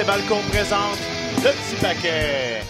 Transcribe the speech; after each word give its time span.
Et 0.00 0.04
Balcon 0.04 0.38
présente 0.50 0.98
le 1.38 1.50
petit 1.50 1.82
paquet. 1.82 2.60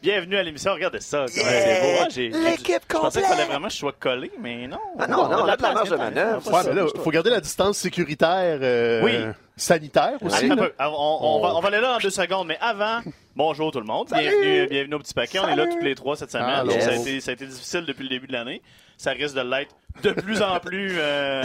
Bienvenue 0.00 0.36
à 0.36 0.42
l'émission. 0.42 0.72
Regardez 0.74 1.00
ça. 1.00 1.26
comment 1.28 1.48
c'est 1.50 1.80
beau. 2.04 2.10
J'ai- 2.10 2.28
L'équipe 2.28 2.82
Je 2.88 2.96
pensais 2.96 3.20
qu'il 3.20 3.22
complète. 3.22 3.24
fallait 3.24 3.44
vraiment 3.46 3.66
que 3.68 3.72
je 3.72 3.78
sois 3.78 3.92
collé, 3.98 4.30
mais 4.40 4.66
non. 4.68 4.78
Ah 4.98 5.06
non, 5.08 5.28
non, 5.28 5.42
on 5.42 5.46
a 5.48 5.56
de 5.56 5.62
la 5.62 5.72
marge 5.72 5.90
de 5.90 5.96
manœuvre. 5.96 6.52
Ouais, 6.52 6.62
ça. 6.62 6.70
mais 6.72 6.80
là, 6.80 6.86
faut 7.02 7.10
garder 7.10 7.30
la 7.30 7.40
distance 7.40 7.78
sécuritaire, 7.78 8.58
euh, 8.62 9.02
Oui. 9.02 9.12
sanitaire 9.56 10.18
aussi. 10.22 10.48
Peu. 10.48 10.72
On, 10.78 11.18
on 11.20 11.40
va, 11.40 11.54
on 11.56 11.60
va 11.60 11.68
aller 11.68 11.80
là 11.80 11.96
en 11.96 11.98
deux 11.98 12.10
secondes, 12.10 12.46
mais 12.48 12.58
avant, 12.60 13.00
bonjour 13.36 13.70
tout 13.72 13.80
le 13.80 13.86
monde. 13.86 14.08
Bienvenue, 14.12 14.66
bienvenue 14.68 14.94
au 14.94 14.98
petit 15.00 15.14
paquet. 15.14 15.38
On 15.40 15.48
est 15.48 15.56
là 15.56 15.66
tous 15.66 15.80
les 15.84 15.94
trois 15.94 16.16
cette 16.16 16.30
semaine. 16.30 16.68
Ça, 16.80 16.90
a 16.90 16.94
été, 16.94 17.20
ça 17.20 17.30
a 17.32 17.34
été 17.34 17.46
difficile 17.46 17.84
depuis 17.86 18.04
le 18.04 18.08
début 18.08 18.26
de 18.28 18.32
l'année. 18.32 18.62
Ça 18.96 19.10
risque 19.12 19.34
de 19.34 19.40
l'être 19.40 19.74
de 20.04 20.10
plus 20.12 20.42
en 20.42 20.60
plus 20.60 20.94
euh, 20.96 21.42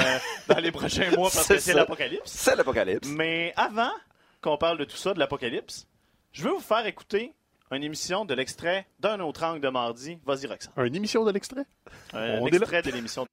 dans 0.48 0.60
les 0.60 0.72
prochains 0.72 1.10
mois 1.12 1.30
parce 1.34 1.48
que 1.48 1.58
C'est 1.58 1.74
l'apocalypse. 1.74 2.22
C'est 2.26 2.56
l'apocalypse. 2.56 3.08
Mais 3.10 3.52
avant 3.58 3.90
qu'on 4.48 4.58
parle 4.58 4.78
de 4.78 4.86
tout 4.86 4.96
ça, 4.98 5.14
de 5.14 5.20
l'apocalypse, 5.20 5.88
je 6.32 6.44
veux 6.44 6.52
vous 6.52 6.60
faire 6.62 6.86
écouter 6.86 7.34
une 7.72 7.84
émission 7.84 8.24
de 8.24 8.34
l'extrait 8.34 8.88
d'un 9.00 9.20
autre 9.20 9.44
angle 9.44 9.60
de 9.60 9.68
mardi. 9.68 10.20
Vas-y, 10.26 10.48
Roxane. 10.48 10.72
Une 10.78 10.96
émission 10.96 11.26
de 11.26 11.32
l'extrait? 11.32 11.66
Un 12.14 12.40
On 12.40 12.48
est 12.48 12.52
là. 12.52 12.58
extrait 12.60 12.82
de 12.82 12.92
l'émission. 12.92 13.26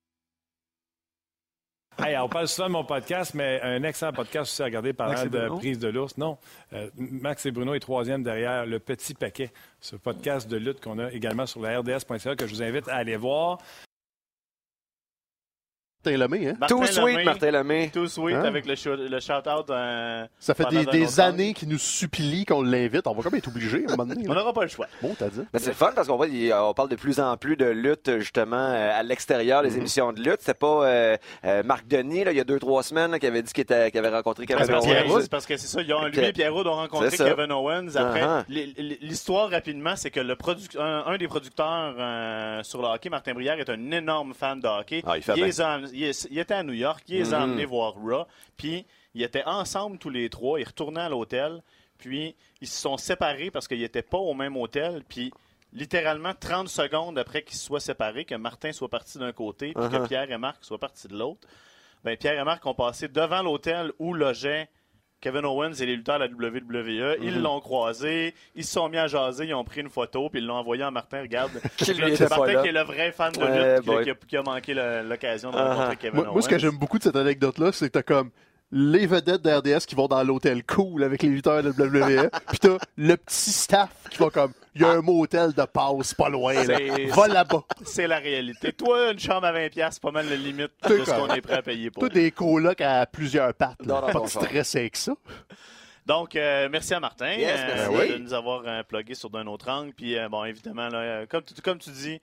Hey, 1.96 2.16
on 2.18 2.28
parle 2.28 2.48
souvent 2.48 2.66
de 2.66 2.72
mon 2.72 2.84
podcast, 2.84 3.34
mais 3.34 3.60
un 3.62 3.84
excellent 3.84 4.12
podcast 4.12 4.50
aussi 4.50 4.62
à 4.62 4.64
regarder 4.64 4.92
par 4.92 5.08
Max 5.10 5.22
et 5.22 5.28
de 5.28 5.38
Bruno. 5.38 5.58
prise 5.58 5.78
de 5.78 5.86
l'ours. 5.86 6.18
Non, 6.18 6.38
euh, 6.72 6.90
Max 6.96 7.46
et 7.46 7.52
Bruno 7.52 7.74
est 7.74 7.78
troisième 7.80 8.24
derrière 8.24 8.66
le 8.66 8.80
petit 8.80 9.14
paquet, 9.14 9.52
ce 9.80 9.94
podcast 9.94 10.48
de 10.50 10.56
lutte 10.56 10.80
qu'on 10.80 10.98
a 10.98 11.12
également 11.12 11.46
sur 11.46 11.60
la 11.60 11.78
RDS.ca 11.78 12.34
que 12.34 12.48
je 12.48 12.54
vous 12.54 12.62
invite 12.64 12.88
à 12.88 12.96
aller 12.96 13.16
voir. 13.16 13.58
Martin 16.04 16.16
Lemay, 16.18 16.48
hein? 16.48 16.54
Martin 16.60 16.86
sweet, 16.86 16.98
Lemay, 16.98 17.24
Martin 17.24 17.50
Lemay. 17.50 17.90
Tout 17.92 18.06
sweet 18.08 18.34
Hein? 18.36 18.44
avec 18.44 18.66
le, 18.66 19.08
le 19.08 19.20
shout-out. 19.20 19.70
euh, 19.70 20.26
Ça 20.38 20.54
fait 20.54 20.64
des, 20.90 21.20
années 21.20 21.54
qu'il 21.54 21.68
nous 21.68 21.78
supplie 21.78 22.44
qu'on 22.44 22.62
l'invite. 22.62 23.06
On 23.06 23.14
va 23.14 23.22
quand 23.22 23.30
même 23.30 23.38
être 23.38 23.48
obligé 23.48 23.84
à 23.88 23.92
un 23.92 23.96
moment 23.96 24.06
donné. 24.06 24.24
On 24.28 24.32
là. 24.32 24.40
n'aura 24.40 24.52
pas 24.52 24.62
le 24.62 24.68
choix. 24.68 24.86
Bon, 25.00 25.14
t'as 25.18 25.28
dit. 25.28 25.40
Ben, 25.52 25.58
c'est 25.58 25.72
fun 25.74 25.92
parce 25.94 26.08
qu'on 26.08 26.16
voit, 26.16 26.26
il- 26.26 26.52
on 26.52 26.74
parle 26.74 26.88
de 26.88 26.96
plus 26.96 27.20
en 27.20 27.36
plus 27.36 27.56
de 27.56 27.66
lutte 27.66 28.18
justement 28.18 28.56
euh, 28.56 28.98
à 28.98 29.02
l'extérieur 29.02 29.62
des 29.62 29.76
émissions 29.76 30.12
de 30.12 30.20
lutte. 30.20 30.38
C'est 30.40 30.58
pas 30.58 30.84
euh, 30.86 31.16
euh, 31.44 31.62
Marc 31.62 31.86
Denis 31.86 32.24
là, 32.24 32.32
il 32.32 32.36
y 32.36 32.40
a 32.40 32.44
deux 32.44 32.58
trois 32.58 32.82
semaines 32.82 33.10
là, 33.12 33.18
qui 33.18 33.26
avait 33.26 33.42
dit 33.42 33.52
qu'il 33.52 33.64
avait 33.72 34.08
rencontré 34.08 34.46
Kevin 34.46 34.64
Owens. 34.74 34.80
que- 35.16 35.22
c'est 35.22 35.30
parce 35.30 35.46
que 35.46 35.56
c'est 35.56 35.66
ça, 35.66 35.80
ils 35.82 35.92
ont, 35.94 36.04
lui 36.06 36.18
et 36.24 36.32
Pierre 36.32 36.52
Roud 36.52 36.66
ont 36.66 36.74
rencontré. 36.74 37.10
Kevin 37.16 37.52
Owens. 37.52 37.94
Après, 37.96 38.22
Uh-huh. 38.24 38.44
l- 38.50 38.98
l'histoire 39.02 39.50
rapidement, 39.50 39.94
c'est 39.96 40.10
que 40.10 40.20
le 40.20 40.34
produc- 40.34 40.78
un, 40.78 41.04
un 41.06 41.16
des 41.18 41.28
producteurs 41.28 41.94
euh, 41.98 42.62
sur 42.62 42.80
le 42.82 42.88
hockey, 42.88 43.08
Martin 43.10 43.34
Brière, 43.34 43.58
est 43.58 43.68
un 43.70 43.90
énorme 43.90 44.34
fan 44.34 44.60
de 44.60 44.66
hockey. 44.68 45.02
Ah, 45.06 45.16
il 45.16 45.22
fait 45.22 45.34
il, 45.94 46.04
est- 46.04 46.28
il 46.30 46.38
était 46.38 46.54
à 46.54 46.62
New 46.62 46.72
York, 46.74 47.02
il 47.08 47.16
les 47.18 47.32
a 47.34 47.38
Mhm. 47.38 47.44
emmenés 47.44 47.64
voir 47.64 47.94
Raw, 47.94 48.26
puis 48.56 48.84
ils 49.14 49.22
étaient 49.22 49.44
ensemble 49.44 49.98
tous 49.98 50.10
les 50.10 50.28
trois, 50.28 50.60
ils 50.60 50.64
retournaient 50.66 51.00
à 51.00 51.08
l'hôtel, 51.08 51.62
puis 51.98 52.34
ils 52.60 52.68
se 52.68 52.80
sont 52.80 52.96
séparés 52.96 53.50
parce 53.50 53.66
qu'ils 53.68 53.80
n'étaient 53.80 54.02
pas 54.02 54.18
au 54.18 54.34
même 54.34 54.56
hôtel, 54.56 55.02
puis 55.08 55.32
littéralement 55.72 56.32
30 56.38 56.68
secondes 56.68 57.18
après 57.18 57.42
qu'ils 57.42 57.56
se 57.56 57.64
soient 57.66 57.80
séparés, 57.80 58.24
que 58.24 58.34
Martin 58.34 58.72
soit 58.72 58.88
parti 58.88 59.18
d'un 59.18 59.32
côté, 59.32 59.72
puis 59.72 59.88
que 59.88 59.96
Uh-huh. 59.96 60.08
Pierre 60.08 60.30
et 60.30 60.38
Marc 60.38 60.64
soient 60.64 60.78
partis 60.78 61.08
de 61.08 61.16
l'autre, 61.16 61.48
ben, 62.04 62.16
Pierre 62.16 62.38
et 62.38 62.44
Marc 62.44 62.64
ont 62.66 62.74
passé 62.74 63.08
devant 63.08 63.42
l'hôtel 63.42 63.92
où 63.98 64.12
logeait 64.14 64.68
Kevin 65.24 65.46
Owens 65.46 65.72
et 65.80 65.86
les 65.86 65.96
lutteurs 65.96 66.18
de 66.18 66.24
la 66.24 66.48
WWE. 66.48 67.16
Ils 67.22 67.40
l'ont 67.40 67.58
croisé, 67.60 68.34
ils 68.54 68.62
se 68.64 68.72
sont 68.74 68.90
mis 68.90 68.98
à 68.98 69.06
jaser, 69.06 69.46
ils 69.46 69.54
ont 69.54 69.64
pris 69.64 69.80
une 69.80 69.88
photo, 69.88 70.28
puis 70.28 70.40
ils 70.42 70.46
l'ont 70.46 70.56
envoyé 70.56 70.82
à 70.82 70.90
Martin. 70.90 71.22
Regarde, 71.22 71.50
Qui 71.78 71.94
pas 71.94 72.28
Martin 72.28 72.52
là. 72.52 72.62
qui 72.62 72.68
est 72.68 72.72
le 72.72 72.82
vrai 72.82 73.10
fan 73.10 73.32
de 73.32 73.40
lutte 73.40 74.04
qui, 74.04 74.10
a, 74.10 74.14
qui 74.14 74.36
a 74.36 74.42
manqué 74.42 74.74
l'occasion 74.74 75.50
de 75.50 75.56
Uh-huh. 75.56 75.68
rencontrer 75.68 75.96
Kevin 75.96 76.14
Moi, 76.16 76.24
Owens. 76.26 76.32
moi, 76.34 76.42
ce 76.42 76.48
que 76.48 76.58
j'aime 76.58 76.76
beaucoup 76.76 76.98
de 76.98 77.04
cette 77.04 77.16
anecdote-là, 77.16 77.72
c'est 77.72 77.86
que 77.86 77.92
t'as 77.92 78.02
comme 78.02 78.30
les 78.72 79.06
vedettes 79.06 79.42
d'RDS 79.42 79.86
qui 79.86 79.94
vont 79.94 80.08
dans 80.08 80.22
l'hôtel 80.24 80.64
cool 80.64 81.04
avec 81.04 81.22
les 81.22 81.28
lutteurs 81.28 81.62
de 81.62 81.70
WWE, 81.70 82.28
puis 82.48 82.58
t'as 82.58 82.78
le 82.96 83.16
petit 83.16 83.50
staff 83.52 83.90
qui 84.10 84.18
va 84.18 84.30
comme, 84.30 84.52
il 84.74 84.82
y 84.82 84.84
a 84.84 84.90
un 84.90 85.00
motel 85.02 85.52
de 85.52 85.62
passe 85.64 86.14
pas 86.14 86.28
loin, 86.28 86.54
là. 86.64 86.78
Va 87.10 87.28
là-bas. 87.28 87.62
C'est 87.84 88.08
la 88.08 88.18
réalité. 88.18 88.72
Toi, 88.72 89.12
une 89.12 89.18
chambre 89.20 89.46
à 89.46 89.52
20$, 89.52 89.88
c'est 89.92 90.02
pas 90.02 90.10
mal 90.10 90.28
la 90.28 90.34
limite 90.36 90.72
de 90.88 91.04
ce 91.04 91.10
qu'on 91.10 91.32
est 91.32 91.40
prêt 91.40 91.54
à 91.58 91.62
payer 91.62 91.90
pour. 91.90 92.00
Toi, 92.00 92.08
des 92.08 92.30
colocs 92.32 92.80
à 92.80 93.06
plusieurs 93.06 93.54
pattes. 93.54 93.76
là. 93.86 94.00
Non, 94.00 94.06
non, 94.08 94.12
pas 94.12 94.20
de 94.20 94.26
stress 94.26 94.74
avec 94.74 94.96
ça. 94.96 95.12
Donc, 96.06 96.36
euh, 96.36 96.68
merci 96.70 96.92
à 96.92 97.00
Martin 97.00 97.32
Yes, 97.32 97.60
euh, 97.60 97.66
merci. 97.66 98.08
de 98.08 98.14
Oui. 98.16 98.20
nous 98.20 98.34
avoir 98.34 98.62
euh, 98.66 98.82
plugué 98.82 99.14
sur 99.14 99.30
d'un 99.30 99.46
autre 99.46 99.70
angle. 99.70 99.92
Puis, 99.94 100.18
euh, 100.18 100.28
bon, 100.28 100.44
évidemment, 100.44 100.88
là, 100.88 101.24
comme, 101.26 101.42
tu, 101.44 101.54
comme 101.62 101.78
tu 101.78 101.90
dis, 101.90 102.20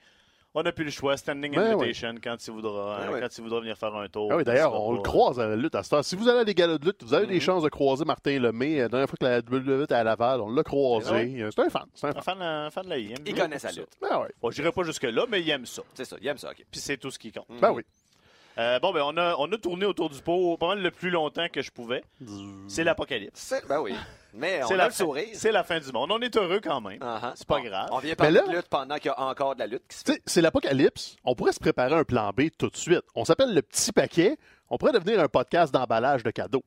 on 0.54 0.64
n'a 0.64 0.72
plus 0.72 0.84
le 0.86 0.92
choix. 0.92 1.18
Standing 1.18 1.54
Ben 1.56 1.74
invitation 1.78 2.16
quand 2.24 2.36
il 2.48 2.52
voudra, 2.52 3.00
Ben 3.02 3.14
oui. 3.14 3.20
quand 3.22 3.38
il 3.38 3.42
voudra 3.44 3.60
venir 3.62 3.78
faire 3.78 3.96
un 3.96 4.08
tour. 4.08 4.30
Ah 4.32 4.38
oui, 4.38 4.44
d'ailleurs, 4.44 4.74
on 4.82 4.94
le 4.94 5.02
croise 5.02 5.40
à 5.40 5.48
la 5.48 5.56
lutte 5.56 5.76
à 5.76 5.84
cette 5.84 5.94
heure. 5.94 6.04
Si 6.06 6.16
vous 6.16 6.28
allez 6.28 6.40
à 6.40 6.44
des 6.46 6.54
galas 6.56 6.78
de 6.78 6.86
lutte, 6.86 7.04
vous 7.04 7.14
avez 7.14 7.28
des 7.28 7.36
Mhm. 7.36 7.42
chances 7.42 7.64
de 7.64 7.70
croiser 7.70 8.06
Martin 8.06 8.40
Lemay. 8.40 8.78
La 8.80 8.88
dernière 8.90 9.08
fois 9.10 9.18
que 9.20 9.26
la 9.26 9.42
WWE 9.42 9.84
était 9.84 9.96
à 9.96 10.04
Laval, 10.04 10.42
on 10.42 10.50
l'a 10.52 10.64
croisé. 10.64 11.10
C'est 11.10 11.42
Euh, 11.42 11.50
C'est 11.54 11.62
un 11.62 11.70
fan. 11.70 11.86
C'est 11.94 12.08
un 12.08 12.10
Un 12.10 12.14
fan. 12.14 12.24
fan, 12.24 12.42
un 12.42 12.70
fan 12.72 12.84
de 12.86 12.90
la 12.90 12.98
IM. 12.98 13.18
Il 13.26 13.36
connaît 13.36 13.60
sa 13.60 13.72
lutte. 13.72 13.88
Ben 14.02 14.20
oui. 14.22 14.28
Bon, 14.42 14.52
j'irai 14.52 14.72
pas 14.72 14.84
jusque-là, 14.84 15.26
mais 15.30 15.42
il 15.42 15.50
aime 15.50 15.66
ça. 15.66 15.82
C'est 15.94 16.06
ça, 16.06 16.18
il 16.22 16.28
aime 16.28 16.38
ça. 16.38 16.50
Puis 16.54 16.80
c'est 16.80 16.98
tout 16.98 17.12
ce 17.12 17.20
qui 17.20 17.32
compte. 17.32 17.46
Ben 17.62 17.72
oui. 17.72 17.84
Euh, 18.58 18.80
bon, 18.80 18.92
ben, 18.94 19.02
on 19.06 19.16
a, 19.18 19.36
on 19.38 19.52
a 19.52 19.58
tourné 19.58 19.86
autour 19.86 20.10
du 20.10 20.22
pot 20.22 20.58
pas 20.58 20.68
mal 20.68 20.82
le 20.82 20.92
plus 20.92 21.10
longtemps 21.10 21.48
que 21.52 21.62
je 21.62 21.72
pouvais. 21.72 22.04
C'est 22.68 22.84
l'apocalypse. 22.84 23.40
C'est- 23.40 23.66
Ben 23.68 23.80
oui. 23.80 23.94
Mais 24.34 24.62
on 24.64 24.68
C'est 24.68 24.74
a 24.74 24.78
la, 24.78 24.86
le 24.86 24.92
fin- 24.92 25.04
sourire. 25.04 25.28
c'est 25.34 25.52
la 25.52 25.64
fin 25.64 25.80
du 25.80 25.92
monde. 25.92 26.12
On 26.12 26.20
est 26.20 26.36
heureux 26.38 26.60
quand 26.64 26.80
même. 26.82 27.00
Uh-huh. 27.00 27.32
C'est 27.36 27.48
pas 27.48 27.62
grave. 27.62 27.90
On 27.92 28.00
vient 28.00 28.16
parler 28.16 28.40
là- 28.40 28.48
de 28.48 28.52
lutte 28.56 28.68
pendant 28.70 28.96
qu'il 28.96 29.08
y 29.08 29.10
a 29.10 29.20
encore 29.22 29.56
de 29.56 29.60
la 29.60 29.68
lutte 29.68 29.84
qui 29.90 29.98
se 29.98 30.04
fait. 30.04 30.12
Tu 30.14 30.18
sais, 30.18 30.22
c'est 30.26 30.42
l'apocalypse. 30.42 31.16
On 31.26 31.36
pourrait 31.36 31.52
se 31.54 31.60
préparer 31.60 31.96
un 31.96 32.04
plan 32.04 32.32
B 32.36 32.44
tout 32.58 32.70
de 32.70 32.78
suite. 32.78 33.04
On 33.16 33.26
s'appelle 33.26 33.54
le 33.54 33.62
petit 33.62 33.92
paquet. 33.92 34.38
On 34.70 34.78
pourrait 34.78 34.94
devenir 34.94 35.20
un 35.20 35.28
podcast 35.28 35.74
d'emballage 35.74 36.24
de 36.24 36.32
cadeaux. 36.32 36.64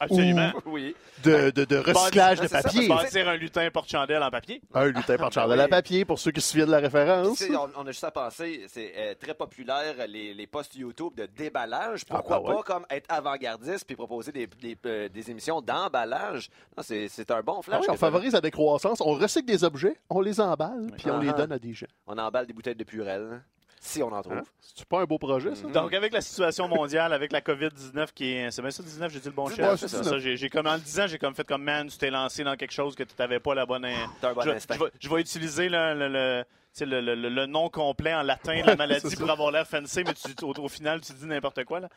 Absolument. 0.00 0.52
Oui. 0.66 0.94
De, 1.24 1.50
de, 1.50 1.64
de 1.64 1.76
recyclage 1.76 2.40
de 2.40 2.48
papier. 2.48 2.88
Bâtir 2.88 3.28
un 3.28 3.36
lutin 3.36 3.68
porte-chandelle 3.70 4.22
en 4.22 4.30
papier. 4.30 4.60
Un 4.74 4.86
lutin 4.86 5.16
par 5.16 5.32
chandelle 5.32 5.58
Oui. 5.58 5.64
à 5.64 5.68
papier, 5.68 6.04
pour 6.04 6.18
ceux 6.18 6.30
qui 6.30 6.40
se 6.40 6.50
souviennent 6.50 6.66
de 6.66 6.72
la 6.72 6.78
référence. 6.80 7.38
Tu 7.38 7.44
sais, 7.46 7.56
on, 7.56 7.68
on 7.76 7.86
a 7.86 7.90
juste 7.90 8.04
à 8.04 8.10
penser, 8.10 8.64
c'est 8.68 8.92
euh, 8.96 9.14
très 9.18 9.34
populaire 9.34 9.94
les, 10.08 10.34
les 10.34 10.46
posts 10.46 10.74
YouTube 10.76 11.14
de 11.16 11.26
déballage. 11.26 12.02
Ah, 12.10 12.16
Pourquoi 12.16 12.40
bah 12.40 12.48
ouais. 12.50 12.54
pas 12.56 12.62
comme 12.62 12.86
être 12.90 13.06
avant-gardiste 13.08 13.84
puis 13.86 13.96
proposer 13.96 14.32
des, 14.32 14.46
des, 14.46 14.76
euh, 14.86 15.08
des 15.08 15.30
émissions 15.30 15.60
d'emballage? 15.60 16.50
C'est 16.82 17.08
c'est 17.08 17.30
un 17.30 17.40
bon 17.42 17.56
Ah 17.60 17.62
flash. 17.62 17.80
oui, 17.82 17.86
on 17.90 17.96
favorise 17.96 18.32
la 18.34 18.40
décroissance. 18.40 19.00
On 19.00 19.12
recycle 19.14 19.46
des 19.46 19.64
objets, 19.64 19.96
on 20.10 20.20
les 20.20 20.40
emballe, 20.40 20.90
puis 20.98 21.10
on 21.10 21.18
les 21.18 21.30
Ah. 21.30 21.32
donne 21.32 21.52
à 21.52 21.58
des 21.58 21.72
gens. 21.72 21.86
On 22.06 22.18
emballe 22.18 22.46
des 22.46 22.52
bouteilles 22.52 22.74
de 22.76 22.84
Purel, 22.84 23.28
hein, 23.32 23.42
si 23.80 24.02
on 24.02 24.12
en 24.12 24.22
trouve. 24.22 24.38
Hein? 24.38 24.42
C'est 24.74 24.86
pas 24.86 25.00
un 25.00 25.04
beau 25.04 25.18
projet, 25.18 25.54
ça? 25.54 25.66
Mhm. 25.66 25.72
Donc, 25.72 25.94
avec 25.94 26.12
la 26.12 26.20
situation 26.20 26.68
mondiale, 26.68 27.12
avec 27.12 27.32
la 27.32 27.40
COVID-19 27.40 28.08
qui 28.14 28.32
est. 28.32 28.50
C'est 28.50 28.60
bien 28.62 28.70
ça, 28.70 28.82
19, 28.82 29.12
j'ai 29.12 29.20
dit 29.20 29.26
le 29.28 29.32
bon 29.32 29.48
19, 29.48 29.70
chiffre. 29.70 29.76
c'est 29.78 29.88
C'est 29.96 30.04
ça. 30.04 30.10
ça. 30.10 30.18
J'ai, 30.18 30.50
comme, 30.50 30.66
en 30.66 30.74
le 30.74 30.80
disant, 30.80 31.06
j'ai 31.06 31.18
comme 31.18 31.34
fait 31.34 31.46
comme 31.46 31.62
man, 31.62 31.88
tu 31.88 31.96
t'es 31.96 32.10
lancé 32.10 32.44
dans 32.44 32.56
quelque 32.56 32.72
chose 32.72 32.94
que 32.94 33.02
tu 33.04 33.14
n'avais 33.18 33.40
pas 33.40 33.54
la 33.54 33.64
bonne. 33.64 33.84
in- 33.84 34.10
T'as 34.20 34.30
un 34.30 34.34
bon 34.34 34.42
je, 34.42 34.50
instinct. 34.50 34.74
je 34.74 34.84
vais, 34.84 34.90
je 35.00 35.08
vais 35.08 35.20
utiliser 35.20 35.68
le, 35.68 35.94
le, 35.94 37.28
le, 37.28 37.46
nom 37.46 37.70
complet 37.70 38.12
en 38.14 38.22
latin 38.22 38.60
de 38.60 38.66
la 38.66 38.76
maladie 38.76 39.16
pour 39.16 39.26
ça. 39.26 39.32
avoir 39.32 39.50
l'air 39.50 39.66
fancy, 39.66 40.02
mais 40.04 40.12
tu, 40.12 40.44
au, 40.44 40.52
au 40.52 40.68
final, 40.68 41.00
tu 41.00 41.12
dis 41.14 41.24
n'importe 41.26 41.64
quoi. 41.64 41.80
Là. 41.80 41.88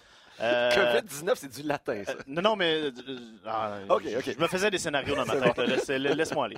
Euh, 0.41 0.69
COVID-19, 0.71 1.31
c'est 1.35 1.51
du 1.61 1.67
latin, 1.67 2.01
ça. 2.05 2.13
euh, 2.13 2.15
non, 2.27 2.41
non, 2.41 2.55
mais. 2.55 2.75
euh, 2.83 2.91
ah, 3.45 3.79
Ok, 3.89 4.03
je, 4.05 4.17
ok. 4.19 4.35
je 4.37 4.41
me 4.41 4.47
faisais 4.47 4.71
des 4.71 4.77
scénarios 4.77 5.15
dans 5.15 5.25
ma 5.25 5.35
tête. 5.51 5.87
Laisse-moi 5.89 6.45
aller. 6.45 6.57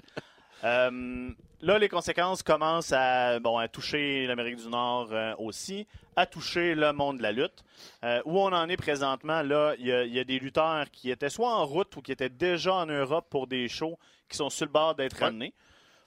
Euh, 0.63 1.29
là, 1.61 1.79
les 1.79 1.89
conséquences 1.89 2.43
commencent 2.43 2.93
à, 2.93 3.39
bon, 3.39 3.57
à 3.57 3.67
toucher 3.67 4.27
l'Amérique 4.27 4.57
du 4.57 4.67
Nord 4.67 5.09
euh, 5.11 5.33
aussi, 5.39 5.87
à 6.15 6.25
toucher 6.25 6.75
le 6.75 6.93
monde 6.93 7.17
de 7.17 7.23
la 7.23 7.31
lutte. 7.31 7.63
Euh, 8.03 8.21
où 8.25 8.39
on 8.39 8.51
en 8.53 8.69
est 8.69 8.77
présentement, 8.77 9.41
là, 9.41 9.73
il 9.79 9.87
y, 9.87 9.91
a- 9.91 10.03
il 10.03 10.13
y 10.13 10.19
a 10.19 10.23
des 10.23 10.39
lutteurs 10.39 10.89
qui 10.91 11.09
étaient 11.09 11.29
soit 11.29 11.53
en 11.53 11.65
route 11.65 11.95
ou 11.95 12.01
qui 12.01 12.11
étaient 12.11 12.29
déjà 12.29 12.73
en 12.75 12.85
Europe 12.85 13.27
pour 13.29 13.47
des 13.47 13.67
shows 13.67 13.97
qui 14.29 14.37
sont 14.37 14.49
sur 14.49 14.65
le 14.65 14.71
bord 14.71 14.95
d'être 14.95 15.17
Ouais. 15.19 15.25
ramenés. 15.25 15.53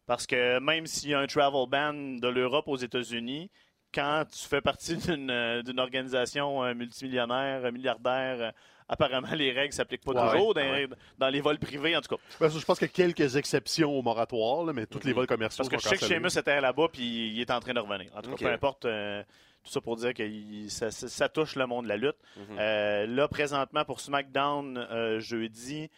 Parce 0.07 0.27
que 0.27 0.59
même 0.61 0.87
s'il 0.87 1.11
y 1.11 1.15
a 1.15 1.19
un 1.21 1.27
travel 1.27 1.67
ban 1.69 1.95
de 1.95 2.29
l'Europe 2.29 2.69
aux 2.69 2.77
États-Unis, 2.77 3.51
quand 3.93 4.25
tu 4.31 4.47
fais 4.47 4.61
partie 4.61 4.97
d'une 4.97 5.81
organisation 5.81 6.75
multimillionnaire, 6.75 7.73
milliardaire, 7.73 8.53
apparemment 8.89 9.33
les 9.35 9.51
règles 9.53 9.73
s'appliquent 9.73 10.05
pas 10.05 10.13
Ouais, 10.13 10.33
toujours 10.33 10.55
ouais. 10.57 10.89
dans, 11.19 11.29
les 11.29 11.41
vols 11.41 11.59
privés, 11.59 11.97
en 11.97 12.01
tout 12.01 12.15
cas. 12.17 12.23
Ben, 12.41 12.49
je 12.49 12.65
pense 12.65 12.79
qu'il 12.79 12.89
y 12.89 12.91
a 12.91 12.93
quelques 12.93 13.37
exceptions 13.37 13.91
au 13.99 14.03
moratoire, 14.03 14.65
là, 14.65 14.73
mais 14.73 14.87
tous 14.87 15.05
les 15.05 15.13
vols 15.13 15.27
commerciaux 15.27 15.65
Parce 15.65 15.69
que 15.71 15.77
je 15.79 15.83
sont 15.83 15.89
sais 15.91 15.97
que. 15.99 16.07
Sheamus 16.07 16.39
était 16.39 16.61
là-bas 16.61 16.89
puis 16.93 17.03
il 17.35 17.41
est 17.41 17.51
en 17.51 17.61
train 17.61 17.73
de 17.75 17.81
revenir. 17.81 18.11
En 18.17 18.23
tout 18.23 18.31
cas, 18.31 18.37
peu 18.37 18.53
importe. 18.53 18.85
euh, 18.85 19.23
tout 19.65 19.71
ça 19.71 19.81
pour 19.81 19.97
dire 19.97 20.13
que 20.13 20.23
il- 20.23 20.71
ça, 20.71 20.91
ça- 20.91 21.09
ça 21.09 21.27
touche 21.31 21.57
le 21.57 21.67
monde 21.67 21.85
de 21.85 21.89
la 21.89 21.97
lutte. 21.97 22.17
Mhm. 22.37 22.57
Euh, 22.59 23.07
là, 23.07 23.29
présentement, 23.29 23.83
pour 23.87 23.99
SmackDown 24.01 24.77
euh, 24.77 25.21
jeudi, 25.21 25.89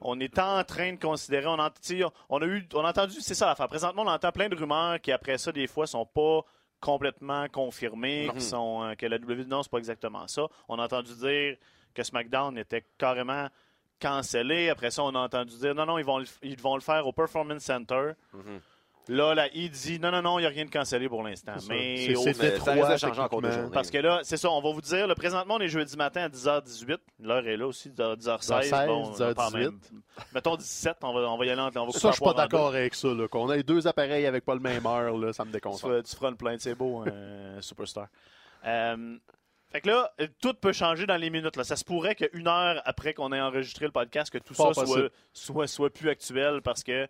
on 0.00 0.18
est 0.18 0.36
en 0.40 0.64
train 0.64 0.94
de 0.94 0.98
considérer. 0.98 1.46
On, 1.46 1.56
on 2.28 2.42
a 2.42 2.44
eu, 2.46 2.66
on 2.74 2.84
a 2.84 2.88
entendu, 2.90 3.20
c'est 3.20 3.34
ça 3.36 3.46
l'affaire. 3.46 3.68
Présentement, 3.68 4.02
on 4.02 4.08
entend 4.08 4.32
plein 4.32 4.48
de 4.48 4.56
rumeurs 4.56 5.00
qui, 5.00 5.12
après 5.12 5.38
ça, 5.38 5.52
des 5.52 5.68
fois, 5.68 5.86
sont 5.86 6.04
pas 6.04 6.40
complètement 6.80 7.46
confirmées, 7.48 8.26
Mhm. 8.26 8.32
qui 8.34 8.40
sont, 8.40 8.82
euh, 8.82 8.94
que 8.96 9.06
la 9.06 9.18
WWE, 9.18 9.46
non, 9.46 9.62
c'est 9.62 9.70
pas 9.70 9.78
exactement 9.78 10.26
ça. 10.26 10.48
On 10.68 10.80
a 10.80 10.84
entendu 10.84 11.14
dire 11.14 11.56
que 11.94 12.02
SmackDown 12.02 12.58
était 12.58 12.84
carrément 12.98 13.48
cancellé. 14.00 14.68
Après 14.68 14.90
ça, 14.90 15.02
on 15.02 15.14
a 15.14 15.18
entendu 15.20 15.56
dire 15.58 15.74
non, 15.74 15.86
non, 15.86 15.98
ils 15.98 16.04
vont 16.04 16.18
le, 16.18 16.26
ils 16.42 16.60
vont 16.60 16.74
le 16.74 16.80
faire 16.82 17.06
au 17.06 17.12
Performance 17.12 17.62
Center. 17.62 18.12
Mhm. 18.32 18.60
Là, 19.08 19.34
la 19.34 19.48
I 19.54 19.68
dit 19.68 20.00
non, 20.00 20.10
non, 20.10 20.22
non, 20.22 20.38
il 20.38 20.42
n'y 20.42 20.46
a 20.46 20.48
rien 20.50 20.64
de 20.64 20.70
cancellé 20.70 21.10
pour 21.10 21.22
l'instant. 21.22 21.52
Mais 21.68 22.06
C'est- 22.14 22.32
de 22.40 22.96
changer 22.96 23.20
en 23.20 23.28
cours 23.28 23.42
de 23.42 23.50
journée. 23.50 23.68
parce 23.70 23.90
que 23.90 23.98
là, 23.98 24.20
c'est 24.22 24.38
ça, 24.38 24.48
on 24.50 24.62
va 24.62 24.72
vous 24.72 24.80
dire, 24.80 25.06
là, 25.06 25.14
présentement, 25.14 25.56
on 25.56 25.60
est 25.60 25.68
jeudi 25.68 25.94
matin 25.94 26.22
à 26.22 26.28
10h18. 26.30 27.00
L'heure 27.20 27.46
est 27.46 27.58
là 27.58 27.66
aussi, 27.66 27.90
10h16. 27.90 28.16
10h16, 28.70 28.86
bon, 28.86 29.12
on 29.14 29.22
en 29.22 29.34
parle 29.34 29.52
10h18. 29.52 29.58
même. 29.58 29.78
Mettons 30.34 30.56
17, 30.56 30.96
on 31.02 31.12
va, 31.12 31.20
on 31.30 31.36
va 31.36 31.44
y 31.44 31.50
aller 31.50 31.60
en 31.60 31.66
on 31.76 31.86
va 31.86 31.92
Ça, 31.92 32.08
je 32.08 32.14
suis 32.14 32.24
pas 32.24 32.32
d'accord 32.32 32.68
avec 32.68 32.94
ça. 32.94 33.08
là. 33.08 33.28
Qu'on 33.28 33.52
ait 33.52 33.62
deux 33.62 33.86
appareils 33.86 34.24
avec 34.24 34.42
pas 34.42 34.54
le 34.54 34.60
même 34.60 34.86
heure, 34.86 35.18
là, 35.18 35.34
ça 35.34 35.44
me 35.44 35.52
déconcentre. 35.52 36.02
tu 36.02 36.16
feras 36.16 36.30
une 36.30 36.36
plainte, 36.38 36.60
c'est 36.60 36.74
beau, 36.74 37.04
un 37.06 37.06
superstar. 37.60 38.06
Euh, 38.64 39.18
fait 39.74 39.80
que 39.80 39.88
là, 39.88 40.10
euh, 40.20 40.26
tout 40.40 40.54
peut 40.54 40.72
changer 40.72 41.04
dans 41.06 41.16
les 41.16 41.30
minutes. 41.30 41.56
Là. 41.56 41.64
Ça 41.64 41.76
se 41.76 41.84
pourrait 41.84 42.14
qu'une 42.14 42.46
heure 42.48 42.80
après 42.84 43.12
qu'on 43.12 43.32
ait 43.32 43.40
enregistré 43.40 43.86
le 43.86 43.92
podcast, 43.92 44.32
que 44.32 44.38
tout 44.38 44.54
ça 44.54 44.62
soit, 44.86 45.10
soit, 45.32 45.66
soit 45.66 45.90
plus 45.90 46.08
actuel 46.10 46.62
parce 46.62 46.82
que 46.84 47.08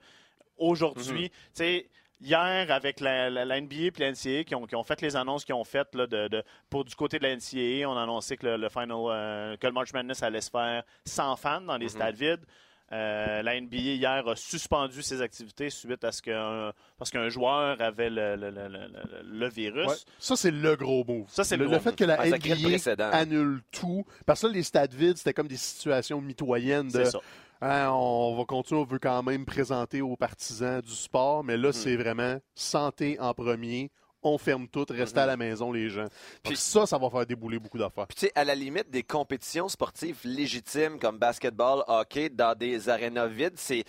aujourd'hui, 0.57 1.31
tu 1.31 1.37
sais, 1.53 1.89
hier, 2.21 2.71
avec 2.71 3.01
la, 3.01 3.29
la, 3.31 3.45
la 3.45 3.61
NBA 3.61 3.75
et 3.77 3.93
la 3.99 4.11
NCAA 4.13 4.45
qui 4.45 4.55
ont, 4.55 4.67
qui 4.67 4.77
ont 4.77 4.83
fait 4.85 5.01
les 5.03 5.15
annonces 5.17 5.45
qu'ils 5.45 5.55
ont 5.55 5.65
faites 5.65 5.95
là, 5.95 6.07
de, 6.07 6.29
de- 6.29 6.43
pour 6.71 6.85
du 6.85 6.95
côté 6.95 7.19
de 7.19 7.25
la 7.25 7.37
NCAA, 7.37 7.89
on 7.89 7.97
a 7.97 8.03
annoncé 8.03 8.37
que 8.37 8.47
le, 8.47 8.57
le 8.57 8.69
final, 8.69 8.91
euh, 8.93 9.57
que 9.57 9.67
le 9.67 9.73
March 9.73 9.93
Madness 9.93 10.23
allait 10.23 10.41
se 10.41 10.51
faire 10.51 10.85
sans 11.05 11.37
fans 11.37 11.61
dans 11.61 11.77
les 11.77 11.89
stades 11.91 12.17
vides. 12.17 12.45
Euh, 12.93 13.43
la 13.43 13.61
NBA 13.61 13.77
hier 13.77 14.29
a 14.29 14.37
suspendu 14.37 15.03
ses 15.03 15.23
activités 15.23 15.71
suite 15.71 16.05
à 16.05 16.13
ce 16.13 16.21
qu'un 16.23 16.71
parce 16.99 17.11
qu'un 17.11 17.29
joueur 17.31 17.81
avait 17.81 18.11
le, 18.11 18.37
le- 18.37 18.51
le- 18.51 19.23
le- 19.25 19.49
virus. 19.49 19.87
Ouais. 19.89 19.95
Ça, 20.19 20.37
c'est 20.37 20.51
le 20.51 20.77
gros 20.77 21.03
move. 21.05 21.25
Ça, 21.29 21.45
c'est 21.45 21.57
le 21.57 21.65
le, 21.65 21.71
gros 21.71 21.81
fait 21.81 21.91
move. 21.91 21.97
que 21.97 22.05
la 22.05 22.27
NBA 22.27 22.69
précédent. 22.69 23.09
annule 23.11 23.63
tout. 23.73 24.05
Parce 24.27 24.43
que 24.43 24.49
là, 24.49 24.53
les 24.53 24.63
stades 24.63 24.93
vides, 24.93 25.17
c'était 25.17 25.33
comme 25.33 25.49
des 25.49 25.57
situations 25.57 26.21
mitoyennes 26.21 26.89
de 26.89 27.05
C'est 27.05 27.11
ça. 27.13 27.21
Hein, 27.63 27.89
on 27.91 28.37
va 28.37 28.45
continuer, 28.45 28.81
on 28.83 28.85
veut 28.85 28.99
quand 28.99 29.23
même 29.23 29.47
présenter 29.47 30.03
aux 30.03 30.17
partisans 30.17 30.83
du 30.83 30.93
sport, 30.93 31.43
mais 31.43 31.57
Hmm. 31.57 31.63
là, 31.63 31.73
c'est 31.73 31.97
vraiment 31.97 32.39
santé 32.55 33.19
en 33.19 33.33
premier. 33.33 33.91
On 34.27 34.39
ferme 34.39 34.67
tout, 34.69 34.87
restez 34.89 35.21
à 35.21 35.27
la 35.27 35.37
maison, 35.37 35.71
les 35.71 35.91
gens. 35.91 36.07
Puis 36.43 36.57
ça, 36.57 36.87
ça 36.87 36.97
va 36.97 37.11
faire 37.11 37.27
débouler 37.27 37.59
beaucoup 37.59 37.77
d'affaires. 37.79 38.07
Puis, 38.07 38.17
tu 38.17 38.27
sais, 38.27 38.33
à 38.35 38.43
la 38.45 38.55
limite, 38.55 38.91
des 38.91 39.03
compétitions 39.03 39.69
sportives 39.69 40.19
légitimes 40.25 40.99
comme 40.99 41.19
basketball, 41.19 41.85
hockey, 41.87 42.31
dans 42.31 42.57
des 42.59 42.89
arénas 42.89 43.27
vides, 43.27 43.57
c'est. 43.57 43.85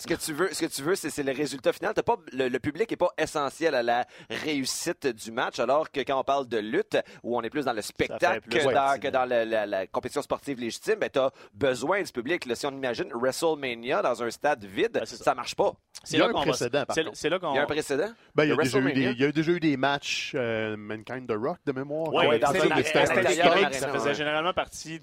Ce 0.02 0.06
que 0.08 0.14
tu 0.14 0.32
veux, 0.32 0.52
ce 0.52 0.60
que 0.60 0.66
tu 0.66 0.82
veux, 0.82 0.96
c'est 0.96 1.22
le 1.22 1.30
résultat 1.32 1.72
final. 1.72 1.92
T'as 1.94 2.02
pas, 2.02 2.16
le, 2.32 2.48
le 2.48 2.58
public 2.58 2.90
n'est 2.90 2.96
pas 2.96 3.10
essentiel 3.16 3.74
à 3.76 3.84
la 3.84 4.04
réussite 4.28 5.06
du 5.06 5.30
match, 5.30 5.60
alors 5.60 5.90
que 5.92 6.00
quand 6.00 6.18
on 6.18 6.24
parle 6.24 6.48
de 6.48 6.58
lutte, 6.58 6.98
où 7.22 7.36
on 7.36 7.42
est 7.42 7.50
plus 7.50 7.64
dans 7.66 7.72
le 7.72 7.82
spectacle 7.82 8.40
que, 8.48 8.58
dans, 8.72 8.98
que 9.00 9.08
la, 9.44 9.64
la 9.66 9.86
compétition 9.86 10.20
sportive 10.22 10.58
légitime, 10.58 10.96
ben, 10.96 11.08
tu 11.08 11.20
as 11.20 11.30
besoin 11.54 12.02
du 12.02 12.10
public. 12.10 12.46
Là, 12.46 12.56
si 12.56 12.66
on 12.66 12.72
imagine 12.72 13.10
WrestleMania 13.14 14.02
dans 14.02 14.22
un 14.24 14.30
stade 14.30 14.64
vide, 14.64 14.90
Ben, 14.94 15.04
ça. 15.04 15.16
ça 15.16 15.34
marche 15.36 15.54
pas. 15.54 15.72
C'est 16.02 16.16
Il 16.16 16.18
y 16.18 16.20
va- 16.20 16.26
là. 16.26 16.32
Il 17.52 17.56
y 17.56 17.58
a 17.58 17.62
un 17.62 17.66
précédent? 17.66 18.10
Ben, 18.34 18.44
il, 18.44 18.48
y 18.48 18.52
a 18.52 18.56
déjà 18.56 18.78
eu 18.80 18.92
des, 18.92 19.02
il 19.12 19.20
y 19.20 19.24
a 19.24 19.32
déjà 19.32 19.52
eu 19.52 19.60
des 19.60 19.76
matchs 19.76 20.32
euh, 20.34 20.76
Mankind 20.76 21.28
the 21.28 21.36
Rock 21.36 21.58
de 21.64 21.72
mémoire. 21.72 22.12
Arène- 22.24 22.40
c'était 23.06 23.20
historique, 23.32 23.74
ça 23.74 23.88
faisait 23.92 24.08
ouais. 24.08 24.14
généralement 24.14 24.52
partie 24.52 24.98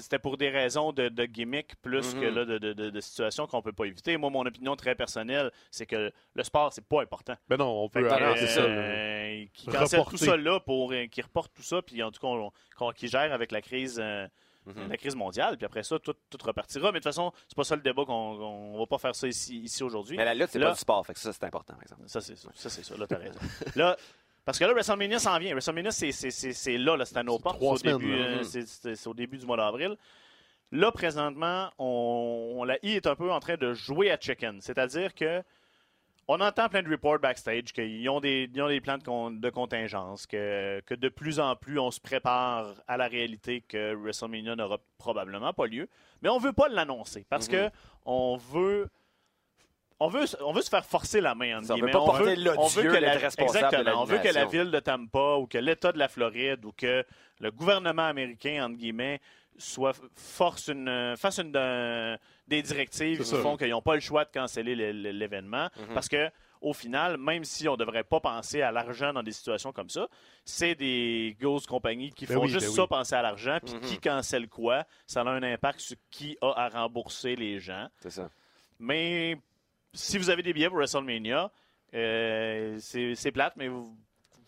c'était 0.00 0.18
pour 0.18 0.36
des 0.38 0.48
raisons 0.48 0.92
de, 0.92 1.08
de 1.08 1.24
gimmick 1.26 1.74
plus 1.82 2.14
que 2.14 2.24
là, 2.24 2.44
de, 2.44 2.56
de, 2.58 2.72
de- 2.72 2.90
de 2.90 3.00
situations 3.00 3.46
qu'on 3.46 3.60
peut 3.60 3.72
pas 3.72 3.84
éviter. 3.84 4.16
Moi, 4.22 4.30
mon 4.30 4.46
opinion 4.46 4.76
très 4.76 4.94
personnelle, 4.94 5.50
c'est 5.70 5.84
que 5.86 6.10
le 6.34 6.42
sport, 6.44 6.72
c'est 6.72 6.84
pas 6.86 7.02
important. 7.02 7.34
Ben 7.48 7.56
non, 7.56 7.84
on 7.84 7.88
peut 7.88 8.08
arrêter 8.10 8.46
ça. 8.46 8.60
euh, 8.60 9.44
qui 9.52 9.66
cancelle 9.66 10.04
tout 10.08 10.16
ça 10.16 10.36
là 10.36 10.60
pour 10.60 10.92
euh, 10.92 11.06
qui 11.06 11.20
reporte 11.22 11.52
tout 11.54 11.62
ça, 11.62 11.82
puis 11.82 12.02
en 12.02 12.10
tout 12.10 12.20
cas, 12.20 12.28
on- 12.28 12.92
qui 12.92 13.08
gère 13.08 13.32
avec 13.32 13.52
la 13.52 13.60
crise. 13.60 13.98
euh, 14.02 14.26
Mhm. 14.64 14.90
La 14.90 14.96
crise 14.96 15.16
mondiale, 15.16 15.56
puis 15.56 15.66
après 15.66 15.82
ça, 15.82 15.98
tout, 15.98 16.14
tout 16.30 16.38
repartira. 16.40 16.92
Mais 16.92 17.00
de 17.00 17.02
toute 17.02 17.12
façon, 17.12 17.32
c'est 17.48 17.56
pas 17.56 17.64
ça 17.64 17.74
le 17.74 17.82
débat 17.82 18.04
qu'on 18.04 18.12
on 18.14 18.78
va 18.78 18.86
pas 18.86 18.98
faire 18.98 19.12
ça 19.16 19.26
ici, 19.26 19.58
ici 19.58 19.82
aujourd'hui. 19.82 20.16
Mais 20.16 20.24
la 20.24 20.34
lutte, 20.34 20.50
c'est 20.52 20.60
Là- 20.60 20.66
pas 20.68 20.74
du 20.74 20.78
sport, 20.78 21.04
fait 21.04 21.14
que 21.14 21.18
ça, 21.18 21.32
c'est 21.32 21.42
important, 21.42 21.74
par 21.74 21.82
exemple. 21.82 22.02
Ça, 22.06 22.20
c'est 22.20 22.36
ça. 22.36 22.48
Ça, 22.54 22.70
c'est 22.70 22.84
ça. 22.84 22.96
Là, 22.96 23.08
t'as 23.08 23.16
raison. 23.16 23.40
là, 23.74 23.96
parce 24.44 24.60
que 24.60 24.64
là, 24.64 24.72
WrestleMania 24.72 25.18
s'en 25.18 25.36
vient. 25.40 25.50
WrestleMania, 25.50 25.90
c'est- 25.90 26.12
c'est 26.12 26.30
c'est- 26.30 26.52
c'est 26.52 26.78
là, 26.78 26.96
là 26.96 27.04
c'est 27.04 27.16
à 27.16 27.24
nos 27.24 27.40
portes. 27.40 27.58
C'est 27.60 27.66
au, 27.92 27.98
début, 27.98 28.14
euh, 28.14 28.94
au 29.06 29.14
début 29.14 29.38
du 29.38 29.46
mois 29.46 29.56
d'avril. 29.56 29.96
Là, 30.72 30.90
présentement, 30.90 31.70
on, 31.78 32.54
on- 32.56 32.64
la 32.64 32.76
I 32.82 32.92
est 32.96 33.06
un 33.06 33.14
peu 33.14 33.30
en 33.30 33.40
train 33.40 33.56
de 33.56 33.72
jouer 33.74 34.10
à 34.10 34.18
chicken. 34.18 34.60
C'est-à-dire 34.60 35.14
que 35.14 35.42
on 36.28 36.40
entend 36.40 36.68
plein 36.68 36.82
de 36.82 36.88
reports 36.88 37.18
backstage 37.18 37.72
qu'ils 37.74 38.08
ont 38.08 38.20
des, 38.20 38.48
ils 38.54 38.62
ont 38.62 38.68
des 38.68 38.80
plans 38.80 38.96
de, 38.96 39.02
con- 39.02 39.30
de 39.32 39.50
contingence, 39.50 40.26
que, 40.26 40.80
que 40.86 40.94
de 40.94 41.08
plus 41.08 41.40
en 41.40 41.56
plus 41.56 41.78
on 41.80 41.90
se 41.90 42.00
prépare 42.00 42.74
à 42.88 42.96
la 42.96 43.06
réalité 43.08 43.60
que 43.68 43.94
WrestleMania 43.94 44.54
n'aura 44.56 44.78
probablement 44.98 45.52
pas 45.52 45.66
lieu. 45.66 45.88
Mais 46.22 46.28
on 46.28 46.38
veut 46.38 46.52
pas 46.52 46.68
l'annoncer 46.68 47.26
parce 47.28 47.48
Mhm. 47.48 47.54
que 47.54 47.70
on 48.06 48.36
veut. 48.36 48.88
On 50.00 50.08
veut, 50.08 50.24
on 50.40 50.52
veut 50.52 50.62
se 50.62 50.70
faire 50.70 50.84
forcer 50.84 51.20
la 51.20 51.36
main, 51.36 51.58
entre 51.58 51.66
Ça, 51.68 51.74
on 51.74 51.78
veut 51.78 51.86
pas 51.86 51.98
porter 51.98 52.34
veut, 52.34 52.58
on 52.58 52.66
veut 52.66 52.82
que 52.82 52.96
la, 52.96 53.14
exactement, 53.14 54.02
on 54.02 54.04
veut 54.04 54.18
que 54.18 54.34
la 54.34 54.46
ville 54.46 54.72
de 54.72 54.80
Tampa 54.80 55.36
ou 55.36 55.46
que 55.46 55.58
l'État 55.58 55.92
de 55.92 55.98
la 55.98 56.08
Floride 56.08 56.64
ou 56.64 56.72
que 56.72 57.04
le 57.38 57.50
gouvernement 57.52 58.06
américain, 58.08 58.64
entre 58.64 58.78
guillemets, 58.78 59.20
soit 59.58 59.94
force 60.16 60.68
une, 60.68 61.14
fasse 61.16 61.38
une, 61.38 61.52
des 62.48 62.62
directives 62.62 63.22
qui 63.22 63.36
font 63.36 63.56
qu'ils 63.56 63.70
n'ont 63.70 63.82
pas 63.82 63.94
le 63.94 64.00
choix 64.00 64.24
de 64.24 64.30
canceller 64.30 64.74
le- 64.74 64.92
le- 64.92 65.10
l'événement. 65.10 65.68
Mhm. 65.78 65.94
Parce 65.94 66.08
que 66.08 66.30
au 66.60 66.72
final, 66.72 67.16
même 67.16 67.42
si 67.44 67.68
on 67.68 67.72
ne 67.72 67.76
devrait 67.78 68.04
pas 68.04 68.20
penser 68.20 68.62
à 68.62 68.70
l'argent 68.70 69.12
dans 69.12 69.22
des 69.24 69.32
situations 69.32 69.72
comme 69.72 69.90
ça, 69.90 70.06
c'est 70.44 70.76
des 70.76 71.36
grosses 71.40 71.66
compagnies 71.66 72.12
qui 72.12 72.24
Ben 72.26 72.34
font 72.36 72.42
oui, 72.42 72.48
juste 72.50 72.66
ben 72.68 72.72
ça 72.72 72.82
oui. 72.82 72.88
penser 72.88 73.14
à 73.16 73.22
l'argent, 73.22 73.58
puis 73.64 73.74
Mhm. 73.74 73.80
qui 73.80 73.98
cancelle 73.98 74.48
quoi, 74.48 74.84
ça 75.06 75.22
a 75.22 75.28
un 75.28 75.42
impact 75.42 75.80
sur 75.80 75.96
qui 76.10 76.36
a 76.40 76.52
à 76.52 76.68
rembourser 76.68 77.34
les 77.34 77.58
gens. 77.58 77.88
C'est 78.00 78.10
ça. 78.10 78.30
Mais 78.78 79.36
si 79.92 80.18
vous 80.18 80.30
avez 80.30 80.42
des 80.42 80.52
billets 80.52 80.68
pour 80.68 80.76
WrestleMania, 80.78 81.50
euh, 81.94 82.76
c'est 82.80 83.32
plate, 83.32 83.54
mais 83.56 83.66
il 83.66 83.70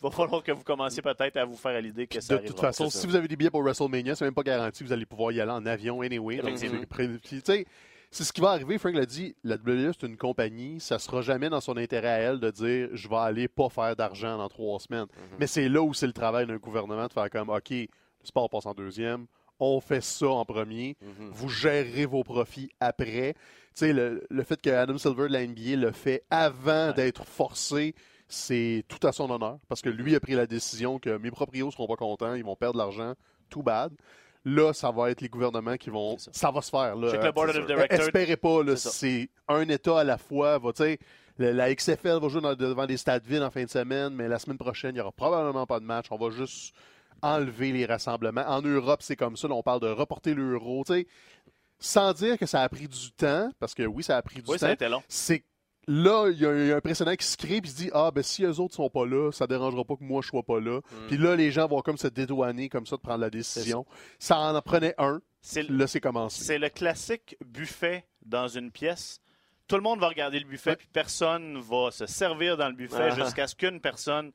va 0.04 0.10
falloir 0.10 0.42
que 0.42 0.52
vous 0.52 0.62
commenciez 0.62 1.02
peut-être 1.02 1.36
à 1.36 1.44
vous 1.44 1.56
faire 1.56 1.72
à 1.76 1.80
l'idée 1.80 2.06
que 2.06 2.20
ça 2.20 2.36
De 2.36 2.46
toute 2.46 2.60
façon, 2.60 2.84
si 2.90 3.06
vous 3.06 3.16
avez 3.16 3.28
des 3.28 3.36
billets 3.36 3.50
pour 3.50 3.62
WrestleMania, 3.62 4.14
c'est 4.14 4.24
même 4.24 4.34
pas 4.34 4.42
garanti 4.42 4.80
que 4.82 4.88
vous 4.88 4.92
allez 4.92 5.06
pouvoir 5.06 5.32
y 5.32 5.40
aller 5.40 5.50
en 5.52 5.64
avion 5.66 6.00
anyway. 6.02 6.36
C'est- 7.44 7.66
c'est 8.10 8.22
ce 8.24 8.32
qui 8.32 8.40
va 8.40 8.50
arriver. 8.50 8.78
Frank 8.78 8.94
l'a 8.94 9.06
dit, 9.06 9.34
la 9.42 9.56
WWE, 9.56 9.92
c'est 9.98 10.06
une 10.06 10.16
compagnie. 10.16 10.78
Ça 10.78 10.98
sera 11.00 11.20
jamais 11.20 11.48
dans 11.48 11.60
son 11.60 11.76
intérêt 11.76 12.08
à 12.08 12.18
elle 12.18 12.38
de 12.40 12.50
dire 12.50 12.88
je 12.92 13.08
vais 13.08 13.16
aller 13.16 13.48
pas 13.48 13.68
faire 13.68 13.96
d'argent 13.96 14.38
dans 14.38 14.48
trois 14.48 14.78
semaines. 14.78 15.06
Mhm. 15.10 15.36
Mais 15.40 15.46
c'est 15.48 15.68
là 15.68 15.82
où 15.82 15.92
c'est 15.94 16.06
le 16.06 16.12
travail 16.12 16.46
d'un 16.46 16.58
gouvernement 16.58 17.06
de 17.08 17.12
faire 17.12 17.28
comme 17.28 17.48
OK, 17.50 17.70
le 17.70 17.88
sport 18.22 18.48
passe 18.48 18.66
en 18.66 18.72
deuxième. 18.74 19.26
On 19.58 19.80
fait 19.80 20.02
ça 20.02 20.28
en 20.28 20.44
premier. 20.44 20.96
Mhm. 21.00 21.30
Vous 21.32 21.48
gérerez 21.48 22.06
vos 22.06 22.22
profits 22.24 22.70
après. 22.80 23.34
Tu 23.34 23.40
sais, 23.74 23.92
le, 23.92 24.24
le 24.30 24.42
fait 24.44 24.60
que 24.60 24.70
Adam 24.70 24.96
Silver 24.98 25.28
de 25.28 25.32
la 25.32 25.44
NBA 25.46 25.76
le 25.76 25.90
fait 25.90 26.22
avant 26.30 26.92
d'être 26.92 27.24
forcé, 27.24 27.94
c'est 28.34 28.84
tout 28.88 29.04
à 29.06 29.12
son 29.12 29.30
honneur. 29.30 29.58
Parce 29.68 29.80
que 29.82 29.88
lui 29.88 30.14
a 30.14 30.20
pris 30.20 30.34
la 30.34 30.46
décision 30.46 30.98
que 30.98 31.16
mes 31.18 31.30
proprios 31.30 31.70
seront 31.70 31.86
pas 31.86 31.96
contents, 31.96 32.34
ils 32.34 32.44
vont 32.44 32.56
perdre 32.56 32.74
de 32.74 32.78
l'argent, 32.78 33.14
tout 33.48 33.62
bad. 33.62 33.92
Là, 34.44 34.72
ça 34.74 34.90
va 34.90 35.10
être 35.10 35.22
les 35.22 35.28
gouvernements 35.28 35.76
qui 35.78 35.88
vont. 35.88 36.16
Ça. 36.18 36.50
va 36.50 36.60
se 36.60 36.68
faire. 36.68 36.94
Là. 36.96 37.06
Le 37.06 37.06
Espérez 37.90 38.36
pas, 38.36 38.76
C'est 38.76 39.30
un 39.48 39.68
État 39.68 40.00
à 40.00 40.04
la 40.04 40.18
fois. 40.18 40.58
Va, 40.58 40.72
tu 40.72 40.82
sais, 40.82 40.98
le- 41.38 41.52
la 41.52 41.74
XFL 41.74 42.18
va 42.20 42.28
jouer 42.28 42.42
dans- 42.42 42.54
devant 42.54 42.84
des 42.86 42.98
stades 42.98 43.24
vides 43.24 43.42
en 43.42 43.50
fin 43.50 43.64
de 43.64 43.70
semaine, 43.70 44.12
mais 44.14 44.28
la 44.28 44.38
semaine 44.38 44.58
prochaine, 44.58 44.90
il 44.90 44.94
n'y 44.94 45.00
aura 45.00 45.12
probablement 45.12 45.64
pas 45.66 45.80
de 45.80 45.86
match. 45.86 46.06
On 46.10 46.18
va 46.18 46.28
juste 46.30 46.74
enlever 47.22 47.72
les 47.72 47.86
rassemblements. 47.86 48.44
En 48.46 48.60
Europe, 48.60 49.00
c'est 49.02 49.16
comme 49.16 49.36
ça. 49.36 49.48
là, 49.48 49.54
on 49.54 49.62
parle 49.62 49.80
de 49.80 49.88
reporter 49.88 50.34
l'euro. 50.34 50.84
tu 50.86 50.92
sais. 50.92 51.06
Sans 51.78 52.12
dire 52.12 52.38
que 52.38 52.46
ça 52.46 52.60
a 52.62 52.68
pris 52.68 52.86
du 52.86 53.12
temps, 53.12 53.50
parce 53.58 53.74
que 53.74 53.82
oui, 53.84 54.02
ça 54.02 54.16
a 54.18 54.22
pris 54.22 54.42
du 54.42 54.50
Oui, 54.50 54.58
ça 54.58 54.66
a 54.66 54.68
temps. 54.70 54.74
été 54.74 54.88
long. 54.88 55.02
C'est 55.08 55.42
là, 55.88 56.28
il 56.30 56.38
y, 56.40 56.46
a 56.46 56.54
il 56.56 56.66
y 56.68 56.72
a 56.72 56.76
un 56.76 56.80
précédent 56.80 57.14
qui 57.16 57.26
se 57.26 57.36
crée, 57.36 57.60
puis 57.60 57.70
se 57.70 57.76
dit 57.76 57.90
Ah, 57.92 58.10
ben 58.14 58.22
si 58.22 58.44
eux 58.44 58.60
autres 58.60 58.74
sont 58.74 58.88
pas 58.90 59.06
là, 59.06 59.30
ça 59.32 59.46
dérangera 59.46 59.84
pas 59.84 59.96
que 59.96 60.04
moi 60.04 60.20
je 60.22 60.28
sois 60.28 60.42
pas 60.42 60.60
là. 60.60 60.78
Mm. 60.78 61.06
Puis 61.08 61.16
là, 61.18 61.36
les 61.36 61.50
gens 61.50 61.66
vont 61.68 61.80
comme 61.80 61.96
se 61.98 62.08
dédouaner 62.08 62.68
comme 62.68 62.86
ça 62.86 62.96
de 62.96 63.00
prendre 63.02 63.20
la 63.20 63.30
décision. 63.30 63.84
Ça 64.18 64.38
en 64.38 64.60
prenait 64.62 64.94
un, 64.98 65.20
C'est 65.40 65.68
là, 65.68 65.86
c'est 65.86 66.00
commencé. 66.00 66.44
c'est 66.44 66.58
le 66.58 66.68
classique 66.68 67.36
buffet 67.44 68.04
dans 68.24 68.48
une 68.48 68.70
pièce. 68.70 69.20
Tout 69.66 69.76
le 69.76 69.82
monde 69.82 69.98
va 70.00 70.08
regarder 70.08 70.38
le 70.40 70.44
buffet, 70.46 70.70
Ouais. 70.70 70.76
puis 70.76 70.88
personne 70.92 71.58
va 71.58 71.90
se 71.90 72.04
servir 72.06 72.56
dans 72.58 72.68
le 72.68 72.74
buffet 72.74 73.08
Ah. 73.12 73.14
jusqu'à 73.14 73.46
ce 73.46 73.54
qu'une 73.54 73.80
personne 73.80 74.30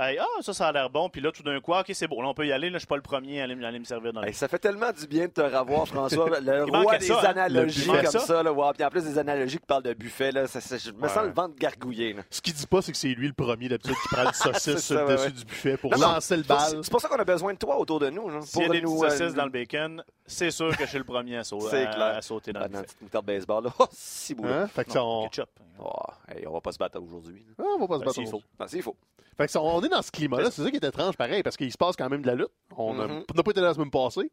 aille 0.00 0.18
Ah, 0.20 0.26
ça, 0.42 0.52
ça 0.52 0.68
a 0.68 0.72
l'air 0.72 0.90
bon. 0.90 1.08
Puis 1.08 1.20
là, 1.20 1.30
tout 1.32 1.42
d'un 1.42 1.60
coup, 1.60 1.72
Ah, 1.74 1.80
OK, 1.80 1.90
c'est 1.94 2.08
bon, 2.08 2.20
là, 2.22 2.28
on 2.28 2.34
peut 2.34 2.46
y 2.46 2.52
aller. 2.52 2.68
Là, 2.70 2.74
je 2.74 2.80
suis 2.80 2.86
pas 2.86 2.96
le 2.96 3.02
premier 3.02 3.40
à 3.40 3.44
aller, 3.44 3.54
me 3.54 3.84
servir 3.84 4.12
dans 4.12 4.20
le 4.22 4.28
Hey, 4.28 4.34
ça 4.34 4.48
fait 4.48 4.58
tellement 4.58 4.90
du 4.92 5.06
bien 5.06 5.26
de 5.26 5.30
te 5.32 5.40
revoir, 5.40 5.86
François. 5.86 6.28
Le 6.40 6.64
Il 6.66 6.76
roi 6.76 6.98
des 6.98 7.06
ça, 7.06 7.20
hein? 7.20 7.24
analogies 7.30 7.86
comme 7.86 8.06
ça. 8.06 8.18
ça. 8.20 8.42
là, 8.42 8.52
wow. 8.52 8.72
Puis 8.72 8.84
en 8.84 8.88
plus 8.90 9.04
des 9.04 9.18
analogies 9.18 9.58
qui 9.58 9.66
parlent 9.66 9.82
de 9.82 9.92
buffet, 9.94 10.32
là, 10.32 10.46
ça- 10.46 10.60
ça- 10.60 10.78
je 10.78 10.90
me 10.90 11.02
Ouais. 11.02 11.08
sens 11.08 11.24
le 11.24 11.32
ventre 11.32 11.54
gargouillé. 11.56 12.12
là. 12.14 12.22
Ce 12.30 12.40
qu'il 12.40 12.54
dit 12.54 12.66
pas, 12.66 12.82
c'est 12.82 12.92
que 12.92 12.98
c'est 12.98 13.08
lui 13.08 13.26
le 13.28 13.32
premier 13.34 13.68
d'habitude 13.68 13.94
qui 14.02 14.08
prend 14.14 14.24
une 14.24 14.32
saucisse 14.32 14.74
ça, 14.74 14.78
sur 14.80 14.94
le 15.00 15.06
ouais, 15.06 15.16
dessus 15.16 15.32
du 15.32 15.44
buffet 15.44 15.76
pour 15.76 15.90
Non, 15.92 15.98
non, 15.98 16.12
lancer 16.14 16.36
le 16.36 16.42
bal. 16.42 16.80
C'est 16.82 16.90
pour 16.90 17.00
ça 17.00 17.08
qu'on 17.08 17.16
a 17.18 17.24
besoin 17.24 17.52
de 17.52 17.58
toi 17.58 17.78
autour 17.78 18.00
de 18.00 18.10
nous. 18.10 18.28
là, 18.28 18.40
S'il 18.42 18.60
y 18.60 18.64
a 18.64 18.66
pour 18.66 18.74
des 18.74 18.80
nous, 18.82 19.00
petites 19.00 19.04
euh, 19.12 19.18
saucisses 19.18 19.34
dans 19.34 19.44
le 19.44 19.50
bacon, 19.50 20.02
c'est 20.26 20.50
sûr 20.50 20.76
que 20.76 20.84
je 20.84 20.88
suis 20.90 20.98
le 20.98 21.04
premier 21.04 21.36
à, 21.38 21.44
sau- 21.44 21.60
C'est 21.68 21.86
à- 21.86 21.94
clair. 21.94 22.16
à 22.16 22.22
sauter 22.22 22.52
dans 22.52 22.60
Ah, 22.62 22.68
le 22.72 22.82
petite 22.82 23.00
moutarde 23.02 23.26
baseball. 23.26 23.64
Là. 23.64 23.70
Oh, 23.78 23.86
si 23.92 24.34
beau. 24.34 24.44
Hein? 24.46 24.66
Fait 24.68 24.84
que 24.84 24.98
on... 24.98 25.28
ketchup. 25.28 25.50
Oh, 25.78 25.90
hey, 26.28 26.46
on 26.46 26.52
va 26.52 26.60
pas 26.60 26.72
se 26.72 26.78
battre 26.78 27.00
aujourd'hui. 27.00 27.44
Ah, 27.58 27.62
on 27.76 27.78
va 27.80 27.86
pas 27.86 27.94
se 27.94 27.98
Ben, 28.00 28.06
battre 28.06 28.70
c'est 28.70 28.82
faux. 28.82 28.96
Fait 29.36 29.46
que 29.46 29.52
ça, 29.52 29.62
on 29.62 29.80
est 29.82 29.88
dans 29.90 30.02
ce 30.02 30.10
climat-là. 30.10 30.50
C'est 30.50 30.62
ça 30.62 30.70
qui 30.70 30.76
est 30.76 30.84
étrange, 30.84 31.16
pareil, 31.16 31.42
parce 31.42 31.56
qu'il 31.56 31.70
se 31.70 31.78
passe 31.78 31.96
quand 31.96 32.08
même 32.08 32.22
de 32.22 32.26
la 32.26 32.34
lutte. 32.34 32.50
On 32.76 32.94
n'a 32.94 33.06
Mhm. 33.06 33.24
n'a 33.34 33.42
pas 33.42 33.50
été 33.50 33.60
là 33.60 33.68
la 33.68 33.74
semaine 33.74 33.90
passée. 33.90 34.30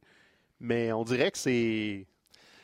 Mais 0.59 0.91
on 0.91 1.03
dirait 1.03 1.29
que 1.31 1.37
c'est. 1.37 2.07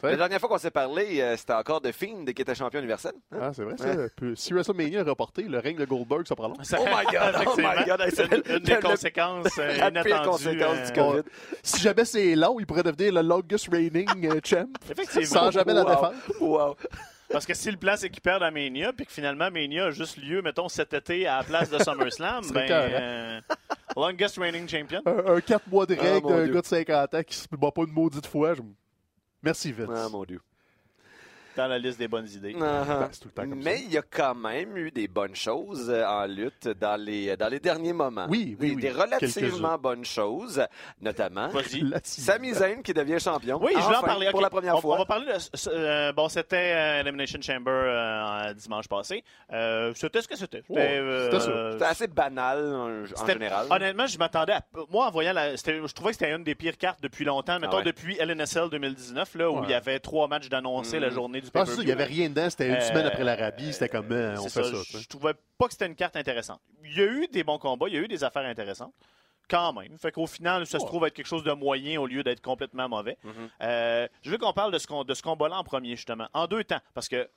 Ouais. 0.01 0.11
La 0.11 0.17
dernière 0.17 0.39
fois 0.41 0.49
qu'on 0.49 0.57
s'est 0.57 0.69
parlé, 0.71 1.21
euh, 1.21 1.37
c'était 1.37 1.53
encore 1.53 1.79
de 1.79 1.89
Fiend 1.93 2.25
qui 2.25 2.41
était 2.41 2.55
champion 2.55 2.79
universel. 2.79 3.13
hein? 3.31 3.37
Ah, 3.41 3.51
c'est 3.53 3.63
vrai, 3.63 3.75
ça. 3.77 3.85
Si 4.35 4.51
WrestleMania 4.51 4.99
est 4.99 5.03
reporté, 5.03 5.43
le 5.43 5.59
règne 5.59 5.77
de 5.77 5.85
Goldberg, 5.85 6.27
ça 6.27 6.35
prend 6.35 6.49
long. 6.49 6.55
Oh 6.57 6.75
my 6.83 7.05
God, 7.05 7.45
oh 7.47 7.53
my 7.57 7.85
God, 7.85 8.01
une, 8.49 8.55
une 8.57 8.63
des 8.63 8.75
conséquences 8.79 9.57
euh, 9.59 9.75
inattendues. 9.77 10.27
conséquence 10.27 10.77
euh, 10.77 10.85
du 10.87 10.91
COVID. 10.99 11.21
Si 11.61 11.79
jamais 11.81 12.03
c'est 12.03 12.35
long, 12.35 12.59
il 12.59 12.65
pourrait 12.65 12.83
devenir 12.83 13.13
le 13.13 13.21
longest 13.21 13.69
reigning 13.71 14.27
euh, 14.29 14.41
champ. 14.43 14.67
Effectivement. 14.91 15.25
Sans 15.25 15.51
jamais 15.51 15.73
la 15.73 15.85
défendre. 15.85 16.13
Wow. 16.41 16.75
Parce 17.29 17.45
que 17.45 17.53
si 17.53 17.71
le 17.71 17.77
plan 17.77 17.95
c'est 17.97 18.09
qu'il 18.09 18.21
perd 18.21 18.43
à 18.43 18.51
Mania, 18.51 18.93
puis 18.93 19.05
que 19.05 19.11
finalement 19.11 19.49
Mania 19.49 19.85
a 19.85 19.91
juste 19.91 20.17
lieu, 20.17 20.41
mettons, 20.41 20.69
cet 20.69 20.93
été 20.93 21.25
à 21.25 21.37
la 21.39 21.43
place 21.43 21.69
de 21.69 21.79
SummerSlam, 21.79 22.43
ben. 22.53 22.69
euh, 22.71 23.41
longest 23.95 24.37
reigning 24.37 24.67
champion. 24.69 25.01
Un, 25.05 25.35
un 25.35 25.41
4 25.41 25.67
mois 25.67 25.85
de 25.85 25.95
Ah, 25.99 26.01
règle 26.03 26.27
mon 26.27 26.37
d'un 26.37 26.47
gars 26.47 26.61
de 26.61 26.65
50 26.67 27.13
ans 27.15 27.23
qui 27.23 27.35
se 27.35 27.47
bat 27.51 27.71
pas 27.71 27.81
une 27.83 27.91
maudite 27.93 28.27
fois. 28.27 28.53
je- 28.53 28.61
Merci, 29.41 29.71
Vince. 29.71 29.89
Ah, 29.93 30.07
mon 30.09 30.23
Dieu. 30.25 30.39
Dans 31.55 31.67
la 31.67 31.77
liste 31.77 31.99
des 31.99 32.07
bonnes 32.07 32.27
idées. 32.27 32.53
Ben, 32.59 32.83
c'est 33.11 33.19
tout 33.19 33.27
le 33.27 33.33
temps 33.33 33.49
comme 33.49 33.61
Mais 33.63 33.77
ça. 33.77 33.83
il 33.85 33.91
y 33.93 33.97
a 33.97 34.01
quand 34.01 34.33
même 34.35 34.75
eu 34.77 34.89
des 34.91 35.07
bonnes 35.07 35.35
choses 35.35 35.89
euh, 35.89 36.03
en 36.05 36.25
lutte 36.25 36.67
dans 36.79 36.99
les, 36.99 37.35
dans 37.37 37.47
les 37.47 37.59
derniers 37.59 37.93
moments. 37.93 38.25
Oui, 38.29 38.57
oui, 38.59 38.69
Des, 38.69 38.75
oui. 38.75 38.81
des 38.81 38.91
relativement 38.91 39.77
bonnes 39.77 40.05
choses, 40.05 40.61
notamment. 41.01 41.49
Sami 42.03 42.53
Zayn 42.53 42.81
qui 42.81 42.93
devient 42.93 43.19
champion. 43.19 43.59
Oui, 43.61 43.71
je 43.73 43.77
vais 43.79 43.83
en 43.83 43.99
Enfin, 43.99 44.07
parler. 44.07 44.29
Pour 44.31 44.41
la 44.41 44.49
première 44.49 44.75
on, 44.77 44.81
fois. 44.81 44.95
On 44.95 44.99
va 44.99 45.05
parler 45.05 45.25
de. 45.27 45.69
euh, 45.69 46.11
bon, 46.13 46.27
c'était 46.29 46.73
euh, 46.75 46.99
Elimination 47.01 47.39
Chamber 47.41 47.71
euh, 47.71 48.53
dimanche 48.53 48.87
passé. 48.87 49.23
Euh, 49.51 49.93
c'était 49.95 50.21
ce 50.21 50.27
que 50.27 50.35
c'était. 50.35 50.63
C'était, 50.67 50.97
euh, 50.99 51.79
assez 51.81 52.07
banal 52.07 52.59
en, 52.75 53.05
général. 53.27 53.67
Honnêtement, 53.69 54.07
je 54.07 54.17
m'attendais 54.17 54.53
à. 54.53 54.61
Moi, 54.91 55.05
en 55.07 55.11
voyant 55.11 55.33
la. 55.33 55.55
Je 55.55 55.93
trouvais 55.93 56.11
que 56.11 56.17
c'était 56.17 56.31
une 56.33 56.43
des 56.43 56.55
pires 56.55 56.77
cartes 56.77 56.99
depuis 57.01 57.25
longtemps. 57.25 57.59
Mettons, 57.59 57.73
Ah 57.77 57.77
ouais. 57.77 57.83
depuis 57.83 58.17
LNSL 58.17 58.69
2019, 58.69 59.35
là, 59.35 59.49
où 59.51 59.57
Ouais. 59.57 59.61
il 59.65 59.69
y 59.71 59.73
avait 59.75 59.99
trois 59.99 60.27
matchs 60.27 60.49
d'annoncés 60.49 60.97
Mhm. 60.97 61.03
la 61.03 61.09
journée 61.09 61.41
du 61.43 61.49
ça, 61.53 61.65
il 61.81 61.85
n'y 61.85 61.91
avait 61.91 62.03
rien 62.05 62.29
dedans. 62.29 62.49
C'était 62.49 62.67
une 62.67 62.75
Euh, 62.75 62.81
semaine 62.81 63.05
après 63.05 63.23
l'Arabie. 63.23 63.73
C'était 63.73 63.89
comme, 63.89 64.11
euh, 64.11 64.35
on 64.39 64.49
fait 64.49 64.63
ça. 64.63 64.99
Je, 64.99 65.07
trouvais 65.07 65.33
pas 65.57 65.65
que 65.67 65.73
c'était 65.73 65.85
une 65.87 65.95
carte 65.95 66.15
intéressante. 66.15 66.59
Il 66.83 66.97
y 66.97 67.01
a 67.01 67.05
eu 67.05 67.27
des 67.27 67.43
bons 67.43 67.57
combats, 67.57 67.87
il 67.87 67.93
y 67.93 67.97
a 67.97 68.01
eu 68.01 68.07
des 68.07 68.23
affaires 68.23 68.45
intéressantes. 68.45 68.93
Quand 69.49 69.73
même. 69.73 69.97
Fait 69.99 70.11
qu'au 70.11 70.25
final, 70.25 70.65
ça 70.65 70.79
se 70.79 70.85
trouve 70.85 71.05
être 71.05 71.13
quelque 71.13 71.27
chose 71.27 71.43
de 71.43 71.51
moyen 71.51 71.99
au 71.99 72.07
lieu 72.07 72.23
d'être 72.23 72.41
complètement 72.41 72.87
mauvais. 72.87 73.17
Mhm. 73.23 73.33
Euh, 73.61 74.07
je 74.21 74.31
veux 74.31 74.37
qu'on 74.37 74.53
parle 74.53 74.71
de 74.71 74.77
ce, 74.77 75.03
de 75.03 75.13
ce 75.13 75.21
combat-là 75.21 75.57
en 75.57 75.63
premier, 75.63 75.95
justement. 75.97 76.27
En 76.33 76.47
deux 76.47 76.63
temps. 76.63 76.79
Parce 76.93 77.09
que, 77.09 77.29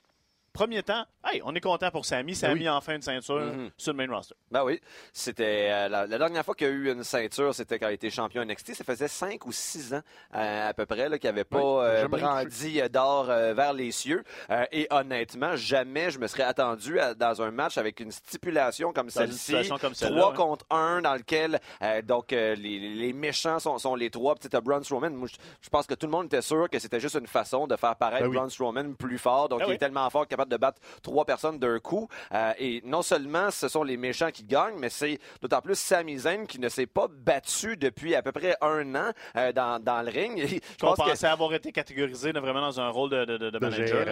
premier 0.57 0.83
temps, 0.83 1.05
hey, 1.25 1.41
on 1.45 1.55
est 1.55 1.61
content 1.61 1.91
pour 1.91 2.05
Samy. 2.05 2.35
Samy 2.35 2.61
oui. 2.61 2.69
enfin 2.69 2.95
une 2.97 3.03
ceinture 3.03 3.37
Mhm. 3.41 3.71
sur 3.77 3.93
le 3.93 3.97
main 4.07 4.13
roster. 4.15 4.35
Ben 4.51 4.65
oui, 4.65 4.81
c'était 5.13 5.69
euh, 5.71 5.89
la, 5.89 6.07
la 6.07 6.19
dernière 6.19 6.45
fois 6.45 6.55
qu'il 6.55 6.67
y 6.67 6.71
a 6.71 6.73
eu 6.73 6.91
une 6.93 7.05
ceinture, 7.05 7.55
c'était 7.55 7.79
quand 7.79 7.89
il 7.89 7.95
était 7.95 8.11
champion 8.11 8.43
NXT. 8.45 8.75
Ça 8.75 8.85
faisait 8.85 9.09
cinq 9.09 9.47
ou 9.47 9.53
six 9.53 9.93
ans 9.95 10.01
euh, 10.35 10.69
à 10.71 10.75
peu 10.75 10.87
près 10.87 11.09
là, 11.09 11.19
qu'il 11.19 11.29
n'avait 11.29 11.45
pas 11.45 11.59
Oui, 11.61 11.85
euh, 11.85 12.09
brandi 12.09 12.81
d'or 12.91 13.29
euh, 13.31 13.55
vers 13.55 13.73
les 13.73 13.91
cieux. 13.93 14.25
Euh, 14.51 14.65
et 14.73 14.87
honnêtement, 14.91 15.57
jamais 15.57 16.11
je 16.11 16.19
me 16.19 16.27
serais 16.27 16.43
attendu 16.45 16.99
à- 16.99 17.15
dans 17.15 17.43
un 17.43 17.51
match 17.51 17.79
avec 17.79 18.01
une 18.01 18.11
stipulation 18.13 18.93
comme 18.93 19.09
Dans 19.09 19.21
une 19.23 19.27
celle-ci. 19.33 19.39
situation 19.39 19.79
comme 19.79 19.95
celle-là, 19.95 20.21
3 20.21 20.31
ouais. 20.31 20.37
contre 20.37 20.67
1 20.71 21.03
dans 21.03 21.15
lequel 21.15 21.61
euh, 21.83 22.03
donc 22.03 22.33
euh, 22.33 22.55
les, 22.55 22.79
les 22.95 23.13
méchants 23.13 23.59
sont, 23.59 23.79
sont 23.79 23.95
les 23.95 24.11
trois. 24.11 24.35
As 24.53 24.61
Braun 24.61 24.83
Strowman. 24.83 25.11
Moi, 25.15 25.29
je, 25.31 25.37
je 25.61 25.69
pense 25.69 25.87
que 25.87 25.95
tout 25.95 26.07
le 26.07 26.13
monde 26.13 26.27
était 26.27 26.43
sûr 26.43 26.69
que 26.71 26.79
c'était 26.79 27.01
juste 27.01 27.17
une 27.17 27.27
façon 27.27 27.67
de 27.67 27.77
faire 27.77 27.97
paraître 27.97 28.23
Ben 28.25 28.31
oui. 28.31 28.37
Braun 28.37 28.49
Strowman 28.49 28.95
plus 28.95 29.19
fort. 29.19 29.49
Donc 29.49 29.61
Ah 29.63 29.65
il 29.67 29.71
oui. 29.71 29.75
est 29.75 29.79
tellement 29.79 30.09
fort 30.11 30.27
capable 30.27 30.46
de 30.49 30.57
battre 30.57 30.81
trois 31.03 31.25
personnes 31.25 31.59
d'un 31.59 31.79
coup. 31.79 32.09
Euh, 32.33 32.53
et 32.59 32.83
non 32.85 33.03
seulement 33.03 33.51
ce 33.51 33.69
sont 33.69 33.83
les 33.83 33.97
méchants 33.97 34.31
qui 34.31 34.45
gagnent, 34.45 34.79
mais 34.79 34.89
c'est 34.91 35.19
d'autant 35.43 35.61
plus 35.61 35.79
Sami 35.79 36.19
Zayn 36.19 36.47
qui 36.47 36.59
ne 36.59 36.69
s'est 36.69 36.87
pas 36.87 37.07
battu 37.09 37.77
depuis 37.77 38.15
à 38.15 38.23
peu 38.23 38.33
près 38.33 38.57
un 38.61 38.95
an 38.95 39.11
euh, 39.37 39.53
dans, 39.53 39.83
dans 39.83 40.03
le 40.03 40.11
ring. 40.11 40.39
Et 40.47 40.47
je 40.49 40.59
pense 40.79 40.97
que 40.99 41.03
pensait 41.11 41.27
avoir 41.27 41.53
été 41.55 41.73
catégorisé 41.73 42.33
là, 42.33 42.41
vraiment 42.41 42.61
dans 42.61 42.81
un 42.81 42.89
rôle 42.89 43.11
de, 43.11 43.25
de, 43.25 43.37
de- 43.39 43.51
de 43.51 43.59
De 43.59 43.59
manager, 43.59 44.07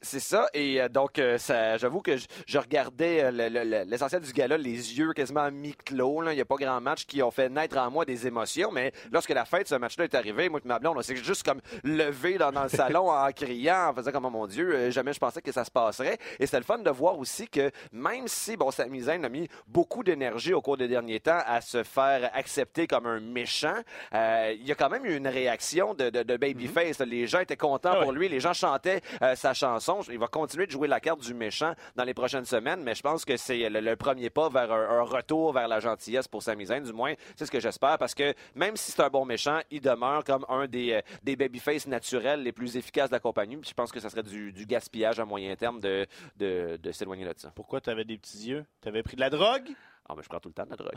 c'est- 0.00 0.20
ça. 0.20 0.48
Et 0.54 0.80
euh, 0.80 0.88
donc, 0.88 1.18
euh, 1.18 1.38
j'avoue 1.78 2.00
que 2.02 2.16
je, 2.16 2.26
je 2.46 2.58
regardais 2.58 3.24
euh, 3.24 3.30
le- 3.30 3.48
le- 3.48 3.64
le- 3.64 3.84
l'essentiel 3.84 4.20
du 4.22 4.32
gala, 4.32 4.56
les 4.58 4.98
yeux 4.98 5.12
quasiment 5.12 5.50
mi-clos. 5.50 6.22
Il 6.30 6.34
n'y 6.34 6.40
a 6.40 6.44
pas 6.44 6.56
grand 6.56 6.80
match 6.80 7.04
qui 7.06 7.22
ont 7.22 7.30
fait 7.30 7.48
naître 7.48 7.76
en 7.78 7.90
moi 7.90 8.04
des 8.04 8.26
émotions. 8.26 8.70
Mais 8.72 8.92
lorsque 9.12 9.30
la 9.30 9.44
fête 9.44 9.64
de 9.64 9.68
ce 9.68 9.74
match-là 9.76 10.04
est 10.04 10.14
arrivée, 10.14 10.48
moi 10.48 10.60
et 10.64 10.68
ma 10.68 10.78
blonde, 10.78 10.96
on 10.98 11.02
s'est 11.02 11.16
juste 11.16 11.42
comme 11.44 11.60
levé 11.84 12.38
dans, 12.38 12.50
dans 12.52 12.64
le 12.64 12.68
salon 12.68 13.10
en 13.10 13.30
criant, 13.32 13.88
en 13.90 13.94
faisant 13.94 14.10
comme, 14.10 14.24
oh 14.26 14.30
mon 14.30 14.46
Dieu, 14.46 14.90
jamais 14.90 15.12
je 15.12 15.18
pensais 15.18 15.40
que 15.42 15.52
ça 15.52 15.64
se 15.68 15.72
passerait. 15.72 16.18
Et 16.40 16.46
c'était 16.46 16.58
le 16.58 16.64
fun 16.64 16.78
de 16.78 16.90
voir 16.90 17.18
aussi 17.18 17.48
que 17.48 17.70
même 17.92 18.26
si, 18.26 18.56
bon, 18.56 18.70
Sami 18.70 19.02
Zayn 19.02 19.22
a 19.24 19.28
mis 19.28 19.48
beaucoup 19.66 20.02
d'énergie 20.02 20.52
au 20.52 20.60
cours 20.60 20.76
des 20.76 20.88
derniers 20.88 21.20
temps 21.20 21.40
à 21.46 21.60
se 21.60 21.82
faire 21.82 22.30
accepter 22.34 22.86
comme 22.86 23.06
un 23.06 23.20
méchant, 23.20 23.76
euh, 24.14 24.54
il 24.58 24.66
y 24.66 24.72
a 24.72 24.74
quand 24.74 24.88
même 24.90 25.04
eu 25.06 25.16
une 25.16 25.28
réaction 25.28 25.94
de, 25.94 26.10
de, 26.10 26.22
de 26.22 26.36
Babyface. 26.36 26.98
Les 27.00 27.26
gens 27.26 27.40
étaient 27.40 27.56
contents 27.56 27.92
Ah 27.94 28.02
pour 28.02 28.12
lui. 28.12 28.28
Les 28.28 28.40
gens 28.40 28.52
chantaient 28.52 29.00
euh, 29.22 29.34
sa 29.34 29.54
chanson. 29.54 30.00
Il 30.10 30.18
va 30.18 30.26
continuer 30.26 30.66
de 30.66 30.70
jouer 30.72 30.88
la 30.88 31.00
carte 31.00 31.20
du 31.20 31.34
méchant 31.34 31.74
dans 31.96 32.04
les 32.04 32.14
prochaines 32.14 32.44
semaines, 32.44 32.82
mais 32.82 32.94
je 32.94 33.02
pense 33.02 33.24
que 33.24 33.36
c'est 33.36 33.68
le, 33.68 33.80
le 33.80 33.96
premier 33.96 34.30
pas 34.30 34.48
vers 34.48 34.72
un, 34.72 34.98
un 34.98 35.02
retour 35.02 35.52
vers 35.52 35.68
la 35.68 35.80
gentillesse 35.80 36.26
pour 36.28 36.42
Sami 36.42 36.66
Zayn. 36.66 36.82
Du 36.82 36.92
moins, 36.92 37.14
c'est 37.36 37.46
ce 37.46 37.50
que 37.50 37.60
j'espère, 37.60 37.98
parce 37.98 38.14
que 38.14 38.34
même 38.54 38.76
si 38.76 38.90
c'est 38.92 39.02
un 39.02 39.08
bon 39.10 39.24
méchant, 39.24 39.60
il 39.70 39.80
demeure 39.80 40.24
comme 40.24 40.44
un 40.48 40.66
des, 40.66 40.92
euh, 40.92 41.00
des 41.22 41.36
babyface 41.36 41.86
naturels 41.86 42.42
les 42.42 42.52
plus 42.52 42.76
efficaces 42.76 43.10
de 43.10 43.14
la 43.14 43.20
compagnie. 43.20 43.56
Puis 43.56 43.70
je 43.70 43.74
pense 43.74 43.92
que 43.92 44.00
ça 44.00 44.08
serait 44.10 44.22
du, 44.22 44.52
du 44.52 44.66
gaspillage 44.66 45.20
à 45.20 45.24
moyen 45.24 45.52
terme 45.58 45.80
de, 45.80 46.06
de, 46.36 46.78
de 46.82 46.92
s'éloigner 46.92 47.24
de 47.26 47.34
ça. 47.36 47.50
Pourquoi 47.54 47.80
tu 47.82 47.90
avais 47.90 48.04
des 48.04 48.16
petits 48.16 48.48
yeux? 48.48 48.64
Tu 48.82 48.88
avais 48.88 49.02
pris 49.02 49.16
de 49.16 49.20
la 49.20 49.28
drogue? 49.30 49.68
Ah, 50.10 50.14
mais 50.16 50.22
je 50.22 50.28
prends 50.30 50.40
tout 50.40 50.48
le 50.48 50.54
temps 50.54 50.64
de 50.64 50.70
la 50.70 50.76
drogue. 50.76 50.94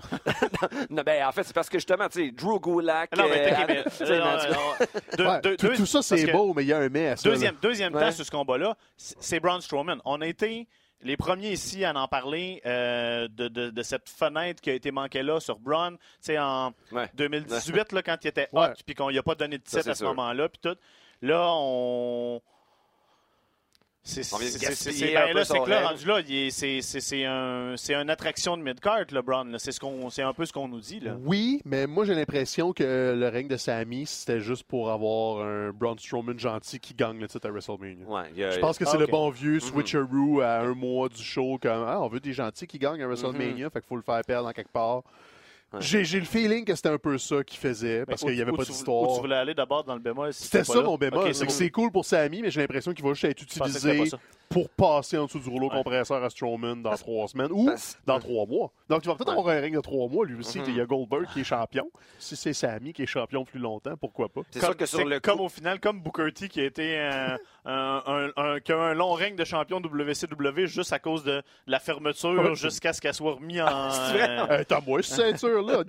non, 0.89 1.03
ben, 1.05 1.25
en 1.27 1.31
fait, 1.33 1.43
c'est 1.43 1.53
parce 1.53 1.67
que 1.67 1.77
justement, 1.77 2.07
tu 2.07 2.27
sais, 2.27 2.31
Drew 2.31 2.61
Gulak. 2.61 3.13
Non, 3.17 3.25
mais 3.27 3.53
euh, 3.53 3.83
deux- 5.17 5.57
tout, 5.57 5.67
deux- 5.67 5.75
tout 5.75 5.85
ça, 5.85 6.01
c'est 6.01 6.31
beau, 6.31 6.53
mais 6.53 6.63
il 6.63 6.67
y 6.67 6.73
a 6.73 6.77
un 6.77 6.87
mais 6.87 7.09
à 7.09 7.17
ça. 7.17 7.27
Deuxième, 7.29 7.55
deuxième 7.61 7.93
Ouais. 7.93 7.99
temps 8.01 8.11
sur 8.11 8.25
ce 8.25 8.31
combat-là, 8.31 8.77
c'est 8.95 9.41
Braun 9.41 9.59
Strowman. 9.59 9.97
On 10.05 10.21
a 10.21 10.27
été 10.27 10.65
les 11.01 11.17
premiers 11.17 11.51
ici 11.51 11.83
à 11.83 11.93
en 11.93 12.07
parler 12.07 12.61
euh, 12.65 13.27
de, 13.27 13.49
de- 13.49 13.69
de 13.71 13.83
cette 13.83 14.07
fenêtre 14.07 14.61
qui 14.61 14.69
a 14.69 14.73
été 14.75 14.91
manquée 14.91 15.23
là 15.23 15.41
sur 15.41 15.59
Braun. 15.59 15.95
Tu 15.97 15.97
sais, 16.21 16.39
en 16.39 16.71
Ouais. 16.93 17.09
2018, 17.15 17.91
là, 17.91 18.03
quand 18.03 18.15
il 18.23 18.27
était 18.29 18.47
hot, 18.53 18.59
Ouais. 18.61 18.73
puis 18.85 18.95
qu'on 18.95 19.09
lui 19.09 19.17
a 19.17 19.23
pas 19.23 19.35
donné 19.35 19.57
de 19.57 19.63
titre 19.63 19.89
à 19.89 19.95
ce 19.95 20.03
moment-là, 20.05 20.47
puis 20.47 20.59
tout. 20.61 20.77
Là, 21.21 21.47
on... 21.49 22.41
C'est 22.43 22.43
On 22.43 22.43
vient 23.09 23.09
de 23.09 23.29
c'est- 23.41 23.49
c'est- 23.49 23.59
gaspiller 23.59 23.89
c'est- 23.89 23.90
ben 25.27 25.31
peu 25.33 25.37
là, 25.39 25.45
c'est 25.45 25.53
là, 25.69 25.87
rendu 25.89 26.05
c'est 26.49 26.81
c'est- 26.81 26.99
c'est 27.01 27.23
un, 27.25 27.75
c'est 27.77 27.93
une 27.93 28.09
attraction 28.09 28.57
de 28.57 28.63
mid-card, 28.63 29.05
le 29.11 29.21
Braun. 29.21 29.45
là. 29.51 29.59
C'est 29.59 29.71
ce 29.71 29.79
qu'on- 29.79 30.09
c'est 30.09 30.23
un 30.23 30.33
peu 30.33 30.43
ce 30.45 30.51
qu'on 30.51 30.67
nous 30.67 30.79
dit. 30.79 30.99
Là. 30.99 31.15
Oui, 31.23 31.61
mais 31.65 31.85
moi 31.85 32.03
j'ai 32.05 32.15
l'impression 32.15 32.73
que 32.73 33.15
le 33.15 33.27
règne 33.29 33.47
de 33.47 33.57
Sami, 33.57 34.07
c'était 34.07 34.39
juste 34.39 34.63
pour 34.63 34.89
avoir 34.91 35.45
un 35.45 35.69
Braun 35.71 35.97
Strowman 35.99 36.39
gentil 36.39 36.79
qui 36.79 36.95
gagne 36.95 37.19
le 37.19 37.27
titre 37.27 37.47
à 37.47 37.51
WrestleMania. 37.51 38.05
Ouais, 38.07 38.23
il 38.33 38.39
y 38.39 38.43
a- 38.43 38.51
Je 38.51 38.59
pense 38.59 38.79
que 38.79 38.85
Ah, 38.85 38.89
c'est 38.89 38.97
ok. 38.97 39.01
le 39.01 39.07
bon 39.07 39.29
vieux 39.29 39.53
Mhm. 39.55 39.59
switcheroo 39.59 40.41
à 40.41 40.61
un 40.61 40.73
mois 40.73 41.07
du 41.07 41.21
show. 41.23 41.59
Comme, 41.61 41.85
ah, 41.87 41.99
on 42.01 42.07
veut 42.07 42.19
des 42.19 42.33
gentils 42.33 42.65
qui 42.65 42.79
gagnent 42.79 43.03
à 43.03 43.07
WrestleMania, 43.07 43.69
fait 43.69 43.81
qu'il 43.81 43.87
faut 43.87 43.95
le 43.97 44.01
faire 44.01 44.21
perdre 44.25 44.47
en 44.49 44.51
quelque 44.51 44.71
part. 44.71 45.03
Ouais. 45.73 45.79
J'ai 45.81 46.03
j'ai 46.03 46.19
le 46.19 46.25
feeling 46.25 46.65
que 46.65 46.75
c'était 46.75 46.89
un 46.89 46.97
peu 46.97 47.17
ça 47.17 47.43
qu'il 47.43 47.57
faisait, 47.59 48.05
parce 48.05 48.21
qu'il 48.21 48.33
n'y 48.35 48.41
avait 48.41 48.51
où 48.51 48.57
pas 48.57 48.65
tu- 48.65 48.71
Où 48.71 48.73
d'histoire. 48.73 49.13
tu 49.15 49.21
voulais 49.21 49.35
aller 49.37 49.53
d'abord 49.53 49.83
dans 49.85 49.93
le 49.95 50.01
bémol? 50.01 50.33
si 50.33 50.43
C'était 50.43 50.63
ça 50.65 50.75
là? 50.75 50.81
mon 50.81 50.97
bémol. 50.97 51.19
Ok, 51.19 51.27
c'est 51.27 51.33
c'est 51.33 51.45
que 51.45 51.49
bon. 51.51 51.55
c'est 51.57 51.69
cool 51.69 51.91
pour 51.91 52.03
Sami, 52.05 52.41
mais 52.41 52.51
j'ai 52.51 52.59
l'impression 52.61 52.93
qu'il 52.93 53.05
va 53.05 53.13
juste 53.13 53.23
être 53.25 53.41
utilisé 53.41 54.03
pour 54.49 54.67
passer 54.69 55.17
en 55.17 55.27
dessous 55.27 55.39
du 55.39 55.47
rouleau 55.47 55.69
Ouais. 55.69 55.77
compresseur 55.77 56.21
à 56.21 56.29
Strowman 56.29 56.75
dans 56.81 56.93
trois 56.97 57.25
semaines 57.29 57.51
ou 57.53 57.67
Parce- 57.67 57.97
dans 58.05 58.19
trois 58.19 58.45
mois. 58.45 58.69
Donc, 58.89 59.01
tu 59.01 59.07
vas 59.07 59.15
peut-être 59.15 59.29
Ouais. 59.31 59.39
avoir 59.39 59.55
un 59.55 59.61
règne 59.61 59.75
de 59.75 59.79
trois 59.79 60.09
mois, 60.09 60.25
lui 60.25 60.35
aussi. 60.37 60.59
Mhm. 60.59 60.65
Il 60.67 60.75
y 60.75 60.81
a 60.81 60.85
Goldberg 60.85 61.25
qui 61.31 61.39
est 61.39 61.43
champion. 61.45 61.89
Si 62.19 62.35
c'est 62.35 62.51
Sami 62.51 62.91
qui 62.91 63.03
est 63.03 63.05
champion 63.05 63.45
plus 63.45 63.59
longtemps, 63.61 63.95
pourquoi 63.95 64.27
pas? 64.27 64.41
C'est 64.51 64.59
Comme- 64.59 64.69
sûr 64.71 64.77
que 64.77 64.85
sur 64.85 64.99
c'est 64.99 65.05
le 65.05 65.21
comme 65.21 65.37
coup- 65.37 65.45
au 65.45 65.49
final, 65.49 65.79
comme 65.79 66.01
Booker 66.01 66.33
T 66.33 66.49
qui 66.49 66.59
a 66.59 66.65
été 66.65 66.99
un, 66.99 67.37
un- 67.65 68.03
un- 68.05 68.31
un- 68.35 68.59
qui 68.59 68.73
a 68.73 68.77
un 68.77 68.93
long 68.93 69.13
règne 69.13 69.37
de 69.37 69.45
champion 69.45 69.79
WCW 69.79 70.65
juste 70.67 70.91
à 70.91 70.99
cause 70.99 71.23
de 71.23 71.41
la 71.65 71.79
fermeture 71.79 72.31
Ouais. 72.43 72.55
jusqu'à 72.55 72.91
ce 72.91 72.99
qu'elle 72.99 73.13
soit 73.13 73.35
remise 73.35 73.61
en. 73.61 73.89
C'est 73.89 74.11
vrai? 74.17 74.29
euh, 74.29 74.45
Euh, 74.49 74.63
T'as 74.67 74.81
moi, 74.85 75.01
cette 75.01 75.37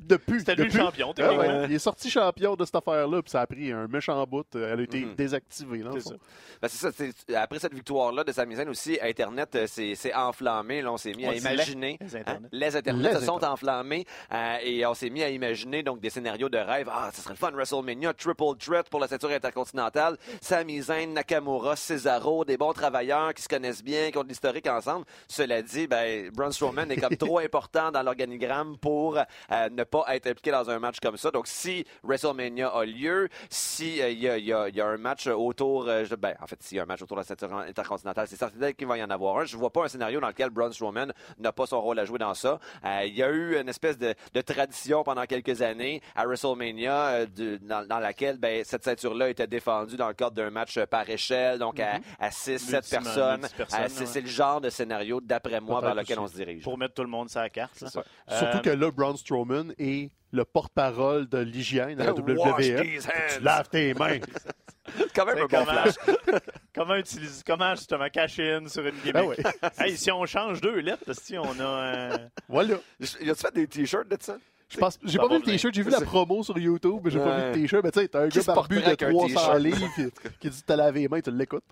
depuis. 0.03 0.41
C'était 0.41 0.55
lui 0.55 0.65
le 0.65 0.71
champion, 0.71 1.13
Ah 1.19 1.35
ouais, 1.35 1.65
Il 1.69 1.75
est 1.75 1.79
sorti 1.79 2.11
champion 2.11 2.55
de 2.57 2.65
cette 2.65 2.75
affaire-là, 2.77 3.23
puis 3.23 3.31
ça 3.31 3.41
a 3.43 3.47
pris 3.47 3.73
un 3.73 3.87
méchant 3.89 4.25
bout. 4.27 4.47
Elle 4.55 4.81
a 4.81 4.83
été 4.83 5.01
Mhm. 5.01 5.15
désactivée. 5.15 5.83
C'est 5.95 6.01
ça. 6.01 6.15
Ben, 6.61 6.69
c'est 6.69 7.13
ça, 7.31 7.43
après 7.43 7.59
cette 7.59 7.75
victoire-là 7.75 8.23
de 8.25 8.31
Sami 8.33 8.55
Zayn 8.57 8.69
aussi, 8.69 8.99
Internet 9.03 9.55
euh, 9.57 9.67
s'est 9.67 10.15
enflammé. 10.15 10.81
Là, 10.83 10.93
on 10.93 10.97
s'est 10.97 11.13
mis 11.15 11.27
On 11.27 11.31
à 11.31 11.35
imaginer. 11.35 11.99
les 12.01 12.17
hein, 12.17 12.39
les 12.53 12.77
Internets 12.77 13.13
Les 13.15 13.19
se 13.21 13.25
sont 13.27 13.45
enflammés 13.45 14.05
euh, 14.33 14.57
et 14.63 14.87
on 14.87 14.95
s'est 14.95 15.11
mis 15.11 15.23
à 15.23 15.29
imaginer 15.31 15.83
donc 15.83 16.01
des 16.01 16.11
scénarios 16.11 16.49
de 16.49 16.59
rêve. 16.59 16.89
Ah, 16.93 17.11
ce 17.13 17.21
serait 17.21 17.35
le 17.35 17.39
fun, 17.39 17.51
WrestleMania, 17.53 18.13
Triple 18.15 18.57
Threat 18.59 18.89
pour 18.89 19.01
la 19.01 19.09
ceinture 19.09 19.31
intercontinentale. 19.31 20.17
Sami 20.41 20.81
Zayn, 20.83 21.13
Nakamura, 21.15 21.75
Cesaro, 21.77 22.45
des 22.45 22.57
bons 22.57 22.73
travailleurs 22.73 23.35
qui 23.35 23.43
se 23.43 23.49
connaissent 23.49 23.83
bien, 23.83 24.11
qui 24.11 24.19
ont 24.19 24.23
de 24.25 24.29
l'historique 24.29 24.67
ensemble. 24.69 25.05
Cela 25.29 25.63
dit, 25.63 25.87
ben, 25.89 26.31
Braun 26.31 26.53
Strowman 26.53 26.91
est 26.91 26.97
comme 27.01 27.17
trop 27.17 27.39
important 27.41 27.91
dans 27.91 28.03
l'organigramme 28.03 28.77
pour 28.79 29.17
euh, 29.19 29.62
à 29.63 29.71
ne 29.71 29.85
pas 29.85 30.05
être 30.09 30.27
impliqué 30.27 30.51
dans 30.51 30.69
un 30.71 30.79
match 30.79 30.99
comme 31.01 31.17
ça. 31.17 31.31
Donc, 31.31 31.47
si 31.47 31.85
WrestleMania 32.03 32.69
a 32.69 32.85
lieu, 32.85 33.29
si 33.51 33.99
il 33.99 34.19
y, 34.21 34.29
a, 34.29 34.39
y, 34.39 34.53
a, 34.53 34.69
y, 34.69 34.81
a, 34.81 34.87
un 34.87 34.97
match 34.97 35.27
autour, 35.27 35.89
euh, 35.89 36.05
ben, 36.19 36.35
en 36.41 36.47
fait, 36.47 36.63
s'il 36.63 36.77
y 36.77 36.81
a 36.81 36.83
un 36.83 36.87
match 36.87 37.03
autour 37.03 37.17
de 37.17 37.23
la 37.23 37.27
ceinture 37.27 37.53
intercontinentale, 37.55 38.27
c'est 38.29 38.37
certain 38.37 38.73
qu'il 38.73 38.87
va 38.87 38.99
y 38.99 39.03
en 39.03 39.11
avoir 39.11 39.39
un. 39.39 39.45
Je 39.45 39.57
vois 39.57 39.71
pas 39.71 39.85
un 39.85 39.89
scénario 39.89 40.21
dans 40.21 40.29
lequel 40.29 40.51
Braun 40.51 40.73
Strowman 40.73 41.13
n'a 41.39 41.53
pas 41.53 41.67
son 41.67 41.81
rôle 41.81 41.99
à 41.99 42.05
jouer 42.05 42.19
dans 42.19 42.35
ça. 42.35 42.59
Il 43.05 43.15
y 43.15 43.23
a 43.23 43.31
eu 43.31 43.61
une 43.61 43.69
espèce 43.69 43.99
de, 43.99 44.15
de, 44.35 44.41
tradition 44.41 45.03
pendant 45.03 45.25
quelques 45.25 45.63
années 45.63 46.03
à 46.15 46.27
WrestleMania, 46.27 47.27
de, 47.27 47.59
dans, 47.63 47.87
dans, 47.87 47.99
laquelle 47.99 48.39
ben, 48.39 48.65
cette 48.65 48.85
ceinture-là 48.85 49.31
était 49.31 49.47
défendue 49.47 49.97
dans 49.97 50.09
le 50.09 50.15
cadre 50.15 50.33
d'un 50.33 50.51
match 50.51 50.79
par 50.87 51.09
échelle, 51.09 51.59
donc 51.59 51.81
à, 51.81 52.01
à 52.19 52.31
6-7 52.31 52.91
personnes. 52.91 53.49
C'est 53.89 54.21
le 54.21 54.27
genre 54.27 54.61
de 54.61 54.71
scénario, 54.71 55.21
d'après 55.21 55.61
moi, 55.61 55.81
vers 55.81 55.95
lequel 55.95 56.19
on 56.19 56.27
se 56.27 56.35
dirige. 56.35 56.65
Pour 56.65 56.79
mettre 56.79 56.95
tout 56.95 57.03
le 57.03 57.09
monde 57.09 57.31
sur 57.31 57.41
la 57.41 57.51
carte. 57.51 57.77
Surtout 57.77 58.03
euh, 58.31 58.61
que 58.61 58.71
là, 58.71 58.91
Braun 58.91 59.17
Strowman 59.17 59.52
est 59.79 60.11
le 60.33 60.45
porte-parole 60.45 61.29
de 61.29 61.39
l'hygiène 61.39 62.01
à 62.01 62.07
la 62.07 62.13
WWE. 62.13 62.57
Tu 62.57 63.43
laves 63.43 63.69
tes 63.69 63.95
mains. 63.95 64.19
quand 65.15 65.27
même 65.27 65.39
un 65.39 65.47
bon 65.47 65.65
flash. 65.65 65.95
comment, 66.75 66.97
utiliser, 66.97 67.43
comment 67.47 67.75
justement 67.75 68.09
cacher 68.09 68.55
in 68.55 68.67
sur 68.67 68.85
une 68.85 68.97
gimmick? 68.97 69.13
Ben 69.13 69.25
oui. 69.25 69.37
hey, 69.79 69.97
si 69.97 70.11
on 70.11 70.25
change 70.27 70.61
deux 70.61 70.79
lettres, 70.81 71.13
si 71.13 71.39
on 71.39 71.61
a. 71.61 71.63
Euh... 71.63 72.17
Voilà. 72.49 72.77
Y 73.21 73.31
a-tu 73.31 73.41
fait 73.41 73.55
des 73.55 73.67
t-shirts 73.67 74.09
de 74.09 74.17
ça? 74.21 74.39
Je 74.69 74.79
pense, 74.79 74.99
j'ai 75.05 75.19
pas 75.19 75.29
vu 75.29 75.37
le 75.37 75.43
t-shirt, 75.43 75.75
j'ai 75.75 75.83
vu 75.83 75.91
la 75.91 76.01
promo 76.01 76.43
sur 76.43 76.59
YouTube, 76.59 77.01
mais 77.05 77.11
j'ai 77.11 77.19
pas 77.19 77.39
vu 77.39 77.47
le 77.49 77.63
t-shirt. 77.63 77.85
Mais 77.85 77.91
tu 77.91 78.01
sais, 78.01 78.09
t'as 78.09 78.23
un 78.23 78.29
gars 78.29 78.43
barbu 78.47 78.81
de 78.81 78.95
300 78.95 79.55
livres 79.57 79.89
qui, 79.95 80.05
qui 80.41 80.51
dit 80.51 80.63
t'as 80.67 80.77
lavé 80.77 81.01
les 81.01 81.09
mains, 81.09 81.21
tu 81.21 81.31
l'écoutes. 81.31 81.65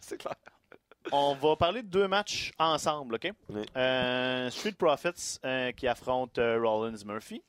C'est 0.00 0.18
clair. 0.18 0.34
On 1.12 1.34
va 1.34 1.56
parler 1.56 1.82
de 1.82 1.88
deux 1.88 2.08
matchs 2.08 2.52
ensemble, 2.58 3.16
OK? 3.16 3.30
Euh, 3.76 4.50
Street 4.50 4.72
Profits 4.72 5.38
euh, 5.44 5.72
qui 5.72 5.86
affrontent 5.86 6.40
euh, 6.40 6.58
Rollins 6.60 7.04
Murphy. 7.04 7.42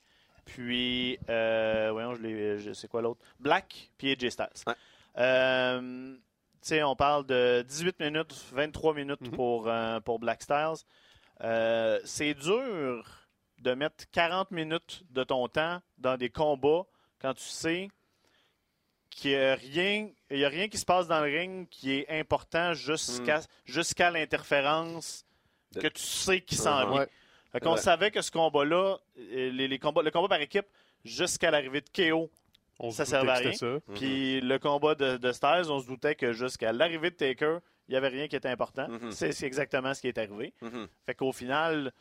Puis, 0.45 1.17
voyons, 1.27 2.15
je, 2.15 2.59
je 2.59 2.87
quoi 2.87 3.01
l'autre? 3.01 3.21
Black 3.39 3.89
puis 3.97 4.11
AJ 4.11 4.29
Styles. 4.29 4.75
On 6.83 6.95
parle 6.95 7.25
de 7.25 7.63
18 7.67 7.99
minutes, 7.99 8.45
23 8.53 8.93
minutes 8.93 9.21
mm-hmm. 9.21 9.31
pour, 9.31 9.71
pour 10.03 10.19
Black 10.19 10.43
Styles. 10.43 10.85
C'est 12.03 12.33
dur 12.35 13.25
de 13.59 13.73
mettre 13.73 14.05
40 14.11 14.51
minutes 14.51 15.03
de 15.09 15.23
ton 15.23 15.47
temps 15.47 15.81
dans 15.97 16.17
des 16.17 16.29
combats 16.29 16.83
quand 17.19 17.33
tu 17.33 17.45
sais 17.45 17.89
qu'il 19.15 19.31
n'y 19.31 19.37
a, 19.37 19.55
rien, 19.55 20.09
a 20.29 20.49
rien 20.49 20.67
qui 20.67 20.77
se 20.77 20.85
passe 20.85 21.07
dans 21.07 21.21
le 21.21 21.31
ring 21.31 21.67
qui 21.69 21.93
est 21.93 22.09
important 22.09 22.73
jusqu'à 22.73 23.39
hmm. 23.39 23.43
jusqu'à 23.65 24.11
l'interférence 24.11 25.25
que 25.73 25.87
tu 25.87 26.03
sais 26.03 26.41
qui 26.41 26.55
s'en 26.55 26.91
vient. 26.91 27.07
On 27.63 27.77
savait 27.77 28.11
que 28.11 28.21
ce 28.21 28.31
combat-là, 28.31 28.97
euh, 29.17 29.51
les, 29.51 29.79
combats, 29.79 30.01
le 30.01 30.11
combat 30.11 30.27
par 30.27 30.41
équipe, 30.41 30.65
jusqu'à 31.05 31.51
l'arrivée 31.51 31.81
de 31.81 31.89
KO, 31.89 32.29
ça 32.91 33.05
servait 33.05 33.31
à 33.31 33.35
rien. 33.35 33.79
Puis 33.93 34.41
le 34.41 34.59
combat 34.59 34.95
de, 34.95 35.15
de 35.15 35.31
Styles, 35.31 35.69
on 35.69 35.79
se 35.79 35.87
doutait 35.87 36.15
que 36.15 36.33
jusqu'à 36.33 36.73
l'arrivée 36.73 37.11
de 37.11 37.15
Taker, 37.15 37.59
il 37.87 37.91
n'y 37.91 37.97
avait 37.97 38.09
rien 38.09 38.27
qui 38.27 38.35
était 38.35 38.49
important. 38.49 38.87
Mm-hmm. 38.89 39.11
C'est 39.31 39.45
exactement 39.45 39.93
ce 39.93 40.01
qui 40.01 40.09
est 40.09 40.17
arrivé. 40.17 40.53
Mm-hmm. 40.61 40.87
Fait 41.05 41.15
qu'au 41.15 41.31
final, 41.31 41.93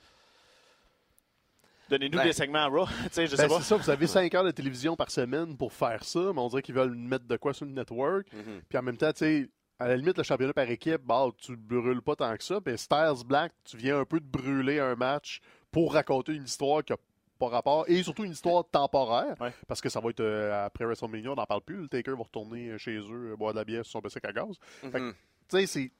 Donnez-nous 1.88 2.18
ben, 2.18 2.24
des 2.24 2.32
segments 2.32 2.60
à 2.60 2.66
Raw. 2.66 2.86
je 3.04 3.26
sais 3.26 3.36
ben, 3.36 3.48
pas. 3.48 3.58
C'est 3.58 3.64
ça, 3.64 3.76
vous 3.76 3.90
avez 3.90 4.06
5 4.08 4.34
heures 4.34 4.44
de 4.44 4.50
télévision 4.50 4.96
par 4.96 5.10
semaine 5.10 5.56
pour 5.56 5.72
faire 5.72 6.04
ça, 6.04 6.32
mais 6.34 6.40
on 6.40 6.48
dirait 6.48 6.62
qu'ils 6.62 6.74
veulent 6.74 6.94
mettre 6.94 7.26
de 7.26 7.36
quoi 7.36 7.52
sur 7.52 7.66
le 7.66 7.72
network. 7.72 8.26
Mm-hmm. 8.28 8.62
Puis 8.68 8.78
en 8.78 8.82
même 8.82 8.96
temps, 8.96 9.12
tu 9.12 9.18
sais, 9.18 9.48
à 9.78 9.88
la 9.88 9.96
limite, 9.96 10.16
le 10.16 10.24
championnat 10.24 10.52
par 10.52 10.68
équipe, 10.70 11.02
bah, 11.04 11.26
tu 11.36 11.56
brûles 11.56 12.02
pas 12.02 12.16
tant 12.16 12.36
que 12.36 12.44
ça. 12.44 12.60
Puis 12.60 12.78
Styles 12.78 13.24
Black, 13.26 13.52
tu 13.64 13.76
viens 13.76 14.00
un 14.00 14.04
peu 14.04 14.20
de 14.20 14.26
brûler 14.26 14.78
un 14.80 14.94
match 14.94 15.40
pour 15.70 15.92
raconter 15.92 16.32
une 16.32 16.44
histoire 16.44 16.84
qui 16.84 16.92
a 16.92 16.96
pas 17.38 17.48
rapport 17.48 17.84
et 17.88 18.00
surtout 18.04 18.24
une 18.24 18.30
histoire 18.30 18.64
temporaire 18.70 19.34
parce 19.66 19.80
que 19.80 19.88
ça 19.88 19.98
va 19.98 20.10
être 20.10 20.20
euh, 20.20 20.66
après 20.66 20.84
WrestleMania, 20.84 21.32
on 21.32 21.34
n'en 21.34 21.46
parle 21.46 21.62
plus. 21.62 21.76
Le 21.76 21.88
Taker 21.88 22.12
va 22.12 22.22
retourner 22.22 22.78
chez 22.78 22.96
eux, 22.96 23.34
boire 23.36 23.52
de 23.52 23.58
la 23.58 23.64
bière 23.64 23.84
sur 23.84 23.92
son 23.92 23.98
bicycle 23.98 24.28
à 24.28 24.32
gaz. 24.32 24.56
Mm-hmm. 24.84 25.12
Tu 25.12 25.16
sais, 25.48 25.66
c'est 25.66 25.90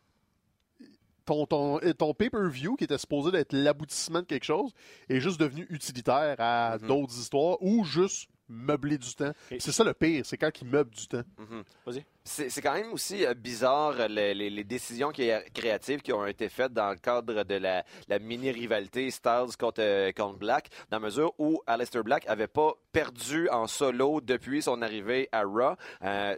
ton, 1.24 1.46
ton, 1.46 1.80
ton 1.96 2.14
pay-per-view, 2.14 2.76
qui 2.76 2.84
était 2.84 2.98
supposé 2.98 3.36
être 3.36 3.52
l'aboutissement 3.52 4.20
de 4.20 4.26
quelque 4.26 4.44
chose, 4.44 4.72
est 5.08 5.20
juste 5.20 5.40
devenu 5.40 5.66
utilitaire 5.70 6.36
à 6.38 6.76
mm-hmm. 6.76 6.86
d'autres 6.86 7.18
histoires 7.18 7.56
ou 7.60 7.84
juste 7.84 8.28
meubler 8.48 8.98
du 8.98 9.14
temps. 9.14 9.32
C'est 9.50 9.72
ça 9.72 9.84
le 9.84 9.94
pire, 9.94 10.24
c'est 10.26 10.36
quand 10.36 10.50
ils 10.60 10.66
meublent 10.68 10.94
du 10.94 11.06
temps. 11.06 11.22
Mm-hmm. 11.38 11.62
Vas-y. 11.86 12.04
C'est 12.26 12.62
quand 12.62 12.72
même 12.72 12.90
aussi 12.94 13.26
euh, 13.26 13.34
bizarre 13.34 14.00
euh, 14.00 14.08
les, 14.08 14.32
les, 14.32 14.64
décisions 14.64 15.10
qui, 15.10 15.30
créatives 15.52 16.00
qui 16.00 16.10
ont 16.10 16.24
été 16.24 16.48
faites 16.48 16.72
dans 16.72 16.88
le 16.88 16.96
cadre 16.96 17.44
de 17.44 17.56
la, 17.56 17.84
mini-rivalité 18.18 19.10
Styles 19.10 19.54
contre, 19.58 19.82
euh, 19.82 20.10
contre, 20.10 20.38
Black, 20.38 20.70
dans 20.90 21.00
la 21.00 21.04
mesure 21.04 21.34
où 21.38 21.60
Aleister 21.66 22.02
Black 22.02 22.26
avait 22.26 22.46
pas 22.46 22.72
perdu 22.92 23.50
en 23.50 23.66
solo 23.66 24.22
depuis 24.22 24.62
son 24.62 24.80
arrivée 24.80 25.28
à 25.32 25.42
Raw. 25.42 25.76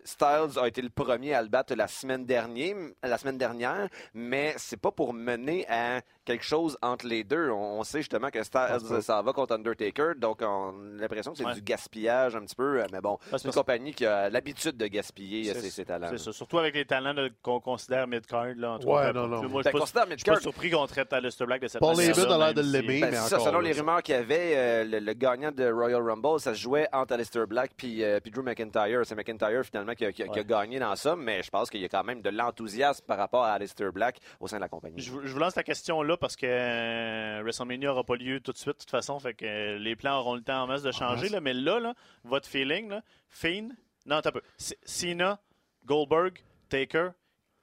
Styles 0.04 0.58
a 0.58 0.66
été 0.66 0.82
le 0.82 0.90
premier 0.90 1.34
à 1.34 1.42
le 1.42 1.48
battre 1.48 1.76
la 1.76 1.86
semaine 1.86 2.26
dernière, 2.26 2.74
la 3.04 3.16
semaine 3.16 3.38
dernière 3.38 3.88
mais 4.12 4.54
c'est 4.56 4.80
pas 4.80 4.90
pour 4.90 5.14
mener 5.14 5.66
à 5.68 6.00
quelque 6.26 6.44
chose 6.44 6.76
entre 6.82 7.06
les 7.06 7.24
deux. 7.24 7.50
On, 7.50 7.82
sait 7.84 8.00
justement 8.00 8.28
que 8.30 8.42
ça 8.42 9.22
va 9.22 9.32
contre 9.32 9.54
Undertaker, 9.54 10.14
donc 10.16 10.40
on 10.42 10.96
a 10.98 11.00
l'impression 11.00 11.32
que 11.32 11.38
c'est 11.38 11.54
du 11.54 11.62
gaspillage 11.62 12.36
un 12.36 12.40
petit 12.40 12.56
peu, 12.56 12.82
mais 12.92 13.00
bon, 13.00 13.18
c'est 13.30 13.44
une 13.44 13.52
compagnie 13.52 13.94
qui 13.94 14.04
a 14.04 14.28
l'habitude 14.28 14.76
de 14.76 14.86
gaspiller 14.86 15.54
c'est 15.54 16.18
ça. 16.18 16.32
Surtout 16.32 16.58
avec 16.58 16.74
les 16.74 16.84
talents 16.84 17.14
qu'on 17.42 17.60
considère 17.60 18.06
mid-card. 18.06 18.54
Là, 18.56 18.78
ouais, 18.84 19.12
non, 19.12 19.26
non. 19.26 19.48
Moi, 19.48 19.62
je 19.62 19.70
suis 20.16 20.24
pas, 20.24 20.40
surpris 20.40 20.70
qu'on 20.70 20.86
traite 20.86 21.12
Aleister 21.12 21.46
Black 21.46 21.62
de 21.62 21.68
cette 21.68 21.80
manière. 21.80 22.14
Paul 22.14 22.32
a 22.32 22.38
l'air 22.38 22.54
de 22.54 22.60
l'aimer, 22.60 23.00
ben, 23.00 23.10
mais 23.10 23.16
ça, 23.16 23.38
Selon 23.38 23.60
les 23.60 23.72
rumeurs 23.72 24.02
qu'il 24.02 24.14
y 24.14 24.18
avait, 24.18 24.52
euh, 24.56 25.00
le, 25.00 25.12
gagnant 25.12 25.52
de 25.52 25.70
Royal 25.70 26.02
Rumble, 26.02 26.40
ça 26.40 26.54
se 26.54 26.60
jouait 26.60 26.88
entre 26.92 27.14
Aleister 27.14 27.46
Black 27.46 27.72
puis, 27.76 28.02
euh, 28.02 28.20
puis 28.20 28.30
Drew 28.30 28.42
McIntyre. 28.42 29.02
C'est 29.04 29.14
McIntyre, 29.14 29.64
finalement, 29.64 29.94
qui 29.94 30.04
a, 30.04 30.12
qui, 30.12 30.22
a, 30.22 30.44
gagné 30.44 30.78
dans 30.78 30.96
ça, 30.96 31.16
mais 31.16 31.42
je 31.42 31.50
pense 31.50 31.70
qu'il 31.70 31.80
y 31.80 31.84
a 31.84 31.88
quand 31.88 32.04
même 32.04 32.22
de 32.22 32.30
l'enthousiasme 32.30 33.04
par 33.06 33.18
rapport 33.18 33.44
à 33.44 33.52
Aleister 33.52 33.90
Black 33.92 34.18
au 34.40 34.48
sein 34.48 34.56
de 34.56 34.62
la 34.62 34.68
compagnie. 34.68 35.00
Je, 35.00 35.10
vous 35.10 35.38
lance 35.38 35.56
la 35.56 35.62
question 35.62 36.02
là 36.02 36.15
parce 36.16 36.36
que 36.36 36.46
euh, 36.46 37.40
WrestleMania 37.42 37.88
n'aura 37.88 38.04
pas 38.04 38.16
lieu 38.16 38.40
tout 38.40 38.52
de 38.52 38.56
suite, 38.58 38.74
de 38.74 38.78
toute 38.80 38.90
façon, 38.90 39.18
fait 39.18 39.34
que 39.34 39.76
les 39.76 39.96
plans 39.96 40.18
auront 40.18 40.34
le 40.34 40.42
temps 40.42 40.62
en 40.62 40.66
masse 40.66 40.82
de 40.82 40.92
changer, 40.92 41.28
là, 41.28 41.40
mais 41.40 41.54
là, 41.54 41.80
là, 41.80 41.94
votre 42.24 42.48
feeling, 42.48 42.88
là, 42.88 43.02
Fiend, 43.28 43.68
non, 44.06 44.20
t'as 44.20 44.32
peu. 44.32 44.42
Cena, 44.84 45.40
Goldberg, 45.84 46.38
Taker, 46.68 47.10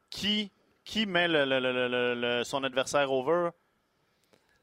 qui, 0.09 0.51
qui 0.83 1.05
met 1.05 1.27
le, 1.27 1.45
le, 1.45 2.15
le, 2.15 2.43
son 2.43 2.63
adversaire 2.63 3.11
over 3.11 3.49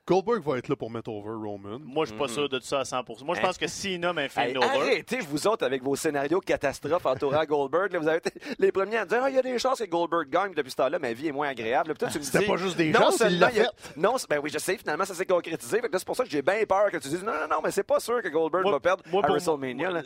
Goldberg 0.07 0.43
va 0.43 0.59
être 0.59 0.69
là 0.69 0.77
pour 0.77 0.91
mettre 0.91 1.11
over 1.11 1.31
Roman. 1.31 1.79
Moi, 1.85 2.05
je 2.05 2.11
suis 2.11 2.19
pas 2.19 2.27
mhm. 2.27 2.33
sûr 2.33 2.49
de 2.49 2.59
ça 2.61 2.81
à 2.81 2.83
100%. 2.83 3.25
Moi, 3.25 3.37
je 3.37 3.41
pense 3.41 3.57
que 3.57 3.69
Cena 3.69 4.13
met 4.13 4.29
un 4.35 4.57
over. 4.57 4.67
Arrêtez, 4.67 5.21
vous 5.21 5.47
autres, 5.47 5.65
avec 5.65 5.83
vos 5.83 5.95
scénarios 5.95 6.41
catastrophes 6.41 7.07
entourant 7.07 7.45
Goldberg. 7.49 7.95
vous 7.97 8.09
avez 8.09 8.19
été 8.19 8.33
les 8.59 8.73
premiers 8.73 8.99
à 8.99 9.07
dire, 9.07 9.21
ah, 9.23 9.31
il 9.31 9.37
y 9.37 9.39
a 9.39 9.43
des 9.43 9.59
chances 9.59 9.79
que 9.79 9.89
Goldberg 9.89 10.29
gagne. 10.29 10.53
Depuis 10.55 10.73
ce 10.73 10.77
temps-là, 10.77 10.99
ma 10.99 11.13
vie 11.13 11.29
est 11.29 11.33
moins 11.33 11.49
agréable. 11.49 11.95
C'était 12.09 12.45
pas 12.45 12.57
juste 12.57 12.77
des 12.77 12.93
chances, 12.93 13.23
il 13.25 13.39
l'a 13.39 13.51
fait. 13.51 13.69
Non, 13.97 14.17
ben 14.29 14.41
oui, 14.43 14.51
je 14.53 14.59
sais, 14.59 14.77
finalement, 14.77 15.05
ça 15.05 15.15
s'est 15.15 15.27
concrétisé. 15.27 15.81
C'est 15.93 16.05
pour 16.05 16.17
ça 16.17 16.25
que 16.25 16.31
j'ai 16.31 16.43
bien 16.43 16.65
peur 16.69 16.91
que 16.91 16.97
tu 16.97 17.09
dises, 17.09 17.23
non, 17.23 17.33
non, 17.33 17.49
non, 17.49 17.61
mais 17.63 17.71
c'est 17.71 17.85
pas 17.85 18.01
sûr 18.01 18.23
que 18.23 18.29
Goldberg 18.29 18.69
va 18.69 18.81
perdre 18.81 19.05
à 19.07 19.29
WrestleMania. 19.29 20.03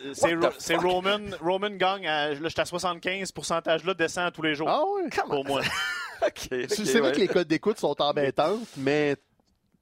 C'est 0.59 0.76
Roman, 0.76 1.18
Roman 1.40 1.70
gagne, 1.70 2.07
à, 2.07 2.30
là, 2.30 2.48
j'étais 2.48 2.61
à 2.61 2.66
75, 2.66 3.33
pourcentage-là 3.33 3.94
descend 3.94 4.33
tous 4.33 4.42
les 4.42 4.54
jours. 4.54 4.68
Ah 4.68 4.83
oui? 4.94 5.09
Pour 5.28 5.44
moi. 5.44 5.62
c'est 6.37 6.98
vrai 6.98 7.12
que 7.12 7.20
les 7.20 7.28
codes 7.28 7.48
d'écoute 7.48 7.78
sont 7.78 8.00
embêtantes, 8.00 8.68
mais 8.76 9.16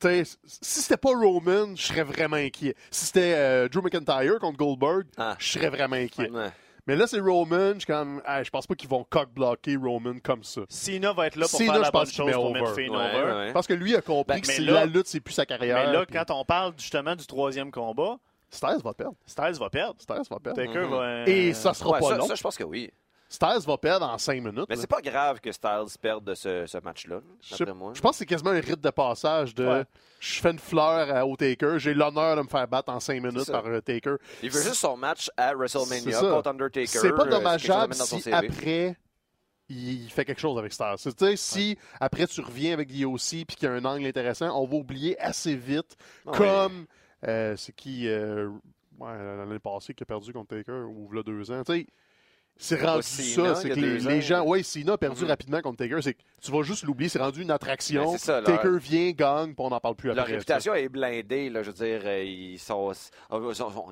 si 0.03 0.81
c'était 0.81 0.97
pas 0.97 1.11
Roman, 1.11 1.75
je 1.77 1.83
serais 1.83 2.03
vraiment 2.03 2.37
inquiet. 2.37 2.75
Si 2.91 3.07
c'était 3.07 3.35
euh, 3.37 3.69
Drew 3.69 3.83
McIntyre 3.83 4.39
contre 4.39 4.59
Goldberg, 4.59 5.05
ah. 5.17 5.37
je 5.39 5.49
serais 5.49 5.69
vraiment 5.69 5.97
inquiet. 5.97 6.31
Mais 6.87 6.97
là, 6.97 7.07
c'est 7.07 7.21
Roman. 7.21 7.79
Je, 7.79 7.87
comme, 7.87 8.21
je 8.43 8.51
pense 8.51 8.67
pas 8.67 8.75
qu'ils 8.75 8.89
vont 8.89 9.07
cock-blocker 9.09 9.77
Roman 9.77 10.17
comme 10.23 10.43
ça. 10.43 10.63
Cena 10.69 11.13
va 11.13 11.29
être 11.29 11.37
là 11.37 11.47
pour 11.49 11.59
faire 11.59 11.79
la 11.79 11.91
bonne 11.91 12.07
chose 12.07 12.33
pour 12.33 12.53
mettre 12.53 12.75
Finn 12.75 12.91
over. 12.91 13.51
Parce 13.53 13.67
que 13.67 13.75
lui 13.75 13.95
a 13.95 14.03
compris 14.03 14.41
ben, 14.41 14.57
que 14.57 14.63
la 14.63 14.87
lutte, 14.87 15.07
c'est 15.07 15.21
plus 15.21 15.35
sa 15.35 15.47
carrière. 15.47 15.87
Mais 15.87 15.93
là, 15.93 16.05
quand 16.11 16.31
on 16.31 16.45
parle 16.45 16.75
justement 16.77 17.15
du 17.15 17.27
troisième 17.27 17.71
combat, 17.71 18.19
Styles 18.51 18.83
va 18.85 18.93
perdre. 18.93 19.17
Styles 19.25 19.59
va 19.59 19.71
perdre. 19.71 19.97
Styles 19.99 20.29
va 20.29 20.39
perdre. 20.39 20.61
Mm-hmm. 20.61 21.29
Et 21.29 21.55
ça 21.55 21.73
sera 21.73 21.99
pas 21.99 22.17
long. 22.17 22.27
Ça, 22.27 22.35
je 22.35 22.43
pense 22.43 22.57
que 22.57 22.65
oui. 22.65 22.91
Styles 23.33 23.67
va 23.67 23.79
perdre 23.79 24.07
en 24.07 24.19
5 24.19 24.43
minutes. 24.43 24.67
Mais 24.69 24.77
c'est 24.77 24.87
pas 24.87 25.01
grave 25.01 25.41
que 25.41 25.51
Styles 25.51 25.87
perde 26.01 26.35
ce, 26.35 26.67
ce 26.67 26.79
match-là, 26.79 27.21
je, 27.41 27.65
moi. 27.73 27.93
Je 27.95 28.01
pense 28.03 28.13
que 28.13 28.17
c'est 28.19 28.27
quasiment 28.27 28.51
un 28.51 28.61
rite 28.61 28.83
de 28.83 28.91
passage 28.91 29.55
de 29.55 29.87
je 30.21 30.41
fais 30.41 30.51
une 30.51 30.59
fleur 30.59 31.27
au 31.27 31.35
Taker, 31.35 31.79
j'ai 31.79 31.95
l'honneur 31.95 32.37
de 32.37 32.43
me 32.43 32.49
faire 32.49 32.69
battre 32.69 32.93
en 32.93 33.01
5 33.01 33.23
minutes 33.23 33.51
par 33.51 33.67
euh, 33.67 33.81
Taker. 33.81 34.17
Il 34.43 34.51
veut 34.51 34.63
juste 34.63 34.75
son 34.75 34.99
match 34.99 35.31
à 35.39 35.55
WrestleMania 35.55 36.21
contre 36.21 36.51
Undertaker. 36.51 36.87
C'est 36.87 37.13
pas 37.15 37.25
euh, 37.25 37.31
dommageable 37.31 37.95
si 37.95 38.31
après 38.31 38.97
il 39.71 40.11
fait 40.11 40.27
quelque 40.27 40.41
chose 40.41 40.59
avec 40.59 40.75
Styles. 40.75 41.39
Si 41.39 41.79
après 42.01 42.27
tu 42.27 42.43
reviens 42.43 42.75
avec 42.75 42.89
DOC 42.89 43.47
puis 43.47 43.57
qu'il 43.57 43.67
y 43.67 43.73
a 43.73 43.73
un 43.73 43.85
angle 43.87 44.05
intéressant, 44.05 44.51
on 44.61 44.67
va 44.67 44.77
oublier 44.77 45.19
assez 45.19 45.57
vite 45.57 45.97
comme 46.27 46.85
euh, 47.27 47.57
c'est 47.57 47.75
qui 47.75 48.07
l'année 49.01 49.59
passée 49.59 49.95
qui 49.95 50.03
a 50.03 50.07
perdu 50.07 50.35
contre 50.35 50.55
Taker 50.55 50.85
ou 50.87 51.11
a 51.19 51.23
deux 51.23 51.51
ans. 51.51 51.63
Tu 51.65 51.73
sais, 51.73 51.87
C'est 52.59 52.81
rendu 52.81 53.03
ça, 53.03 53.55
c'est 53.57 53.71
que 53.71 53.75
les, 53.75 53.99
les 53.99 54.21
gens, 54.23 54.45
ouais, 54.45 54.63
Cena 54.63 54.93
a 54.93 54.99
perdu 54.99 55.23
Mhm. 55.25 55.29
rapidement 55.31 55.61
contre 55.63 55.79
Taker, 55.79 56.01
c'est 56.01 56.15
que 56.15 56.21
tu 56.41 56.53
vas 56.53 56.63
juste 56.63 56.85
l'oublier, 56.85 57.09
c'est 57.09 57.19
rendu 57.19 57.43
une 57.43 57.51
attraction. 57.51 58.13
Ben, 58.13 58.19
ça, 58.19 58.41
leur- 58.41 58.45
Taker 58.45 58.79
vient, 58.79 59.11
gagne, 59.11 59.47
puis 59.55 59.65
on 59.65 59.71
n'en 59.71 59.81
parle 59.81 59.97
plus 59.97 60.09
Leur 60.11 60.21
après. 60.21 60.35
réputation 60.35 60.73
est 60.75 60.89
blindée, 60.89 61.51
là, 61.51 61.63
je 61.65 61.71
veux 61.71 61.75
dire, 61.85 62.03
euh, 62.05 62.23
ils 62.23 62.59
sont, 62.61 62.91
euh, 63.33 63.53
sont- 63.55 63.71
sont- 63.71 63.87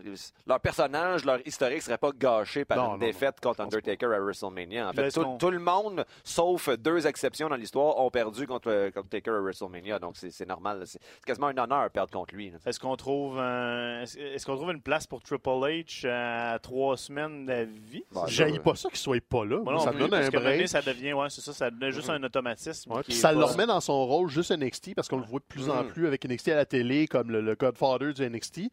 leur 0.46 0.60
personnage, 0.60 1.24
leur 1.24 1.44
historique 1.44 1.82
serait 1.82 1.98
pas 1.98 2.10
gâché 2.16 2.64
par 2.64 2.76
Non, 2.78 2.84
une 2.84 2.90
non, 2.92 3.06
défaite 3.06 3.36
non, 3.42 3.50
contre 3.50 3.62
Undertaker 3.62 4.06
à 4.14 4.20
WrestleMania. 4.20 4.88
En 4.88 4.92
fait, 4.92 5.10
tout, 5.10 5.50
le 5.50 5.58
monde, 5.58 6.04
sauf 6.22 6.68
deux 6.78 7.06
exceptions 7.08 7.48
dans 7.48 7.56
l'histoire, 7.56 7.98
ont 7.98 8.10
perdu 8.10 8.46
contre, 8.46 8.70
euh, 8.70 8.90
contre 8.92 9.08
Taker 9.08 9.32
à 9.32 9.40
WrestleMania. 9.40 9.98
Donc 9.98 10.16
c'est 10.16 10.30
c'est 10.30 10.46
normal. 10.46 10.82
C'est 10.86 11.00
quasiment 11.26 11.48
un 11.48 11.58
honneur 11.58 11.84
de 11.84 11.88
perdre 11.88 12.12
contre 12.12 12.34
lui. 12.36 12.52
Est-ce 12.64 12.78
qu'on 12.78 12.96
trouve, 12.96 13.38
un- 13.38 14.02
est-ce 14.02 14.16
est-ce 14.18 14.46
qu'on 14.46 14.54
trouve 14.56 14.70
une 14.70 14.82
place 14.82 15.06
pour 15.08 15.22
Triple 15.22 15.48
H 15.48 16.06
à 16.08 16.58
trois 16.60 16.96
semaines 16.96 17.46
d'avis? 17.46 18.04
Bon, 18.12 18.26
J'haïs 18.50 18.58
pas 18.60 18.74
ça 18.74 18.88
qu'il 18.88 18.98
soit 18.98 19.20
pas 19.26 19.44
là. 19.44 19.58
Moi 19.62 19.72
non 19.72 19.78
ça 19.80 19.90
plus, 19.90 20.00
donne 20.00 20.14
un 20.14 20.28
donné, 20.28 20.64
devient, 20.86 21.12
ouais, 21.12 21.30
c'est 21.30 21.40
ça, 21.40 21.52
ça 21.52 21.70
devient 21.70 21.92
juste 21.92 22.10
un 22.10 22.22
automatisme. 22.22 22.92
Ouais, 22.92 23.02
qui 23.02 23.12
ça 23.12 23.32
le 23.32 23.42
remet 23.44 23.66
dans 23.66 23.80
son 23.80 24.04
rôle 24.06 24.28
juste 24.28 24.50
NXT 24.50 24.94
parce 24.94 25.08
qu'on 25.08 25.18
le 25.18 25.24
voit 25.26 25.40
de 25.40 25.44
plus 25.44 25.68
en 25.70 25.82
Mhm. 25.84 25.88
plus 25.88 26.06
avec 26.06 26.24
NXT 26.24 26.48
à 26.48 26.56
la 26.56 26.66
télé 26.66 27.06
comme 27.06 27.30
le, 27.30 27.40
le 27.40 27.54
Godfather 27.54 28.12
du 28.12 28.22
NXT. 28.28 28.70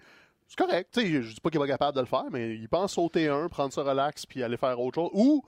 C'est 0.48 0.58
correct. 0.58 0.90
tu 0.94 1.02
sais, 1.02 1.22
je 1.24 1.34
dis 1.34 1.42
pas 1.42 1.50
qu'il 1.50 1.60
est 1.60 1.64
pas 1.64 1.68
capable 1.68 1.96
de 1.96 2.02
le 2.02 2.08
faire, 2.08 2.26
mais 2.32 2.56
il 2.56 2.70
pense 2.70 2.94
sauter 2.94 3.28
un, 3.28 3.50
prendre 3.50 3.74
ça 3.74 3.84
relax 3.84 4.26
puis 4.26 4.44
aller 4.44 4.56
faire 4.58 4.80
autre 4.80 4.96
chose. 4.96 5.10
Ou 5.14 5.44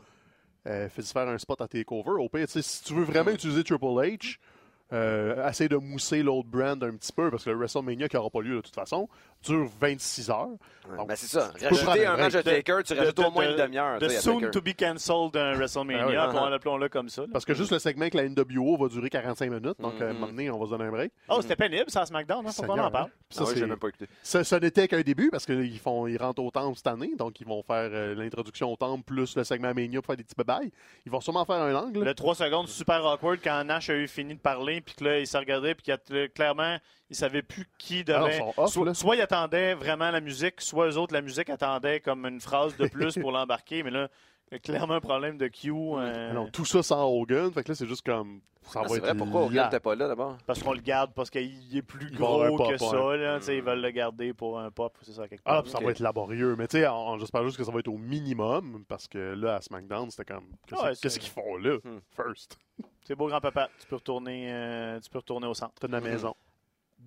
euh, 0.67 0.89
fais 0.89 1.01
faire 1.01 1.27
un 1.27 1.37
spot 1.37 1.61
à 1.61 1.67
takeover. 1.69 2.11
Au 2.21 2.27
pire, 2.27 2.45
tu 2.47 2.53
sais, 2.53 2.61
si 2.61 2.83
tu 2.83 2.93
veux 2.93 3.03
vraiment 3.03 3.31
utiliser 3.31 3.63
Triple 3.63 3.85
H, 3.85 4.37
euh, 4.91 5.47
essaye 5.47 5.69
de 5.69 5.77
mousser 5.77 6.21
l'autre 6.23 6.49
brand 6.49 6.83
un 6.83 6.95
petit 6.97 7.13
peu 7.13 7.29
parce 7.31 7.43
que 7.45 7.49
le 7.51 7.55
WrestleMania 7.57 8.09
qui 8.09 8.15
n'aura 8.17 8.29
pas 8.31 8.41
lieu 8.41 8.55
de 8.57 8.61
toute 8.61 8.73
façon 8.75 9.07
dure 9.43 9.69
26 9.79 10.29
heures. 10.29 10.47
Ouais, 10.89 11.05
ben, 11.07 11.15
c'est 11.15 11.27
ça. 11.27 11.51
Rajouter 11.61 12.05
un 12.07 12.17
match 12.17 12.33
de. 12.33 12.41
Taker, 12.41 12.77
tu 12.83 12.93
rajoutes 12.95 13.15
de- 13.17 13.23
au 13.23 13.29
moins 13.29 13.47
une 13.51 13.55
demi-heure. 13.57 13.99
De 13.99 14.09
soon 14.09 14.49
to 14.49 14.59
be 14.59 14.73
cancelled 14.75 15.31
d'un 15.33 15.53
WrestleMania, 15.53 16.29
Ah 16.33 16.43
on 16.43 16.49
l'appelons-le 16.49 16.89
comme 16.89 17.09
ça. 17.09 17.21
là. 17.21 17.27
Parce 17.31 17.45
que 17.45 17.53
juste 17.53 17.71
le 17.71 17.77
segment 17.77 18.03
avec 18.03 18.15
la 18.15 18.23
NWO 18.27 18.75
va 18.75 18.87
durer 18.87 19.09
45 19.11 19.51
minutes. 19.51 19.79
Donc, 19.79 20.01
à 20.01 20.05
un 20.05 20.07
Mhm. 20.07 20.13
moment 20.15 20.27
donné, 20.27 20.49
on 20.49 20.57
va 20.57 20.65
se 20.65 20.71
donner 20.71 20.85
un 20.85 20.91
break. 20.91 21.11
Oh, 21.27 21.37
c'était 21.41 21.55
pénible, 21.55 21.85
ça, 21.91 22.01
à 22.01 22.05
SmackDown, 22.07 22.43
hein? 22.47 22.51
Faut 22.51 22.63
qu'on 22.63 22.69
en 22.69 22.75
Seigneur, 22.75 22.91
parle. 22.91 23.05
hein? 23.05 23.11
Ah 23.13 23.33
ça, 23.35 23.43
oui, 23.43 23.61
même 23.61 23.77
pas 23.77 23.89
écouté. 23.89 24.07
Ça, 24.23 24.43
ça 24.43 24.59
n'était 24.59 24.87
qu'un 24.87 25.01
début 25.01 25.29
parce 25.29 25.45
qu'ils 25.45 25.79
font, 25.79 26.07
ils 26.07 26.17
rentrent 26.17 26.41
au 26.41 26.49
temple 26.49 26.75
cette 26.77 26.87
année, 26.87 27.11
donc 27.15 27.39
ils 27.39 27.45
vont 27.47 27.61
faire 27.61 27.89
euh, 27.93 28.15
l'introduction 28.15 28.73
au 28.73 28.75
temple 28.75 29.03
plus 29.03 29.35
le 29.35 29.43
segment 29.43 29.73
Mania 29.75 29.99
pour 30.01 30.07
faire 30.07 30.17
des 30.17 30.23
petits 30.23 30.35
babayes. 30.35 30.71
Ils 31.05 31.11
vont 31.11 31.21
sûrement 31.21 31.45
faire 31.45 31.57
un 31.57 31.75
angle. 31.75 32.03
Le 32.03 32.13
3 32.15 32.33
secondes 32.33 32.67
super 32.67 33.05
awkward 33.05 33.37
quand 33.43 33.63
Nash 33.63 33.91
a 33.91 33.93
eu 33.95 34.07
fini 34.07 34.33
de 34.33 34.39
parler, 34.39 34.81
puis 34.81 34.95
que 34.95 35.03
là, 35.03 35.19
il 35.19 35.27
s'est 35.27 35.37
regardé, 35.37 35.75
puis 35.75 35.83
qu'il 35.83 35.93
a- 35.93 36.27
clairement, 36.29 36.77
il 37.09 37.15
savait 37.15 37.41
plus 37.41 37.67
qui 37.77 38.03
Alors, 38.07 38.27
devait. 38.27 38.37
ils 38.39 38.53
off, 38.61 38.71
soit, 38.71 38.85
là. 38.85 38.93
soit 38.93 39.15
il 39.15 39.21
attendait 39.21 39.73
vraiment 39.73 40.11
la 40.11 40.21
musique, 40.21 40.61
soit 40.61 40.87
eux 40.89 40.97
autres, 40.97 41.13
la 41.13 41.21
musique 41.21 41.49
attendait 41.49 41.99
comme 41.99 42.25
une 42.25 42.39
phrase 42.41 42.75
de 42.77 42.87
plus 42.87 43.17
pour 43.19 43.31
l'embarquer, 43.31 43.83
mais 43.83 43.91
là, 43.91 44.09
il 44.51 44.55
y 44.55 44.57
a 44.57 44.59
clairement 44.59 44.95
un 44.95 44.99
problème 45.01 45.37
de 45.37 45.47
Q. 45.47 45.71
euh, 45.71 46.31
Alors, 46.31 46.49
tout 46.51 46.65
ça 46.65 46.81
sans 46.81 47.07
Hogan, 47.07 47.51
fait 47.51 47.63
que 47.63 47.69
là, 47.69 47.75
c'est 47.75 47.87
juste 47.87 48.05
comme. 48.05 48.41
Ça 48.63 48.81
Ah, 48.83 48.87
va 48.87 48.97
être 48.97 49.01
vrai, 49.05 49.15
pourquoi 49.15 49.43
Hogan 49.45 49.63
n'était 49.63 49.79
pas 49.79 49.95
là 49.95 50.07
d'abord? 50.07 50.37
parce 50.45 50.61
qu'on 50.61 50.73
le 50.73 50.81
garde, 50.81 51.13
parce 51.15 51.29
qu'il 51.31 51.75
est 51.75 51.81
plus 51.81 52.11
gros 52.11 52.57
que 52.57 52.77
ça. 52.77 53.15
Là, 53.15 53.39
Ils 53.47 53.61
veulent 53.63 53.81
le 53.81 53.89
garder 53.91 54.33
pour 54.33 54.59
un 54.59 54.69
pop, 54.69 54.95
c'est 55.01 55.13
ça, 55.13 55.27
quelque 55.27 55.41
Ah, 55.45 55.53
part. 55.53 55.63
puis 55.63 55.71
ça 55.71 55.77
Ok. 55.79 55.85
va 55.85 55.91
être 55.91 55.99
laborieux. 55.99 56.55
Mais 56.57 56.67
tu 56.67 56.77
sais, 56.77 56.87
on- 56.87 57.17
j'espère 57.17 57.43
juste 57.45 57.57
que 57.57 57.63
ça 57.63 57.71
va 57.71 57.79
être 57.79 57.87
au 57.87 57.97
minimum 57.97 58.83
parce 58.87 59.07
que 59.07 59.17
là, 59.33 59.55
à 59.55 59.61
SmackDown, 59.61 60.11
c'était 60.11 60.33
comme. 60.33 60.45
Qu'est-ce 60.67 60.83
Ouais, 60.83 61.19
qu'ils 61.19 61.31
font 61.31 61.55
là, 61.57 61.77
Hmm. 61.83 61.99
first? 62.15 62.57
C'est 63.05 63.15
beau, 63.15 63.27
grand-papa. 63.27 63.69
Tu 63.79 63.87
peux 63.87 63.95
retourner, 63.95 64.51
euh, 64.51 64.99
tu 64.99 65.09
peux 65.09 65.19
retourner 65.19 65.47
au 65.47 65.53
centre. 65.53 65.87
De 65.87 65.91
la 65.91 66.01
maison. 66.01 66.35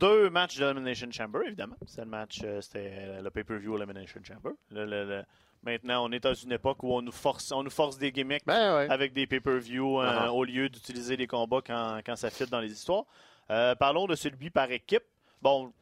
Deux 0.02 0.30
matchs 0.30 0.58
d'Elimination 0.58 1.08
Chamber, 1.12 1.40
évidemment. 1.46 1.76
C'était 1.86 2.02
le 2.02 2.08
match, 2.08 2.40
euh, 2.44 2.60
c'était 2.60 3.20
le 3.22 3.30
pay-per-view 3.30 3.76
Elimination 3.76 4.20
Chamber. 4.24 4.50
Le- 4.70 4.84
le- 4.84 5.04
le- 5.04 5.24
Maintenant, 5.64 6.04
on 6.04 6.10
est 6.10 6.18
dans 6.18 6.34
une 6.34 6.50
époque 6.50 6.82
où 6.82 6.92
on 6.92 7.02
nous 7.02 7.12
force, 7.12 7.52
on 7.52 7.62
nous 7.62 7.70
force 7.70 7.96
des 7.96 8.10
gimmicks 8.10 8.42
Ben 8.44 8.74
ouais. 8.78 8.90
avec 8.90 9.12
des 9.12 9.28
pay-per-view 9.28 10.00
euh, 10.00 10.04
Uh-huh. 10.26 10.30
au 10.30 10.42
lieu 10.44 10.68
d'utiliser 10.68 11.16
les 11.16 11.28
combats 11.28 11.60
quand, 11.64 12.00
quand 12.04 12.16
ça 12.16 12.30
fit 12.30 12.46
dans 12.46 12.58
les 12.58 12.72
histoires. 12.72 13.04
Euh, 13.48 13.76
parlons 13.76 14.06
de 14.08 14.16
celui 14.16 14.50
par 14.50 14.68
équipe. 14.72 15.04
Bon, 15.40 15.72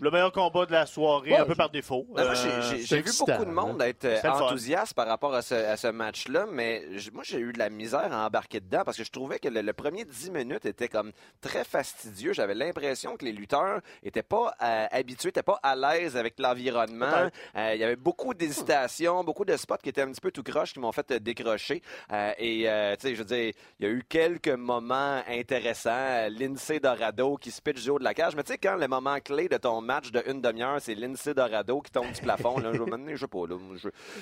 le 0.00 0.10
meilleur 0.10 0.32
combat 0.32 0.66
de 0.66 0.72
la 0.72 0.86
soirée, 0.86 1.32
Ouais, 1.32 1.38
un 1.38 1.44
peu 1.44 1.54
par 1.54 1.70
défaut. 1.70 2.06
Euh, 2.16 2.34
j'ai- 2.34 3.00
vu 3.02 3.10
beaucoup 3.18 3.44
de 3.44 3.50
monde 3.50 3.80
être 3.82 4.04
euh, 4.04 4.20
enthousiaste 4.30 4.94
par 4.94 5.06
rapport 5.06 5.34
à 5.34 5.42
ce, 5.42 5.54
à 5.54 5.76
ce 5.76 5.88
match-là, 5.88 6.46
mais 6.50 6.84
moi, 7.12 7.22
j'ai 7.24 7.38
eu 7.38 7.52
de 7.52 7.58
la 7.58 7.70
misère 7.70 8.12
à 8.12 8.26
embarquer 8.26 8.60
dedans 8.60 8.82
parce 8.84 8.96
que 8.96 9.04
je 9.04 9.10
trouvais 9.10 9.38
que 9.38 9.48
le, 9.48 9.60
le 9.62 9.72
premier 9.72 10.04
10 10.04 10.30
minutes 10.30 10.66
était 10.66 10.88
comme 10.88 11.12
très 11.40 11.64
fastidieux. 11.64 12.32
J'avais 12.32 12.54
l'impression 12.54 13.16
que 13.16 13.24
les 13.24 13.32
lutteurs 13.32 13.80
étaient 14.02 14.22
pas 14.22 14.54
euh, 14.62 14.86
habitués, 14.90 15.28
n'étaient 15.28 15.42
pas 15.42 15.58
à 15.62 15.74
l'aise 15.76 16.16
avec 16.16 16.38
l'environnement. 16.38 17.30
Euh, 17.56 17.74
Il 17.74 17.80
y 17.80 17.84
avait 17.84 17.96
beaucoup 17.96 18.34
d'hésitations, 18.34 19.24
beaucoup 19.24 19.44
de 19.44 19.56
spots 19.56 19.76
qui 19.82 19.88
étaient 19.88 20.02
un 20.02 20.10
petit 20.10 20.20
peu 20.20 20.30
tout 20.30 20.42
croche 20.42 20.72
qui 20.72 20.80
m'ont 20.80 20.92
fait 20.92 21.12
décrocher. 21.22 21.82
Euh, 22.12 22.32
et, 22.38 22.68
euh, 22.68 22.94
tu 22.96 23.08
sais, 23.08 23.14
je 23.14 23.18
veux 23.20 23.24
dire, 23.24 23.52
il 23.80 23.86
y 23.86 23.88
a 23.88 23.92
eu 23.92 24.04
quelques 24.08 24.48
moments 24.48 25.22
intéressants. 25.28 26.28
Lindsay 26.30 26.80
Dorado 26.80 27.36
qui 27.36 27.50
se 27.50 27.60
pitch 27.60 27.82
du 27.82 27.90
haut 27.90 27.98
de 27.98 28.04
la 28.04 28.14
cage. 28.14 28.34
Mais 28.36 28.42
tu 28.42 28.52
sais, 28.52 28.58
quand 28.58 28.76
le 28.76 28.88
moment 28.88 29.18
clé 29.20 29.48
de 29.48 29.56
ton 29.56 29.80
match 29.88 30.10
de 30.12 30.22
une 30.28 30.40
demi-heure, 30.40 30.76
c'est 30.80 30.94
Lindsay 30.94 31.34
Dorado 31.34 31.80
qui 31.80 31.90
tombe 31.90 32.12
du 32.12 32.20
plafond, 32.20 32.58
là, 32.58 32.70
je, 32.72 32.78
je 32.78 33.16
sais 33.16 33.26
pas, 33.26 33.46
là, 33.48 33.56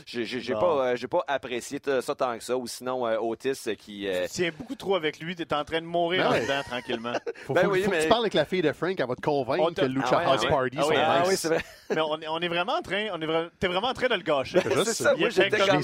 je- 0.06 0.22
j'ai- 0.22 0.52
pas, 0.54 0.92
euh, 0.92 0.96
pas 1.10 1.24
apprécié 1.28 1.80
ça 2.00 2.14
tant 2.14 2.38
que 2.38 2.44
ça. 2.44 2.56
Ou 2.56 2.66
sinon, 2.66 3.06
euh, 3.06 3.18
Otis 3.18 3.52
euh, 3.66 3.74
qui... 3.74 4.08
euh, 4.08 4.22
Tu 4.26 4.30
tiens 4.30 4.50
beaucoup 4.56 4.74
trop 4.76 4.94
avec 4.94 5.18
lui, 5.18 5.34
tu 5.36 5.42
es 5.42 5.52
en 5.54 5.64
train 5.64 5.80
de 5.80 5.86
mourir 5.86 6.22
Ben 6.22 6.28
en 6.28 6.32
ouais. 6.32 6.42
dedans 6.42 6.62
tranquillement. 6.68 7.12
Faut, 7.46 7.52
Ben 7.54 7.64
faut- 7.64 7.70
oui, 7.72 7.82
faut 7.82 7.90
que 7.90 8.02
tu 8.02 8.08
parles 8.08 8.22
avec 8.22 8.34
la 8.34 8.44
fille 8.44 8.62
de 8.62 8.72
Frank, 8.72 8.98
elle 8.98 9.06
va 9.06 9.14
te 9.16 9.20
convaincre 9.20 9.70
te- 9.74 9.80
que 9.82 9.86
le 9.86 9.92
Lucha 9.94 10.08
Ah 10.12 10.16
ouais, 10.18 10.24
House 10.24 10.40
ah 10.40 10.44
ouais. 10.44 10.50
Party 10.50 10.76
Ah 10.78 10.82
sont 10.82 10.88
oui, 10.88 10.96
ah 10.98 11.18
nice. 11.20 11.28
oui, 11.28 11.36
c'est 11.36 11.48
vrai. 11.48 11.64
Mais 11.90 12.00
on 12.00 12.20
est, 12.20 12.28
on 12.28 12.38
est 12.40 12.48
vraiment 12.48 12.72
en 12.74 12.82
train, 12.82 13.06
on 13.12 13.20
est 13.20 13.26
vra- 13.26 13.48
t'es 13.60 13.66
vraiment 13.68 13.88
en 13.88 13.94
train 13.94 14.08
de 14.08 14.14
le 14.14 14.22
gâcher. 14.22 14.60
C'est 14.60 14.84
ça, 14.94 15.14
moi, 15.16 15.28
comme 15.28 15.80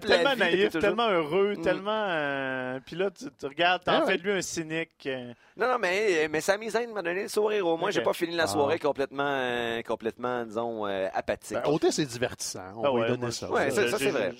tellement, 0.00 0.30
euh, 0.30 0.36
naïf, 0.36 0.66
toujours. 0.66 0.80
tellement 0.80 1.08
heureux, 1.08 1.54
Mm. 1.56 1.62
tellement. 1.62 2.04
euh, 2.08 2.80
Puis 2.86 2.96
là, 2.96 3.10
tu, 3.10 3.24
tu 3.38 3.46
regardes, 3.46 3.82
t'en 3.84 3.92
Ah 3.92 4.00
fais 4.02 4.12
ouais. 4.12 4.18
de 4.18 4.22
lui 4.22 4.32
un 4.32 4.42
cynique. 4.42 4.90
euh, 5.06 5.32
Non, 5.56 5.68
non, 5.68 5.78
mais, 5.80 6.28
mais 6.30 6.40
Sami 6.40 6.70
Zayn 6.70 6.92
m'a 6.92 7.02
donné 7.02 7.22
le 7.22 7.28
sourire. 7.28 7.66
Au 7.66 7.76
moins, 7.76 7.90
j'ai 7.90 8.02
pas 8.02 8.12
fini 8.12 8.36
la 8.36 8.44
Ah. 8.44 8.46
soirée 8.46 8.78
complètement, 8.96 9.26
euh, 9.28 9.82
complètement, 9.82 10.44
disons, 10.44 10.86
euh, 10.86 11.08
apathique. 11.12 11.58
Ben, 11.62 11.90
c'est 11.90 12.06
divertissant. 12.06 12.72
On 12.76 12.80
ah 12.80 12.82
va 12.88 12.92
ouais, 12.92 13.00
lui 13.02 13.08
donner 13.10 13.20
moi, 13.22 13.30
ça. 13.30 13.48
Je- 13.68 13.70
ça, 13.90 13.98
c'est 13.98 14.10
vrai. 14.10 14.32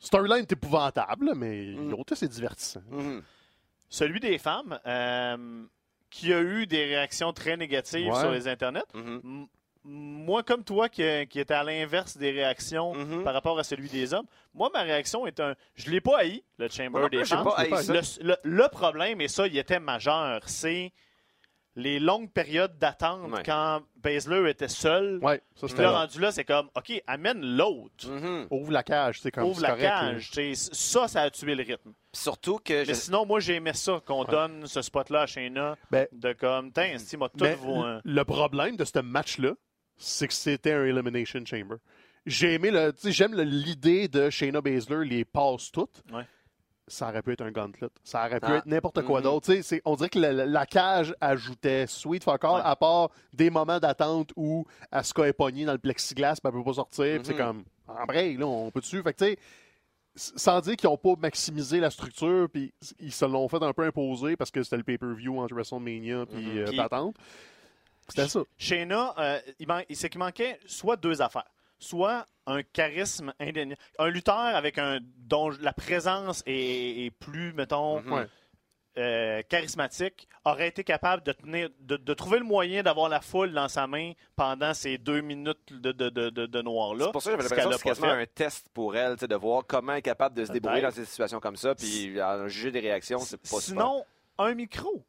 Storyline 0.00 0.38
est 0.42 0.52
épouvantable, 0.52 1.32
mais 1.36 1.66
Mm. 1.76 1.94
Otis, 1.94 2.16
c'est 2.16 2.28
divertissant. 2.28 2.82
Mhm. 2.90 3.22
Celui 3.88 4.18
des 4.18 4.36
femmes, 4.38 4.78
euh, 4.86 5.62
qui 6.10 6.32
a 6.32 6.40
eu 6.40 6.66
des 6.66 6.84
réactions 6.86 7.32
très 7.32 7.56
négatives 7.56 8.08
Ouais. 8.12 8.18
sur 8.18 8.30
les 8.32 8.48
internets. 8.48 8.82
Mhm. 8.94 9.20
M- 9.24 9.46
Moi, 9.84 10.44
comme 10.44 10.62
toi, 10.62 10.88
qui, 10.88 11.02
qui 11.28 11.40
était 11.40 11.54
à 11.54 11.64
l'inverse 11.64 12.16
des 12.16 12.30
réactions 12.30 12.94
Mhm. 12.94 13.24
par 13.24 13.34
rapport 13.34 13.58
à 13.58 13.64
celui 13.64 13.88
des 13.88 14.14
hommes, 14.14 14.26
moi, 14.54 14.70
ma 14.72 14.82
réaction 14.82 15.26
est 15.26 15.40
un. 15.40 15.56
Je 15.74 15.90
l'ai 15.90 16.00
pas 16.00 16.18
haï, 16.18 16.42
le 16.58 16.68
Chamber 16.68 17.08
des 17.10 17.24
femmes. 17.24 17.42
pas 17.44 17.54
haï 17.58 17.82
ça. 17.82 17.92
Le, 17.92 18.00
le- 18.28 18.36
le 18.44 18.68
problème, 18.68 19.20
et 19.20 19.26
ça, 19.26 19.46
il 19.48 19.56
était 19.58 19.80
majeur, 19.80 20.40
c'est 20.48 20.92
les 21.74 21.98
longues 21.98 22.30
périodes 22.30 22.76
d'attente 22.78 23.30
Ouais. 23.32 23.42
quand 23.44 23.80
Baszler 23.96 24.50
était 24.50 24.68
seul. 24.68 25.18
Ouais, 25.22 25.40
ça, 25.54 25.66
là, 25.68 25.82
là. 25.82 25.90
rendu 26.00 26.20
là, 26.20 26.30
c'est 26.32 26.44
comme, 26.44 26.68
OK, 26.76 27.02
amène 27.06 27.40
l'autre. 27.56 28.08
Mhm. 28.10 28.46
Ouvre 28.50 28.72
la 28.72 28.82
cage, 28.82 29.20
c'est 29.20 29.30
comme 29.30 29.44
Ouvre 29.44 29.62
la 29.62 29.68
correct, 29.70 29.82
cage. 29.82 30.54
Ça, 30.54 31.08
ça 31.08 31.22
a 31.22 31.30
tué 31.30 31.54
le 31.54 31.62
rythme. 31.62 31.92
Surtout 32.12 32.58
que 32.58 32.72
Mais 32.74 32.84
je- 32.84 32.92
sinon, 32.92 33.24
moi, 33.24 33.40
j'ai 33.40 33.54
aimé 33.54 33.72
ça, 33.72 34.02
qu'on 34.06 34.24
donne 34.24 34.66
ce 34.66 34.82
spot-là 34.82 35.22
à 35.22 35.26
Shayna, 35.26 35.76
Ben, 35.90 36.06
de 36.12 36.32
comme, 36.34 36.70
tiens, 36.72 36.96
m'a 37.18 37.28
tout 37.30 37.36
Mais 37.40 37.54
vaut 37.54 37.82
un- 37.82 38.00
le 38.04 38.24
problème 38.24 38.76
de 38.76 38.84
ce 38.84 38.98
match-là, 38.98 39.52
c'est 39.96 40.28
que 40.28 40.34
c'était 40.34 40.72
un 40.72 40.84
Elimination 40.84 41.42
Chamber. 41.46 41.76
J'ai 42.26 42.52
aimé 42.54 42.70
le. 42.70 42.92
Tu 42.92 43.00
sais, 43.00 43.12
j'aime 43.12 43.34
l'idée 43.40 44.06
de 44.08 44.30
Shayna 44.30 44.60
Baszler 44.60 45.04
les 45.06 45.24
passe 45.24 45.72
toutes. 45.72 46.02
Ouais. 46.12 46.24
Ça 46.92 47.08
aurait 47.08 47.22
pu 47.22 47.32
être 47.32 47.40
un 47.40 47.50
gauntlet. 47.50 47.88
Ça 48.04 48.26
aurait 48.26 48.38
pu 48.38 48.46
Ah. 48.50 48.56
être 48.56 48.66
n'importe 48.66 49.02
quoi 49.02 49.20
Mhm. 49.20 49.24
d'autre. 49.24 49.54
On 49.86 49.96
dirait 49.96 50.10
que 50.10 50.18
la, 50.18 50.66
cage 50.66 51.14
ajoutait 51.22 51.86
sweet 51.86 52.22
fuck 52.22 52.44
all, 52.44 52.56
Ouais. 52.56 52.60
à 52.64 52.76
part 52.76 53.08
des 53.32 53.48
moments 53.48 53.78
d'attente 53.80 54.30
où 54.36 54.66
Asuka 54.90 55.26
est 55.26 55.32
pognée 55.32 55.64
dans 55.64 55.72
le 55.72 55.78
plexiglas, 55.78 56.34
puis 56.34 56.40
elle 56.44 56.52
peut 56.52 56.62
pas 56.64 56.74
sortir. 56.74 57.20
C'est 57.24 57.32
Mhm. 57.32 57.38
comme, 57.38 57.64
en 57.88 58.04
break, 58.04 58.38
là, 58.38 58.46
on 58.46 58.70
peut 58.70 58.80
dessus. 58.80 59.02
Fait 59.02 59.14
que, 59.14 59.36
sans 60.14 60.60
dire 60.60 60.76
qu'ils 60.76 60.90
n'ont 60.90 60.98
pas 60.98 61.14
maximisé 61.18 61.80
la 61.80 61.88
structure, 61.90 62.46
puis 62.52 62.74
ils 63.00 63.12
se 63.12 63.24
l'ont 63.24 63.48
fait 63.48 63.62
un 63.62 63.72
peu 63.72 63.84
imposer 63.86 64.36
parce 64.36 64.50
que 64.50 64.62
c'était 64.62 64.76
le 64.76 64.82
pay-per-view 64.84 65.38
entre 65.40 65.54
WrestleMania 65.54 66.26
puis 66.26 66.44
Mhm. 66.44 66.58
euh, 66.58 66.64
Puis- 66.66 66.76
patente. 66.76 67.16
C'était 68.08 68.28
ça. 68.28 68.40
Shayna, 68.58 69.14
euh, 69.18 69.38
il 69.58 69.66
man- 69.66 69.84
c'est 69.94 70.10
qu'il 70.10 70.18
manquait 70.18 70.58
soit 70.66 70.96
deux 70.96 71.22
affaires. 71.22 71.48
Soit 71.82 72.26
un 72.46 72.62
charisme 72.62 73.32
indéniable. 73.40 73.80
Un 73.98 74.08
lutteur 74.08 74.34
avec 74.36 74.78
un 74.78 75.00
dont 75.18 75.50
la 75.60 75.72
présence 75.72 76.42
est, 76.46 77.06
est 77.06 77.10
plus, 77.10 77.52
mettons, 77.52 78.00
Mhm. 78.00 78.26
Euh, 78.98 79.40
charismatique, 79.48 80.28
aurait 80.44 80.68
été 80.68 80.84
capable 80.84 81.22
de, 81.22 81.32
tenir, 81.32 81.70
de, 81.80 81.96
de 81.96 82.12
trouver 82.12 82.38
le 82.38 82.44
moyen 82.44 82.82
d'avoir 82.82 83.08
la 83.08 83.22
foule 83.22 83.50
dans 83.54 83.68
sa 83.68 83.86
main 83.86 84.12
pendant 84.36 84.74
ces 84.74 84.98
deux 84.98 85.22
minutes 85.22 85.72
de, 85.72 85.92
de, 85.92 86.10
de, 86.10 86.28
de, 86.28 86.44
de 86.44 86.60
noir-là. 86.62 87.06
C'est 87.06 87.12
pour 87.12 87.22
ça 87.22 87.30
que 87.34 87.42
j'avais 87.42 87.48
l'impression 87.56 87.70
que 87.70 87.76
c'est 87.78 87.88
quasiment 87.88 88.12
un 88.12 88.26
test 88.26 88.66
pour 88.74 88.94
elle, 88.94 89.16
de 89.16 89.34
voir 89.34 89.62
comment 89.66 89.92
elle 89.92 90.00
est 90.00 90.02
capable 90.02 90.36
de 90.36 90.44
se 90.44 90.52
débrouiller 90.52 90.82
dans 90.82 90.90
ces 90.90 91.06
situations 91.06 91.40
comme 91.40 91.56
ça, 91.56 91.74
puis 91.74 92.20
en 92.22 92.46
juger 92.48 92.70
des 92.70 92.80
réactions, 92.80 93.20
c'est 93.20 93.38
pas 93.38 93.46
super. 93.46 93.60
Sinon, 93.62 94.04
un 94.36 94.52
micro. 94.54 95.02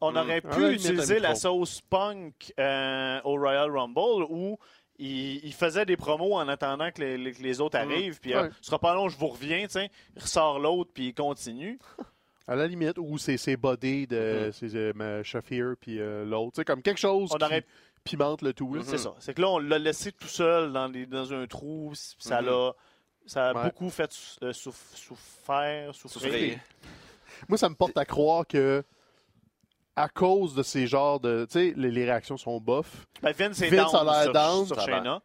On 0.00 0.12
Mm. 0.12 0.16
aurait 0.16 0.36
À 0.46 0.54
pu 0.54 0.74
utiliser 0.74 1.18
la 1.18 1.34
sauce 1.34 1.80
punk 1.90 2.54
euh, 2.60 3.20
au 3.24 3.32
Royal 3.34 3.68
Rumble 3.76 4.26
où 4.30 4.56
il, 4.98 5.44
il 5.44 5.52
faisait 5.54 5.84
des 5.86 5.96
promos 5.96 6.34
en 6.34 6.48
attendant 6.48 6.90
que 6.90 7.00
les, 7.00 7.16
les- 7.18 7.32
que 7.32 7.42
les 7.42 7.60
autres 7.60 7.78
Mm. 7.78 7.82
arrivent. 7.90 8.20
Puis, 8.20 8.34
euh, 8.34 8.48
ce 8.60 8.66
sera 8.66 8.78
pas 8.78 8.94
long, 8.94 9.08
je 9.08 9.16
vous 9.16 9.28
reviens. 9.28 9.62
tu 9.66 9.72
sais. 9.74 9.90
Il 10.16 10.22
ressort 10.22 10.58
l'autre, 10.58 10.90
puis 10.92 11.08
il 11.08 11.14
continue. 11.14 11.78
À 12.46 12.54
la 12.56 12.66
limite, 12.66 12.96
ou 12.98 13.18
c'est 13.18 13.36
ses 13.36 13.56
body 13.56 14.06
de 14.06 14.50
c'est, 14.52 14.74
euh, 14.74 15.22
Shafir 15.22 15.74
puis 15.80 16.00
euh, 16.00 16.24
l'autre. 16.24 16.52
Tu 16.54 16.60
sais, 16.60 16.64
comme 16.64 16.82
quelque 16.82 16.98
chose 17.00 17.30
On 17.32 17.36
qui 17.36 17.44
aurait- 17.44 17.66
pimente 18.04 18.40
le 18.42 18.54
tout. 18.54 18.74
C'est 18.84 18.96
ça. 18.98 19.12
C'est 19.18 19.34
que 19.34 19.42
là, 19.42 19.48
on 19.50 19.58
l'a 19.58 19.78
laissé 19.78 20.12
tout 20.12 20.28
seul 20.28 20.72
dans, 20.72 20.86
les- 20.88 21.04
dans 21.06 21.32
un 21.34 21.46
trou. 21.46 21.90
puis 21.92 22.16
Ça 22.18 22.40
l'a. 22.40 22.72
Ça 23.26 23.50
a 23.50 23.54
Ouais. 23.54 23.64
beaucoup 23.64 23.90
fait 23.90 24.10
euh, 24.42 24.54
souff- 24.54 24.94
souffrir, 24.94 25.94
souffrir. 25.94 26.22
Souffrir. 26.22 26.58
Moi, 27.46 27.58
ça 27.58 27.68
me 27.68 27.74
porte 27.74 27.98
à 27.98 28.06
croire 28.06 28.46
que 28.46 28.82
à 29.98 30.08
cause 30.08 30.54
de 30.54 30.62
ces 30.62 30.86
genres 30.86 31.20
de. 31.20 31.46
Tu 31.50 31.52
sais, 31.58 31.74
les, 31.76 31.90
les 31.90 32.04
réactions 32.04 32.36
sont 32.36 32.60
bof. 32.60 33.06
Ben, 33.22 33.32
Vince 33.32 33.60
est 33.62 33.68
Vince 33.68 33.92
down 33.92 34.08
a 34.08 34.24
l'air 34.24 34.32
down. 34.32 34.66
sur. 34.66 34.80
Shayna. 34.80 35.20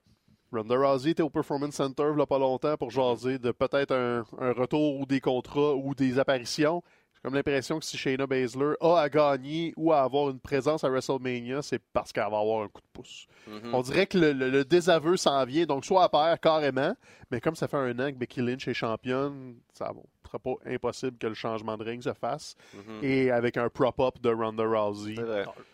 Ronda 0.52 0.76
Rousey 0.76 1.12
était 1.12 1.24
au 1.24 1.32
Performance 1.32 1.74
Center 1.74 2.12
il 2.14 2.20
y 2.20 2.22
a 2.22 2.26
pas 2.28 2.38
longtemps 2.38 2.78
pour 2.78 2.92
jaser 2.92 3.40
de 3.40 3.52
peut-être 3.52 3.92
un, 3.92 4.24
un 4.40 4.52
retour 4.54 5.00
ou 5.00 5.06
des 5.08 5.20
contrats 5.20 5.74
ou 5.74 5.96
des 5.96 6.20
apparitions. 6.20 6.84
J'ai 7.24 7.30
comme 7.30 7.36
l'impression 7.36 7.80
que 7.80 7.86
si 7.86 7.98
Shayna 7.98 8.28
Baszler 8.28 8.74
a 8.82 8.98
à 9.00 9.08
gagner 9.08 9.74
ou 9.78 9.94
à 9.94 10.02
avoir 10.02 10.30
une 10.30 10.40
présence 10.42 10.84
à 10.84 10.90
WrestleMania, 10.90 11.62
c'est 11.62 11.80
parce 11.94 12.12
qu'elle 12.12 12.24
va 12.30 12.40
avoir 12.40 12.64
un 12.64 12.68
coup 12.68 12.82
de 12.82 12.88
pouce. 12.92 13.28
Mhm. 13.48 13.74
On 13.74 13.82
dirait 13.82 14.08
que 14.08 14.18
le, 14.18 14.34
le- 14.34 14.50
le 14.50 14.66
désaveu 14.66 15.16
s'en 15.16 15.46
vient, 15.46 15.66
donc 15.66 15.86
soit 15.86 16.04
à 16.04 16.10
pair 16.10 16.38
carrément, 16.42 16.94
mais 17.32 17.40
comme 17.40 17.56
ça 17.56 17.70
fait 17.70 17.78
un 17.78 17.98
an 18.00 18.12
que 18.12 18.18
Becky 18.18 18.42
Lynch 18.42 18.68
est 18.68 18.74
championne, 18.74 19.56
ça 19.74 19.92
ne 19.94 20.00
sera 20.28 20.40
pas 20.40 20.56
impossible 20.66 21.18
que 21.18 21.28
le 21.28 21.34
changement 21.34 21.78
de 21.78 21.84
ring 21.86 22.02
se 22.04 22.12
fasse. 22.14 22.56
Mhm. 22.74 23.00
Et 23.04 23.32
avec 23.32 23.56
un 23.56 23.70
prop-up 23.70 24.20
de 24.22 24.30
Ronda 24.30 24.64
Rousey. 24.66 25.16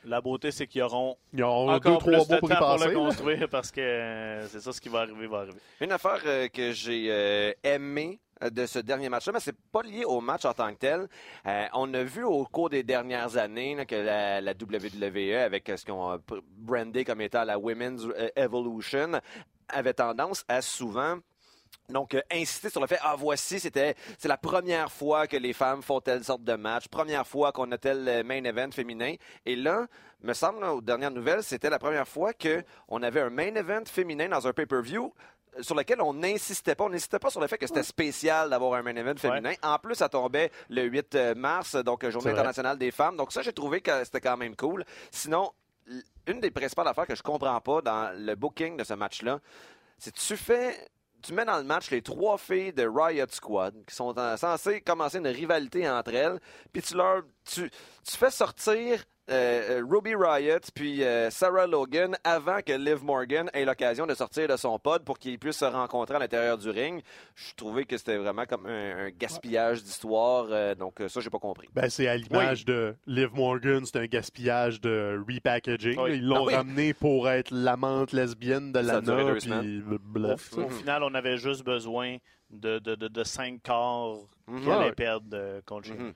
La 0.05 0.21
beauté, 0.21 0.51
c'est 0.51 0.67
qu'ils 0.67 0.83
auront 0.83 1.17
ils 1.33 1.41
auront 1.41 1.71
encore 1.71 1.97
deux, 2.03 2.11
plus 2.11 2.13
trois 2.13 2.25
de 2.25 2.29
mois 2.29 2.39
temps 2.39 2.39
pour 2.39 2.51
y 2.51 2.57
pour 2.57 2.67
passer. 2.77 2.87
le 2.89 2.93
construire 2.95 3.49
parce 3.49 3.71
que 3.71 3.81
euh, 3.81 4.47
c'est 4.49 4.59
ça 4.59 4.71
ce 4.71 4.79
qui 4.79 4.89
va 4.89 4.99
arriver, 4.99 5.25
va 5.25 5.39
arriver. 5.39 5.57
Une 5.81 5.91
affaire 5.91 6.21
euh, 6.27 6.47
que 6.47 6.71
j'ai 6.73 7.07
euh, 7.09 7.51
aimé 7.63 8.19
euh, 8.19 8.28
de 8.41 8.65
ce 8.65 8.79
dernier 8.79 9.09
match-là, 9.09 9.33
mais 9.33 9.39
c'est 9.39 9.59
pas 9.71 9.81
lié 9.81 10.05
au 10.05 10.21
match 10.21 10.45
en 10.45 10.53
tant 10.53 10.71
que 10.73 10.79
tel. 10.79 11.07
Euh, 11.45 11.65
on 11.73 11.93
a 11.93 12.03
vu 12.03 12.23
au 12.23 12.45
cours 12.45 12.69
des 12.69 12.83
dernières 12.83 13.37
années 13.37 13.85
que 13.85 13.95
la, 13.95 14.53
WWE, 14.53 15.37
avec 15.37 15.69
euh, 15.69 15.77
ce 15.77 15.85
qu'on 15.85 16.11
a 16.11 16.19
brandé 16.57 17.03
comme 17.03 17.21
étant 17.21 17.43
la 17.43 17.57
Women's 17.59 18.05
euh, 18.05 18.29
Evolution, 18.35 19.19
avait 19.67 19.93
tendance 19.93 20.45
à 20.47 20.61
souvent 20.61 21.19
donc, 21.89 22.13
euh, 22.13 22.21
insister 22.31 22.69
sur 22.69 22.81
le 22.81 22.87
fait, 22.87 22.99
ah, 23.01 23.15
voici, 23.17 23.59
c'était, 23.59 23.95
c'est 24.19 24.27
la 24.27 24.37
première 24.37 24.91
fois 24.91 25.25
que 25.25 25.37
les 25.37 25.53
femmes 25.53 25.81
font 25.81 25.99
telle 25.99 26.23
sorte 26.23 26.43
de 26.43 26.53
match, 26.53 26.87
première 26.87 27.25
fois 27.25 27.51
qu'on 27.51 27.71
a 27.71 27.77
tel 27.77 28.07
euh, 28.07 28.23
main 28.23 28.43
event 28.43 28.71
féminin. 28.71 29.15
Et 29.45 29.55
là, 29.55 29.87
me 30.21 30.33
semble, 30.33 30.63
aux 30.63 30.81
dernières 30.81 31.11
nouvelles, 31.11 31.43
c'était 31.43 31.69
la 31.69 31.79
première 31.79 32.07
fois 32.07 32.31
qu'on 32.33 33.01
avait 33.01 33.21
un 33.21 33.31
main 33.31 33.55
event 33.55 33.83
féminin 33.85 34.29
dans 34.29 34.47
un 34.47 34.53
pay-per-view 34.53 35.05
euh, 35.05 35.09
sur 35.61 35.75
lequel 35.75 36.01
on 36.01 36.13
n'insistait 36.13 36.75
pas. 36.75 36.83
On 36.85 36.89
n'insistait 36.89 37.19
pas 37.19 37.29
sur 37.29 37.41
le 37.41 37.47
fait 37.47 37.57
que 37.57 37.67
c'était 37.67 37.83
spécial 37.83 38.49
d'avoir 38.49 38.73
un 38.73 38.81
main 38.83 38.95
event 38.95 39.15
féminin. 39.17 39.53
En 39.63 39.77
plus, 39.79 39.95
ça 39.95 40.09
tombait 40.09 40.51
le 40.69 40.83
8 40.83 41.15
mars, 41.35 41.75
donc 41.75 42.03
euh, 42.03 42.11
Journée 42.11 42.27
internationale 42.39 42.77
des 42.77 42.91
femmes. 42.91 43.17
Donc 43.17 43.31
ça, 43.31 43.41
j'ai 43.41 43.53
trouvé 43.53 43.81
que 43.81 44.03
c'était 44.03 44.21
quand 44.21 44.37
même 44.37 44.55
cool. 44.55 44.83
Sinon, 45.11 45.51
une 46.27 46.39
des 46.39 46.51
principales 46.51 46.87
affaires 46.87 47.07
que 47.07 47.15
je 47.15 47.23
comprends 47.23 47.59
pas 47.61 47.81
dans 47.81 48.11
le 48.15 48.35
booking 48.35 48.77
de 48.77 48.83
ce 48.83 48.93
match-là, 48.93 49.39
c'est 49.97 50.11
que 50.13 50.19
tu 50.19 50.37
fais 50.37 50.75
tu 51.21 51.33
mets 51.33 51.43
dans 51.43 51.57
le 51.57 51.65
match 51.65 51.91
les 51.91 52.01
trois 52.01 52.37
filles 52.37 52.71
de 52.71 52.87
Riot 52.87 53.25
Squad 53.29 53.73
qui 53.85 53.93
sont 53.93 54.17
en- 54.17 54.37
censées 54.37 54.79
commencer 54.79 55.17
une 55.17 55.27
rivalité 55.27 55.89
entre 55.89 56.13
elles, 56.13 56.39
puis 56.71 56.81
tu 56.81 56.95
leur 56.95 57.23
tu, 57.43 57.69
tu 57.69 58.15
fais 58.17 58.31
sortir 58.31 59.03
euh, 59.29 59.79
euh, 59.79 59.83
Ruby 59.87 60.15
Riot 60.15 60.59
puis 60.73 61.03
euh, 61.03 61.29
Sarah 61.29 61.67
Logan 61.67 62.17
avant 62.23 62.61
que 62.65 62.73
Liv 62.73 63.03
Morgan 63.03 63.49
ait 63.53 63.65
l'occasion 63.65 64.05
de 64.07 64.13
sortir 64.15 64.47
de 64.47 64.57
son 64.57 64.79
pod 64.79 65.03
pour 65.03 65.19
qu'ils 65.19 65.37
puissent 65.39 65.57
se 65.59 65.65
rencontrer 65.65 66.15
à 66.15 66.19
l'intérieur 66.19 66.57
du 66.57 66.69
ring. 66.69 67.01
Je 67.35 67.53
trouvais 67.55 67.85
que 67.85 67.97
c'était 67.97 68.17
vraiment 68.17 68.45
comme 68.45 68.65
un, 68.65 69.05
un 69.05 69.09
gaspillage 69.09 69.83
d'histoire, 69.83 70.47
euh, 70.49 70.75
donc 70.75 71.01
ça 71.07 71.19
j'ai 71.21 71.29
pas 71.29 71.39
compris. 71.39 71.67
Ben, 71.73 71.89
c'est 71.89 72.07
à 72.07 72.15
l'image 72.17 72.65
de 72.65 72.95
Liv 73.07 73.29
Morgan, 73.33 73.85
c'est 73.85 73.97
un 73.99 74.05
gaspillage 74.05 74.81
de 74.81 75.21
repackaging. 75.27 75.99
Oui. 75.99 76.11
Ils 76.15 76.25
l'ont 76.27 76.37
Ah 76.37 76.47
oui. 76.47 76.55
ramené 76.55 76.93
pour 76.93 77.29
être 77.29 77.51
l'amante 77.51 78.11
lesbienne 78.13 78.71
de 78.71 78.81
Ça 78.81 79.01
Lana. 79.01 79.35
Puis, 79.35 79.83
Au, 80.57 80.61
au 80.61 80.69
final, 80.69 81.03
on 81.03 81.13
avait 81.13 81.37
juste 81.37 81.63
besoin 81.63 82.17
de, 82.49 82.79
de, 82.79 82.95
de, 82.95 83.07
de 83.07 83.23
cinq 83.23 83.61
corps 83.63 84.27
qui 84.47 84.53
Mhm. 84.53 84.69
allaient 84.71 84.91
perdre 84.93 85.27
euh, 85.33 85.61
contre. 85.65 85.89
Mhm. 85.91 86.13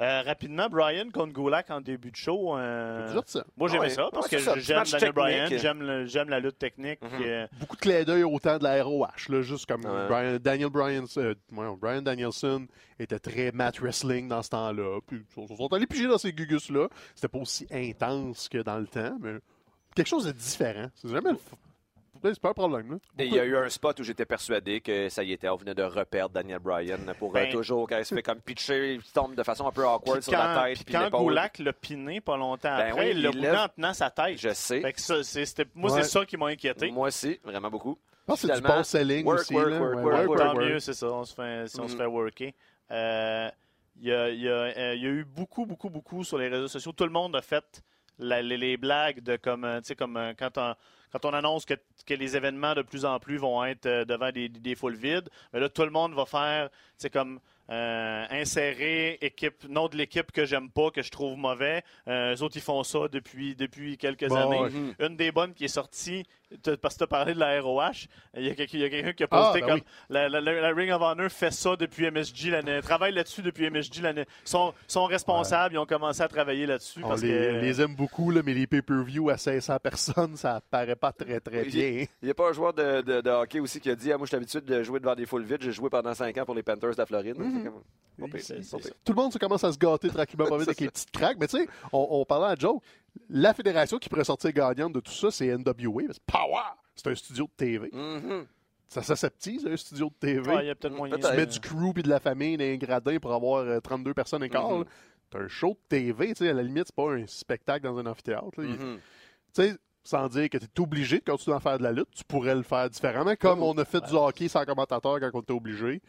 Euh, 0.00 0.22
rapidement, 0.22 0.68
Brian 0.68 1.06
contre 1.12 1.32
Gulak 1.32 1.70
en 1.70 1.80
début 1.80 2.12
de 2.12 2.16
show. 2.16 2.56
euh, 2.56 3.20
ça. 3.26 3.44
moi, 3.56 3.68
j'aimais 3.68 3.80
Ouais. 3.86 3.90
ça 3.90 4.08
parce 4.12 4.30
Ouais, 4.30 4.38
que 4.38 4.60
j'aime 4.60 4.78
match 4.78 4.92
Daniel 4.92 5.12
Bryan, 5.12 5.48
technique. 5.48 6.06
j'aime 6.06 6.28
la 6.30 6.38
lutte 6.38 6.58
technique. 6.58 7.02
Mhm. 7.02 7.22
euh, 7.24 7.46
Beaucoup 7.58 7.74
de 7.74 7.80
clins 7.80 8.04
d'œil 8.04 8.22
autant 8.22 8.58
de 8.58 8.62
la 8.62 8.80
ROH, 8.84 9.06
là, 9.28 9.42
juste 9.42 9.66
comme 9.66 9.84
Ouais. 9.84 10.06
Brian- 10.06 10.38
Daniel 10.38 10.70
Bryan, 10.70 11.04
euh, 11.16 11.34
Brian 11.50 12.02
Danielson 12.02 12.68
était 13.00 13.18
très 13.18 13.50
mat 13.50 13.76
wrestling 13.80 14.28
dans 14.28 14.42
ce 14.42 14.50
temps-là. 14.50 15.00
Puis 15.04 15.24
ils 15.28 15.34
sont- 15.34 15.56
sont 15.56 15.72
allés 15.72 15.86
piger 15.88 16.06
dans 16.06 16.18
ces 16.18 16.32
gugus-là. 16.32 16.86
C'était 17.16 17.26
pas 17.28 17.38
aussi 17.38 17.66
intense 17.72 18.48
que 18.48 18.58
dans 18.58 18.78
le 18.78 18.86
temps, 18.86 19.16
mais 19.20 19.32
quelque 19.96 20.06
chose 20.08 20.26
de 20.26 20.32
différent. 20.32 20.86
C'est 20.94 21.08
jamais 21.08 21.32
le. 21.32 21.38
C'est 22.22 22.40
pas 22.40 22.50
un 22.50 22.54
problème, 22.54 22.92
là. 22.92 22.96
Et 23.18 23.26
il 23.26 23.34
y 23.34 23.38
a 23.40 23.44
eu 23.44 23.56
un 23.56 23.68
spot 23.68 23.98
où 24.00 24.02
j'étais 24.04 24.24
persuadé 24.24 24.80
que 24.80 25.08
ça 25.08 25.22
y 25.22 25.32
était, 25.32 25.48
on 25.48 25.56
venait 25.56 25.74
de 25.74 25.82
reperdre 25.82 26.34
Daniel 26.34 26.58
Bryan 26.58 26.98
pour 27.18 27.30
euh, 27.30 27.40
Ben- 27.40 27.50
toujours, 27.52 27.88
quand 27.88 27.98
il 27.98 28.04
se 28.04 28.14
fait 28.14 28.22
comme 28.22 28.40
pitcher, 28.40 28.94
il 28.94 29.02
tombe 29.02 29.34
de 29.34 29.42
façon 29.42 29.66
un 29.66 29.72
peu 29.72 29.86
awkward 29.86 30.20
sur 30.22 30.32
la 30.32 30.38
quand, 30.54 30.64
tête. 30.64 30.84
puis 30.84 30.94
quand. 30.94 31.24
Gulak 31.24 31.58
l'a 31.58 31.72
piné 31.72 32.20
pas 32.20 32.36
longtemps 32.36 32.76
Ben 32.76 32.88
après, 32.90 33.06
oui, 33.06 33.10
il 33.12 33.22
l'a 33.22 33.30
lève- 33.30 33.54
en 33.56 33.68
tenant 33.68 33.94
sa 33.94 34.10
tête. 34.10 34.38
Je 34.38 34.52
sais. 34.54 34.80
Fait 34.80 34.92
que 34.92 35.00
ça, 35.00 35.22
c'est- 35.22 35.44
c'était- 35.46 35.70
moi, 35.74 35.90
Ouais. 35.92 36.02
c'est 36.02 36.08
ça 36.08 36.24
qui 36.26 36.36
m'a 36.36 36.46
inquiété. 36.46 36.90
Moi 36.90 37.08
aussi, 37.08 37.38
vraiment 37.44 37.70
beaucoup. 37.70 37.98
Je 38.20 38.32
pense 38.32 38.42
que 38.42 38.48
c'est 38.48 38.60
du 38.60 38.66
bon 38.66 38.82
selling 38.82 39.24
work, 39.24 39.40
aussi. 39.40 39.54
work, 39.54 39.70
là. 39.70 39.80
work, 39.80 39.94
Ouais, 39.96 40.02
work, 40.02 40.14
work, 40.16 40.28
work, 40.28 40.40
Tant 40.40 40.54
work. 40.54 40.68
mieux, 40.68 40.80
c'est 40.80 40.92
ça, 40.92 41.06
on 41.06 41.24
se 41.24 41.34
fait, 41.34 41.66
si 41.68 41.80
on 41.80 41.88
se 41.88 41.92
Mhm. 41.94 41.98
fait 41.98 42.06
worker. 42.06 42.52
Euh, 42.90 43.50
Il 44.00 44.06
y, 44.06 44.12
a, 44.12 44.28
il 44.28 44.40
y 44.40 44.48
a- 44.48 44.52
euh, 44.52 44.94
il 44.94 45.02
y 45.02 45.06
a 45.06 45.10
eu 45.10 45.24
beaucoup, 45.24 45.66
beaucoup, 45.66 45.90
beaucoup 45.90 46.22
sur 46.22 46.38
les 46.38 46.46
réseaux 46.46 46.68
sociaux. 46.68 46.92
Tout 46.92 47.02
le 47.02 47.10
monde 47.10 47.34
a 47.34 47.42
fait 47.42 47.82
la- 48.20 48.42
les, 48.42 48.56
les 48.56 48.76
blagues 48.76 49.20
de 49.24 49.34
comme, 49.34 49.66
tu 49.78 49.88
sais, 49.88 49.96
comme 49.96 50.34
quand 50.38 50.56
on, 50.56 50.74
quand 51.12 51.24
on 51.24 51.32
annonce 51.32 51.64
que, 51.64 51.74
que 52.06 52.14
les 52.14 52.36
événements 52.36 52.74
de 52.74 52.82
plus 52.82 53.04
en 53.04 53.18
plus 53.18 53.36
vont 53.36 53.64
être 53.64 53.86
euh, 53.86 54.04
devant 54.04 54.30
des, 54.30 54.48
des 54.48 54.74
foules 54.74 54.96
vides. 54.96 55.28
Mais 55.52 55.60
là, 55.60 55.68
tout 55.68 55.82
le 55.82 55.90
monde 55.90 56.14
va 56.14 56.26
faire, 56.26 56.68
c'est 56.96 57.10
comme 57.10 57.40
euh, 57.70 58.24
insérer 58.30 59.18
équipe, 59.20 59.68
nom 59.68 59.88
de 59.88 59.96
l'équipe 59.96 60.32
que 60.32 60.44
j'aime 60.46 60.70
pas, 60.70 60.90
que 60.90 61.02
je 61.02 61.10
trouve 61.10 61.36
mauvais. 61.36 61.82
Euh, 62.08 62.34
eux 62.34 62.42
autres, 62.42 62.56
ils 62.56 62.62
font 62.62 62.82
ça 62.82 63.08
depuis, 63.08 63.54
depuis 63.54 63.98
quelques 63.98 64.28
Bon, 64.28 64.36
années. 64.36 64.94
Une 64.98 65.16
des 65.16 65.32
bonnes 65.32 65.52
qui 65.54 65.64
est 65.64 65.68
sortie, 65.68 66.24
parce 66.80 66.94
que 66.94 66.98
tu 66.98 67.04
as 67.04 67.06
parlé 67.06 67.34
de 67.34 67.38
la 67.38 67.60
ROH, 67.60 68.06
il 68.36 68.46
y 68.46 68.50
a 68.50 68.54
quelqu'un 68.54 69.08
a 69.08 69.12
qui 69.12 69.22
a 69.22 69.26
Ah, 69.30 69.42
posté 69.44 69.60
ben 69.60 69.66
comme 69.66 69.74
oui. 69.76 69.84
la, 70.08 70.28
la- 70.28 70.40
la- 70.40 70.60
la 70.60 70.68
Ring 70.74 70.90
of 70.92 71.02
Honor 71.02 71.30
fait 71.30 71.50
ça 71.52 71.76
depuis 71.76 72.06
MSG 72.10 72.50
l'année, 72.50 72.80
travaille 72.82 73.12
là-dessus 73.12 73.42
depuis 73.42 73.66
MSG 73.70 74.00
l'année. 74.02 74.24
Ils 74.44 74.48
sont, 74.48 74.72
sont 74.86 75.04
responsables, 75.04 75.74
ils 75.74 75.78
ont 75.78 75.86
commencé 75.86 76.22
à 76.22 76.28
travailler 76.28 76.66
là-dessus. 76.66 77.00
On 77.04 77.08
parce 77.08 77.22
les, 77.22 77.28
que, 77.28 77.60
les 77.60 77.80
aime 77.82 77.94
beaucoup, 77.94 78.30
là, 78.30 78.40
mais 78.44 78.54
les 78.54 78.66
pay-per-view 78.66 79.28
à 79.30 79.36
500 79.36 79.76
personnes, 79.82 80.36
ça 80.36 80.60
paraît 80.70 80.96
pas 80.96 81.12
très, 81.12 81.40
très 81.40 81.64
bien. 81.64 82.06
Il 82.22 82.24
n'y 82.24 82.30
a 82.30 82.34
pas 82.34 82.48
un 82.48 82.52
joueur 82.52 82.72
de, 82.72 83.02
de- 83.02 83.20
de 83.20 83.30
hockey 83.30 83.60
aussi 83.60 83.80
qui 83.80 83.90
a 83.90 83.94
dit 83.94 84.10
ah, 84.12 84.16
Moi, 84.16 84.26
je 84.26 84.28
suis 84.28 84.36
habitué 84.36 84.60
de 84.60 84.82
jouer 84.82 85.00
devant 85.00 85.14
des 85.14 85.26
foules 85.26 85.44
vides. 85.44 85.62
J'ai 85.62 85.72
joué 85.72 85.90
pendant 85.90 86.14
5 86.14 86.36
ans 86.38 86.44
pour 86.44 86.54
les 86.54 86.62
Panthers 86.62 86.92
de 86.92 86.96
la 86.98 87.06
Floride. 87.06 87.36
Comme- 87.36 87.82
ça. 88.40 88.54
Tout 89.04 89.12
le 89.12 89.14
monde 89.14 89.32
se 89.32 89.38
commence 89.38 89.62
à 89.62 89.72
se 89.72 89.78
gâter 89.78 90.08
tranquillement 90.08 90.46
avec 90.54 90.80
les 90.80 90.88
petites 90.88 91.10
craques. 91.12 91.36
Mais 91.38 91.46
tu 91.46 91.56
sais, 91.58 91.68
on, 91.92 92.06
on 92.10 92.24
parlait 92.24 92.52
à 92.52 92.54
Joe. 92.56 92.80
La 93.30 93.52
fédération 93.54 93.98
qui 93.98 94.08
pourrait 94.08 94.24
sortir 94.24 94.52
gagnante 94.52 94.92
de 94.92 95.00
tout 95.00 95.12
ça, 95.12 95.30
c'est 95.30 95.46
NWA. 95.56 96.04
parce 96.06 96.18
que 96.18 96.24
Power! 96.26 96.62
C'est 96.94 97.06
un 97.08 97.14
studio 97.14 97.44
de 97.44 97.50
TV. 97.56 97.90
Mhm. 97.92 98.46
Ça 98.88 99.02
s'aseptise, 99.02 99.66
un 99.66 99.76
studio 99.76 100.06
de 100.08 100.14
TV. 100.14 100.50
Ouais, 100.50 100.64
il 100.64 100.68
y 100.68 100.70
a 100.70 100.74
peut-être 100.74 100.94
moyen. 100.94 101.14
Peut-être. 101.16 101.30
tu 101.32 101.36
mets 101.36 101.46
du 101.46 101.60
crew 101.60 101.92
puis 101.92 102.02
de 102.02 102.08
la 102.08 102.20
famille 102.20 102.56
dans 102.56 102.64
un 102.64 102.76
gradin 102.76 103.18
pour 103.18 103.34
avoir 103.34 103.60
euh, 103.62 103.80
32 103.80 104.14
personnes 104.14 104.42
et 104.42 104.48
quart. 104.48 104.70
Là. 104.70 104.84
T'as 105.30 105.40
un 105.40 105.48
show 105.48 105.70
de 105.74 105.78
TV, 105.96 106.28
tu 106.28 106.36
sais, 106.36 106.48
à 106.48 106.54
la 106.54 106.62
limite, 106.62 106.84
c'est 106.86 106.94
pas 106.96 107.12
un 107.12 107.26
spectacle 107.26 107.84
dans 107.84 107.98
un 107.98 108.06
amphithéâtre. 108.06 108.58
Mhm. 108.58 108.98
Sais, 109.52 109.74
sans 110.02 110.26
dire 110.28 110.48
que 110.48 110.56
tu 110.56 110.64
es 110.64 110.80
obligé 110.80 111.18
de 111.18 111.24
continuer 111.24 111.54
à 111.56 111.60
faire 111.60 111.76
de 111.76 111.82
la 111.82 111.92
lutte, 111.92 112.08
tu 112.16 112.24
pourrais 112.24 112.54
le 112.54 112.62
faire 112.62 112.88
différemment, 112.88 113.36
comme 113.36 113.62
on 113.62 113.76
a 113.76 113.84
fait 113.84 114.00
du 114.00 114.14
hockey 114.14 114.48
sans 114.48 114.64
commentateur 114.64 115.20
quand 115.20 115.30
on 115.34 115.40
était 115.42 115.52
obligé. 115.52 116.00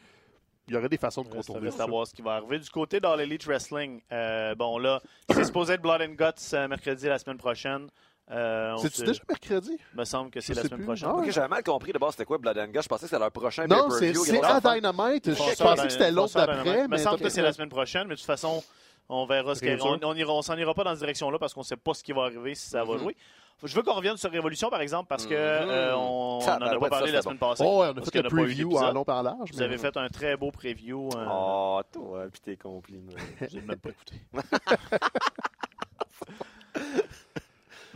Il 0.69 0.75
y 0.75 0.77
aurait 0.77 0.87
des 0.89 0.97
façons 0.97 1.23
de 1.23 1.27
contourner 1.29 1.65
reste 1.65 1.77
ça. 1.77 1.83
à 1.83 1.87
voir 1.87 2.05
ce 2.07 2.13
qui 2.13 2.21
va 2.21 2.33
arriver. 2.35 2.59
Du 2.59 2.69
côté 2.69 2.99
d'All 2.99 3.19
Elite 3.21 3.43
Wrestling, 3.45 4.01
euh, 4.11 4.53
bon 4.55 4.77
là, 4.77 5.01
c'est 5.33 5.43
supposé 5.43 5.73
être 5.73 5.81
Blood 5.81 6.01
and 6.01 6.13
Guts 6.13 6.53
euh, 6.53 6.67
mercredi 6.67 7.07
la 7.07 7.17
semaine 7.19 7.37
prochaine. 7.37 7.87
Euh, 8.31 8.77
C'est-tu 8.77 9.01
déjà 9.03 9.21
mercredi? 9.27 9.77
me 9.95 10.03
semble 10.05 10.29
que 10.29 10.39
c'est 10.39 10.53
la 10.53 10.61
semaine 10.61 10.77
plus. 10.77 10.85
prochaine. 10.85 11.09
Ah 11.11 11.21
j'avais 11.29 11.47
mal 11.47 11.63
compris 11.63 11.91
d'abord 11.91 12.11
c'était 12.11 12.25
quoi 12.25 12.37
Blood 12.37 12.57
and 12.59 12.67
Guts. 12.67 12.81
Je 12.83 12.87
pensais 12.87 13.01
que 13.01 13.07
c'était 13.07 13.17
leur 13.19 13.31
prochain 13.31 13.65
Non, 13.65 13.89
c'est 13.89 14.09
à 14.43 14.59
Dynamite. 14.75 15.31
Je 15.31 15.35
pensais 15.35 15.63
dans- 15.63 15.83
que 15.83 15.89
c'était 15.89 16.11
l'autre 16.11 16.29
ça 16.29 16.45
dans 16.45 16.53
d'après, 16.53 16.87
mais 16.87 16.97
me 16.97 16.97
semble 16.97 17.19
que 17.19 17.29
c'est 17.29 17.41
la 17.41 17.51
semaine 17.53 17.69
prochaine, 17.69 18.03
mais 18.07 18.13
de 18.13 18.19
toute 18.19 18.27
façon, 18.27 18.63
on 19.09 19.25
verra 19.25 19.55
ce 19.55 19.61
qu'il 19.61 19.75
on, 19.81 19.99
on 20.03 20.13
ira, 20.15 20.31
on 20.33 20.43
s'en 20.43 20.55
ira 20.57 20.75
pas 20.75 20.83
dans 20.83 20.91
cette 20.91 20.99
direction-là 20.99 21.39
parce 21.39 21.55
qu'on 21.55 21.63
sait 21.63 21.75
pas 21.77 21.95
ce 21.95 22.03
qui 22.03 22.11
va 22.11 22.25
arriver 22.25 22.53
si 22.53 22.69
ça 22.69 22.83
va 22.83 22.93
Mhm. 22.93 22.99
jouer. 22.99 23.17
Je 23.63 23.75
veux 23.75 23.81
qu'on 23.83 23.93
revienne 23.93 24.15
sur 24.17 24.31
Révolution, 24.31 24.69
par 24.69 24.79
exemple, 24.81 25.07
parce 25.09 25.25
que 25.25 25.33
Mhm. 25.33 25.69
euh, 25.69 25.95
on 25.97 26.39
n'en 26.39 26.61
a 26.61 26.79
pas 26.79 26.89
parlé 26.89 27.07
ça, 27.07 27.13
la 27.13 27.21
semaine 27.21 27.37
passée. 27.37 27.63
Oh, 27.65 27.81
ouais, 27.81 27.87
on 27.87 27.89
a 27.89 27.93
parce 27.95 28.09
fait 28.09 28.19
eu 28.19 28.23
preview 28.23 28.77
en 28.77 28.91
long 28.93 29.03
par 29.03 29.21
large. 29.21 29.51
Vous 29.51 29.57
mais- 29.59 29.65
avez 29.65 29.77
fait 29.77 29.95
un 29.97 30.07
très 30.07 30.37
beau 30.37 30.49
preview. 30.51 31.09
euh, 31.15 31.25
Oh, 31.29 31.81
toi, 31.91 32.25
puis 32.31 32.39
tes 32.41 32.55
compliments. 32.57 33.11
Je 33.51 33.55
n'ai 33.57 33.61
même 33.65 33.77
pas 33.79 33.89
écouté. 33.89 34.15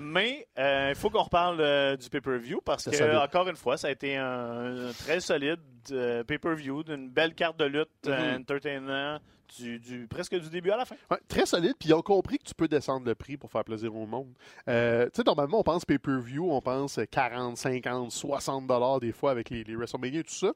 Mais 0.03 0.47
euh, 0.59 0.89
il 0.89 0.95
faut 0.95 1.09
qu'on 1.09 1.23
reparle 1.23 1.57
euh, 1.61 1.95
du 1.95 2.09
pay-per-view 2.09 2.61
parce 2.63 2.85
que, 2.89 2.95
solide. 2.95 3.15
encore 3.15 3.47
une 3.47 3.55
fois, 3.55 3.77
ça 3.77 3.87
a 3.87 3.91
été 3.91 4.17
un, 4.17 4.89
un 4.89 4.91
très 4.93 5.19
solide 5.19 5.59
euh, 5.91 6.23
pay-per-view 6.23 6.83
d'une 6.83 7.09
belle 7.09 7.33
carte 7.33 7.57
de 7.57 7.65
lutte 7.65 7.89
Mhm. 8.05 8.41
entertainant 8.41 9.19
du, 9.57 9.79
du- 9.79 10.07
presque 10.07 10.35
du 10.39 10.49
début 10.49 10.71
à 10.71 10.77
la 10.77 10.85
fin. 10.85 10.95
Ouais, 11.11 11.19
très 11.27 11.45
solide, 11.45 11.73
puis 11.79 11.89
ils 11.89 11.93
ont 11.93 12.01
compris 12.01 12.37
que 12.39 12.43
tu 12.43 12.55
peux 12.55 12.67
descendre 12.67 13.05
le 13.05 13.13
prix 13.15 13.37
pour 13.37 13.51
faire 13.51 13.63
plaisir 13.63 13.95
au 13.95 14.05
monde. 14.05 14.33
Euh, 14.67 15.05
tu 15.05 15.11
sais, 15.17 15.23
normalement, 15.23 15.59
on 15.59 15.63
pense 15.63 15.85
pay-per-view, 15.85 16.51
on 16.51 16.61
pense 16.61 16.99
40, 17.11 17.57
50, 17.57 18.11
60 18.11 18.65
dollars 18.67 18.99
des 18.99 19.11
fois 19.11 19.31
avec 19.31 19.49
les, 19.49 19.63
les 19.63 19.75
WrestleMania 19.75 20.21
et 20.21 20.23
tout 20.23 20.33
ça. 20.33 20.51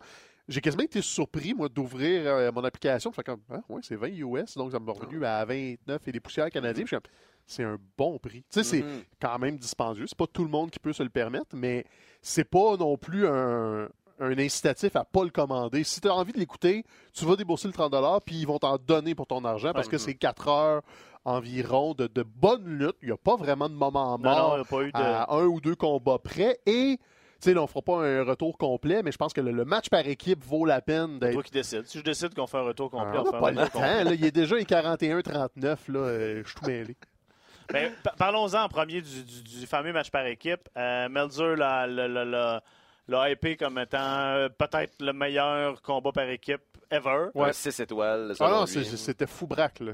J'ai 0.47 0.61
quasiment 0.61 0.83
été 0.83 1.01
surpris, 1.01 1.53
moi, 1.53 1.67
d'ouvrir 1.67 2.21
euh, 2.25 2.51
mon 2.53 2.63
application. 2.63 3.11
Je 3.11 3.15
fais 3.17 3.23
comme, 3.23 3.41
ah, 3.51 3.59
ouais, 3.69 3.81
c'est 3.83 3.97
20 3.97 4.07
US, 4.07 4.55
donc 4.55 4.71
ça 4.71 4.79
m'a 4.79 4.93
revenu 4.93 5.25
à 5.25 5.43
29 5.43 6.07
et 6.07 6.11
des 6.13 6.19
poussières 6.21 6.49
canadiens. 6.49 6.85
Je 6.85 6.87
suis 6.87 6.95
comme, 6.95 7.11
c'est 7.47 7.63
un 7.63 7.77
bon 7.97 8.19
prix. 8.19 8.41
Tu 8.51 8.61
sais, 8.61 8.63
c'est 8.63 8.81
Mhm. 8.83 9.03
quand 9.21 9.39
même 9.39 9.57
dispendieux. 9.57 10.05
C'est 10.07 10.17
pas 10.17 10.27
tout 10.27 10.43
le 10.43 10.49
monde 10.49 10.69
qui 10.69 10.77
peut 10.79 10.93
se 10.93 11.01
le 11.01 11.09
permettre, 11.09 11.47
mais 11.55 11.85
c'est 12.21 12.43
pas 12.49 12.77
non 12.77 12.97
plus 12.97 13.25
un, 13.27 13.87
un 14.19 14.37
incitatif 14.37 14.95
à 14.95 15.05
pas 15.05 15.23
le 15.23 15.29
commander. 15.29 15.83
Si 15.83 16.01
tu 16.01 16.07
as 16.07 16.13
envie 16.13 16.33
de 16.33 16.39
l'écouter, 16.39 16.83
tu 17.13 17.25
vas 17.25 17.35
débourser 17.35 17.67
le 17.67 17.73
30 17.73 18.23
puis 18.25 18.35
ils 18.35 18.45
vont 18.47 18.59
t'en 18.59 18.77
donner 18.77 19.15
pour 19.15 19.27
ton 19.27 19.43
argent 19.45 19.71
parce 19.73 19.87
que 19.87 19.97
c'est 19.97 20.15
4 20.15 20.47
heures 20.49 20.81
environ 21.25 21.93
de, 21.93 22.07
de 22.07 22.23
bonne 22.23 22.65
lutte. 22.65 22.95
Il 23.01 23.07
n'y 23.07 23.11
a 23.13 23.17
pas 23.17 23.35
vraiment 23.35 23.67
de 23.69 23.73
moment 23.75 24.17
Non, 24.17 24.29
non, 24.29 24.37
mort 24.37 24.53
il 24.53 24.55
n'y 24.55 24.61
a 24.61 24.65
pas 24.65 24.81
eu 24.83 24.91
de. 24.91 24.97
à 24.97 25.33
un 25.35 25.45
ou 25.45 25.59
deux 25.61 25.75
combats 25.75 26.19
près. 26.19 26.59
Et, 26.65 26.97
tu 26.97 27.03
sais, 27.41 27.53
là, 27.53 27.61
on 27.61 27.67
fera 27.67 27.81
pas 27.81 27.97
un 28.05 28.23
retour 28.23 28.57
complet, 28.57 29.03
mais 29.03 29.11
je 29.11 29.17
pense 29.17 29.33
que 29.33 29.41
le, 29.41 29.51
le 29.51 29.65
match 29.65 29.89
par 29.89 30.07
équipe 30.07 30.43
vaut 30.43 30.65
la 30.65 30.81
peine 30.81 31.15
C'est 31.15 31.19
d'être. 31.27 31.33
toi 31.33 31.43
qui 31.43 31.51
décides. 31.51 31.85
Si 31.85 31.99
je 31.99 32.03
décide 32.03 32.33
qu'on 32.33 32.47
fait 32.47 32.57
un 32.57 32.61
retour 32.63 32.89
complet, 32.89 33.11
Ah, 33.17 33.21
on 33.23 33.27
on 33.27 33.31
fait 33.31 33.37
un 33.37 33.39
pas 33.41 33.51
le 33.51 33.57
temps. 33.57 33.63
complet. 33.71 34.03
là. 34.05 34.13
il 34.13 34.25
est 34.25 34.31
déjà 34.31 34.55
les 34.55 34.63
41-39. 34.65 35.89
Là, 35.89 35.99
euh, 35.99 36.41
je 36.43 36.47
suis 36.49 36.55
tout 36.59 36.65
mêlé. 36.65 36.95
Ben, 37.71 37.91
pa- 38.03 38.13
Parlons-en 38.17 38.63
en 38.63 38.69
premier 38.69 39.01
du, 39.01 39.23
du- 39.23 39.43
du 39.43 39.65
fameux 39.67 39.91
match 39.93 40.09
par 40.09 40.25
équipe. 40.25 40.69
Euh, 40.77 41.09
Melzer 41.09 41.55
l'a 43.07 43.29
hypé 43.29 43.55
comme 43.57 43.77
étant 43.79 43.97
euh, 43.99 44.49
peut-être 44.49 44.95
le 45.01 45.13
meilleur 45.13 45.81
combat 45.81 46.11
par 46.11 46.29
équipe 46.29 46.61
ever. 46.91 47.27
Ouais. 47.35 47.49
Un 47.49 47.53
6 47.53 47.79
étoiles. 47.79 48.33
Ah 48.39 48.49
non, 48.49 48.65
c'était 48.65 49.27
fou 49.27 49.47
braque. 49.47 49.79
Là. 49.79 49.93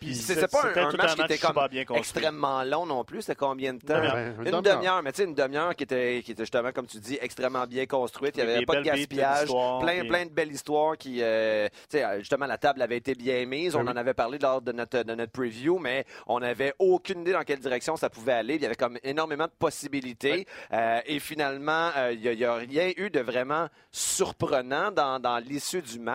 Puis 0.00 0.14
C'est 0.14 0.32
c'est- 0.34 0.40
c'est 0.40 0.50
pas 0.50 0.62
un, 0.74 0.92
match 0.96 1.14
qui 1.14 1.20
était 1.20 1.36
comme 1.36 1.58
bien 1.70 1.84
extrêmement 1.94 2.64
long 2.64 2.86
non 2.86 3.04
plus. 3.04 3.20
C'était 3.20 3.34
combien 3.34 3.74
de 3.74 3.80
temps? 3.80 3.96
Une 3.96 4.00
demi-heure. 4.00 4.26
Une 4.38 4.44
demi-heure. 4.44 4.76
demi-heure, 4.76 5.02
mais 5.02 5.12
tu 5.12 5.18
sais, 5.18 5.28
une 5.28 5.34
demi-heure 5.34 5.76
qui 5.76 5.84
était, 5.84 6.22
qui 6.24 6.32
était 6.32 6.42
justement, 6.44 6.72
comme 6.72 6.86
tu 6.86 6.98
dis, 7.00 7.18
extrêmement 7.20 7.66
bien 7.66 7.84
construite. 7.84 8.34
Il 8.38 8.44
n'y 8.46 8.50
avait 8.50 8.64
pas 8.64 8.76
de 8.76 8.80
gaspillage. 8.82 9.48
Plein, 9.80 10.06
plein 10.06 10.24
de 10.24 10.30
belles 10.30 10.52
histoires 10.52 10.96
qui, 10.96 11.18
euh, 11.20 11.68
tu 11.90 11.98
sais, 11.98 12.18
justement, 12.20 12.46
la 12.46 12.56
table 12.56 12.80
avait 12.80 12.96
été 12.96 13.14
bien 13.14 13.44
mise. 13.44 13.74
Ben 13.74 13.80
On 13.80 13.82
oui. 13.82 13.92
en 13.92 13.96
avait 13.96 14.14
parlé 14.14 14.38
lors 14.38 14.62
de 14.62 14.72
notre, 14.72 15.02
de 15.02 15.14
notre 15.14 15.32
preview, 15.32 15.78
mais 15.78 16.06
on 16.26 16.40
n'avait 16.40 16.72
aucune 16.78 17.20
idée 17.20 17.32
dans 17.32 17.42
quelle 17.44 17.60
direction 17.60 17.96
ça 17.96 18.08
pouvait 18.08 18.32
aller. 18.32 18.54
Il 18.54 18.62
y 18.62 18.66
avait 18.66 18.76
comme 18.76 18.96
énormément 19.04 19.44
de 19.48 19.52
possibilités. 19.58 20.46
Euh, 20.72 21.00
et 21.04 21.18
finalement, 21.18 21.90
euh, 21.98 22.14
il 22.14 22.22
n'y 22.38 22.44
a, 22.46 22.54
rien 22.54 22.90
eu 22.96 23.10
de 23.10 23.20
vraiment 23.20 23.68
surprenant 23.92 24.90
dans, 24.90 25.20
dans 25.20 25.36
l'issue 25.38 25.82
du 25.82 25.98
match. 25.98 26.09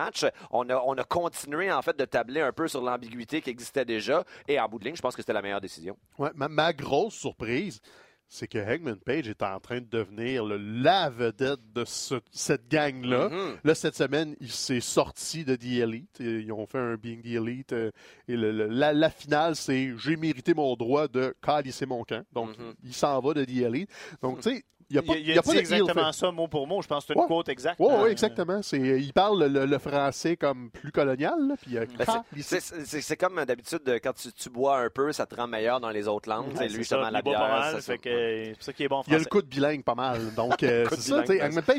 On 0.50 0.68
a, 0.68 0.76
on 0.84 0.94
a 0.94 1.04
continué, 1.04 1.70
en 1.72 1.82
fait, 1.82 1.98
de 1.98 2.04
tabler 2.04 2.40
un 2.40 2.52
peu 2.52 2.68
sur 2.68 2.80
l'ambiguïté 2.82 3.40
qui 3.40 3.50
existait 3.50 3.84
déjà. 3.84 4.24
Et 4.48 4.58
en 4.60 4.68
bout 4.68 4.78
de 4.78 4.84
ligne, 4.84 4.96
je 4.96 5.02
pense 5.02 5.14
que 5.16 5.22
c'était 5.22 5.32
la 5.32 5.42
meilleure 5.42 5.60
décision. 5.60 5.96
Ouais, 6.18 6.30
ma, 6.34 6.48
ma 6.48 6.72
grosse 6.72 7.14
surprise, 7.14 7.80
c'est 8.28 8.48
que 8.48 8.58
Hangman 8.58 8.98
Page 8.98 9.28
est 9.28 9.40
en 9.44 9.60
train 9.60 9.80
de 9.80 9.86
devenir 9.88 10.44
le, 10.44 10.56
la 10.56 11.10
vedette 11.10 11.60
de 11.72 11.84
ce- 11.84 12.20
cette 12.32 12.66
gang-là. 12.68 13.28
Mhm. 13.28 13.56
Là, 13.62 13.74
cette 13.76 13.94
semaine, 13.94 14.34
il 14.40 14.50
s'est 14.50 14.80
sorti 14.80 15.44
de 15.44 15.54
The 15.54 15.64
Elite. 15.82 16.20
Et 16.20 16.40
Ils 16.40 16.52
ont 16.52 16.66
fait 16.66 16.78
un 16.78 16.96
Being 16.96 17.22
the 17.22 17.26
Elite. 17.36 17.72
euh, 17.72 17.92
Et 18.26 18.36
le- 18.36 18.50
le- 18.50 18.66
la, 18.66 18.92
la 18.92 19.10
finale, 19.10 19.54
c'est 19.54 19.92
j'ai 19.96 20.16
mérité 20.16 20.54
mon 20.54 20.74
droit 20.74 21.06
de 21.06 21.36
calisser 21.40 21.86
mon 21.86 22.02
camp. 22.02 22.24
Donc, 22.32 22.48
Mhm. 22.58 22.74
il 22.82 22.94
s'en 22.94 23.20
va 23.20 23.32
de 23.34 23.44
The 23.44 23.58
Elite. 23.58 23.90
Donc, 24.22 24.40
tu 24.40 24.50
sais, 24.50 24.64
il 24.88 24.94
n'y 24.94 24.98
a 24.98 25.02
pas, 25.02 25.16
Il, 25.16 25.28
il 25.28 25.38
a 25.38 25.42
pas 25.42 25.52
exactement 25.54 26.12
fait. 26.12 26.18
ça 26.18 26.30
mot 26.30 26.46
pour 26.48 26.66
mot. 26.66 26.80
Je 26.80 26.86
pense 26.86 27.04
que 27.04 27.08
c'est 27.08 27.14
une 27.14 27.20
Ouais. 27.22 27.26
quote 27.26 27.48
exacte. 27.48 27.76
Oui, 27.80 27.88
Euh, 27.90 28.04
oui, 28.04 28.10
exactement. 28.10 28.62
C'est, 28.62 28.78
il 28.78 29.12
parle 29.12 29.44
le, 29.46 29.66
le- 29.66 29.78
français 29.78 30.36
comme 30.36 30.70
plus 30.70 30.92
colonial. 30.92 31.34
Là, 31.48 31.54
puis 31.60 31.72
il 31.72 31.78
a 31.78 31.86
Ben, 31.86 32.04
c'est- 32.42 33.16
comme 33.16 33.44
d'habitude, 33.44 33.80
euh, 33.88 33.98
quand 34.02 34.12
tu, 34.14 34.32
tu 34.32 34.48
bois 34.50 34.78
un 34.78 34.88
peu, 34.90 35.10
ça 35.12 35.26
te 35.26 35.34
rend 35.34 35.46
meilleur 35.48 35.80
dans 35.80 35.90
les 35.90 36.06
autres 36.08 36.28
langues. 36.28 36.54
Ouais, 36.56 36.64
lui, 36.64 36.70
ça, 36.70 36.76
justement, 36.78 37.10
la 37.10 37.22
boit 37.22 37.36
bière. 37.36 37.40
pas 37.40 37.60
mal, 37.60 37.70
ça, 37.72 37.76
fait 37.80 37.92
ça- 37.92 37.98
que, 37.98 38.08
euh, 38.08 38.52
c'est 38.60 38.64
ça 38.66 38.72
qui 38.72 38.84
est 38.84 38.88
bon 38.88 38.96
en 38.98 39.02
Il 39.06 39.12
y 39.12 39.14
a 39.14 39.18
le 39.18 39.24
français. 39.24 39.28
coup 39.30 39.42
de 39.42 39.48
bilingue 39.48 39.82
pas 39.84 39.94
mal. 39.94 40.34
Donc, 40.34 40.62
euh, 40.62 40.86
c'est 40.90 41.00
ça. 41.00 41.22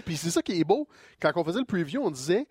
Puis 0.06 0.18
c'est 0.18 0.30
ça 0.30 0.42
qui 0.42 0.60
est 0.60 0.64
beau. 0.64 0.88
Quand 1.22 1.32
on 1.36 1.44
faisait 1.44 1.60
le 1.60 1.66
preview, 1.66 2.02
on 2.04 2.12
disait 2.12 2.48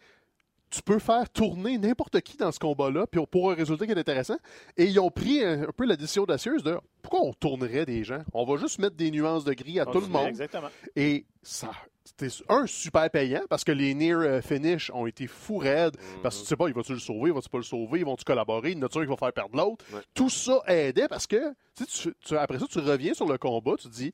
tu 0.71 0.83
peux 0.83 0.99
faire 0.99 1.29
tourner 1.31 1.79
n'importe 1.79 2.21
qui 2.21 2.37
dans 2.37 2.51
ce 2.53 2.59
combat-là 2.59 3.07
puis 3.07 3.21
pour 3.31 3.51
un 3.51 3.55
résultat 3.55 3.87
qui 3.87 3.93
est 3.93 3.99
intéressant. 3.99 4.37
Et 4.77 4.85
ils 4.87 4.99
ont 4.99 5.11
pris 5.11 5.43
un, 5.45 5.63
un 5.63 5.73
peu 5.77 5.87
la 5.87 5.97
décision 5.97 6.25
audacieuse 6.25 6.63
de 6.63 6.77
pourquoi 7.03 7.23
on 7.23 7.33
tournerait 7.33 7.87
des 7.87 8.03
gens? 8.05 8.23
On 8.33 8.45
va 8.45 8.57
juste 8.57 8.79
mettre 8.79 8.97
des 8.97 9.11
nuances 9.11 9.45
de 9.45 9.53
gris 9.53 9.79
à 9.81 9.87
tout 9.87 10.01
le 10.01 10.09
monde. 10.09 10.27
Exactement. 10.29 10.69
Et 10.97 11.25
ça. 11.43 11.71
C'était 12.05 12.29
un 12.49 12.67
super 12.67 13.11
payant 13.11 13.43
parce 13.51 13.65
que 13.65 13.73
les 13.73 13.93
near 13.93 14.21
euh, 14.21 14.41
finish 14.41 14.93
ont 14.95 15.07
été 15.07 15.27
fou 15.27 15.59
raides. 15.59 15.97
Parce 16.23 16.37
que 16.37 16.43
tu 16.43 16.47
sais 16.49 16.57
pas, 16.57 16.69
il 16.69 16.75
va-tu 16.75 16.93
le 16.93 17.01
sauver, 17.01 17.33
va-tu 17.33 17.49
pas 17.49 17.59
le 17.59 17.65
sauver, 17.65 17.99
ils 17.99 18.05
vont-tu 18.05 18.23
collaborer, 18.25 18.71
il 18.71 18.79
y 18.79 18.81
en 18.81 18.87
a-tu 18.87 18.99
un 18.99 19.03
qui 19.03 19.09
va 19.09 19.17
faire 19.17 19.33
perdre 19.33 19.57
l'autre? 19.57 19.85
Ouais. 19.93 20.01
Tout 20.15 20.31
ça 20.31 20.63
aidait 20.69 21.09
parce 21.09 21.27
que 21.27 21.53
tu 21.77 22.15
tu- 22.25 22.37
après 22.37 22.61
ça, 22.61 22.67
tu 22.71 22.79
reviens 22.79 23.13
sur 23.13 23.27
le 23.27 23.37
combat, 23.39 23.73
tu 23.77 23.89
te 23.89 23.93
dis 23.93 24.13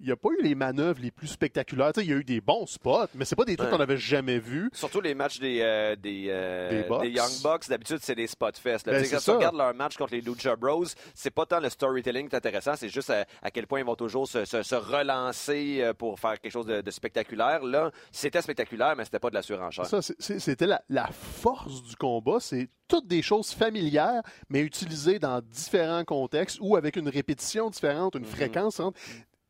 il 0.00 0.06
n'y 0.06 0.12
a 0.12 0.16
pas 0.16 0.28
eu 0.38 0.42
les 0.42 0.54
manœuvres 0.54 1.00
les 1.00 1.10
plus 1.10 1.28
spectaculaires. 1.28 1.92
Tu 1.92 2.00
sais, 2.00 2.06
il 2.06 2.10
y 2.10 2.12
a 2.14 2.16
eu 2.16 2.24
des 2.24 2.40
bons 2.40 2.66
spots, 2.66 3.06
mais 3.14 3.24
c'est 3.24 3.36
pas 3.36 3.44
des 3.44 3.56
trucs 3.56 3.70
Ouais. 3.70 3.76
qu'on 3.76 3.82
avait 3.82 3.96
jamais 3.96 4.38
vus. 4.38 4.68
Surtout 4.72 5.00
les 5.00 5.14
matchs 5.14 5.38
des, 5.38 5.60
euh, 5.62 5.96
des, 5.96 6.26
euh, 6.28 7.00
Des. 7.00 7.08
Young 7.10 7.30
Bucks, 7.42 7.68
d'habitude, 7.68 7.98
c'est 8.02 8.14
des 8.14 8.26
spot 8.26 8.56
fest. 8.58 8.86
Ben, 8.86 9.04
quand 9.08 9.18
tu 9.18 9.30
regardes 9.30 9.56
leur 9.56 9.74
match 9.74 9.96
contre 9.96 10.12
les 10.14 10.20
Lucha 10.20 10.56
Bros, 10.56 10.84
c'est 11.14 11.30
pas 11.30 11.46
tant 11.46 11.60
le 11.60 11.68
storytelling 11.70 12.28
qui 12.28 12.34
est 12.34 12.38
intéressant, 12.38 12.74
c'est 12.76 12.88
juste 12.88 13.10
à, 13.10 13.24
à 13.42 13.50
quel 13.50 13.66
point 13.66 13.80
ils 13.80 13.86
vont 13.86 13.94
toujours 13.96 14.26
se, 14.28 14.44
se- 14.44 14.62
se 14.62 14.74
relancer 14.74 15.78
euh, 15.80 15.94
pour 15.94 16.18
faire 16.18 16.40
quelque 16.40 16.52
chose 16.52 16.66
de, 16.66 16.80
de 16.80 16.90
spectaculaire. 16.90 17.62
Là, 17.64 17.90
c'était 18.10 18.42
spectaculaire, 18.42 18.94
mais 18.96 19.04
c'était 19.04 19.18
pas 19.20 19.30
de 19.30 19.34
la 19.34 19.42
surenchère. 19.42 19.86
Ça, 19.86 20.00
c'était 20.02 20.66
la, 20.66 20.82
la 20.88 21.06
force 21.12 21.82
du 21.82 21.96
combat. 21.96 22.38
C'est 22.40 22.68
toutes 22.88 23.06
des 23.06 23.22
choses 23.22 23.52
familières, 23.52 24.22
mais 24.48 24.60
utilisées 24.60 25.18
dans 25.18 25.40
différents 25.40 26.04
contextes 26.04 26.58
ou 26.60 26.76
avec 26.76 26.96
une 26.96 27.08
répétition 27.08 27.70
différente, 27.70 28.14
une 28.16 28.22
Mhm. 28.22 28.26
fréquence. 28.26 28.80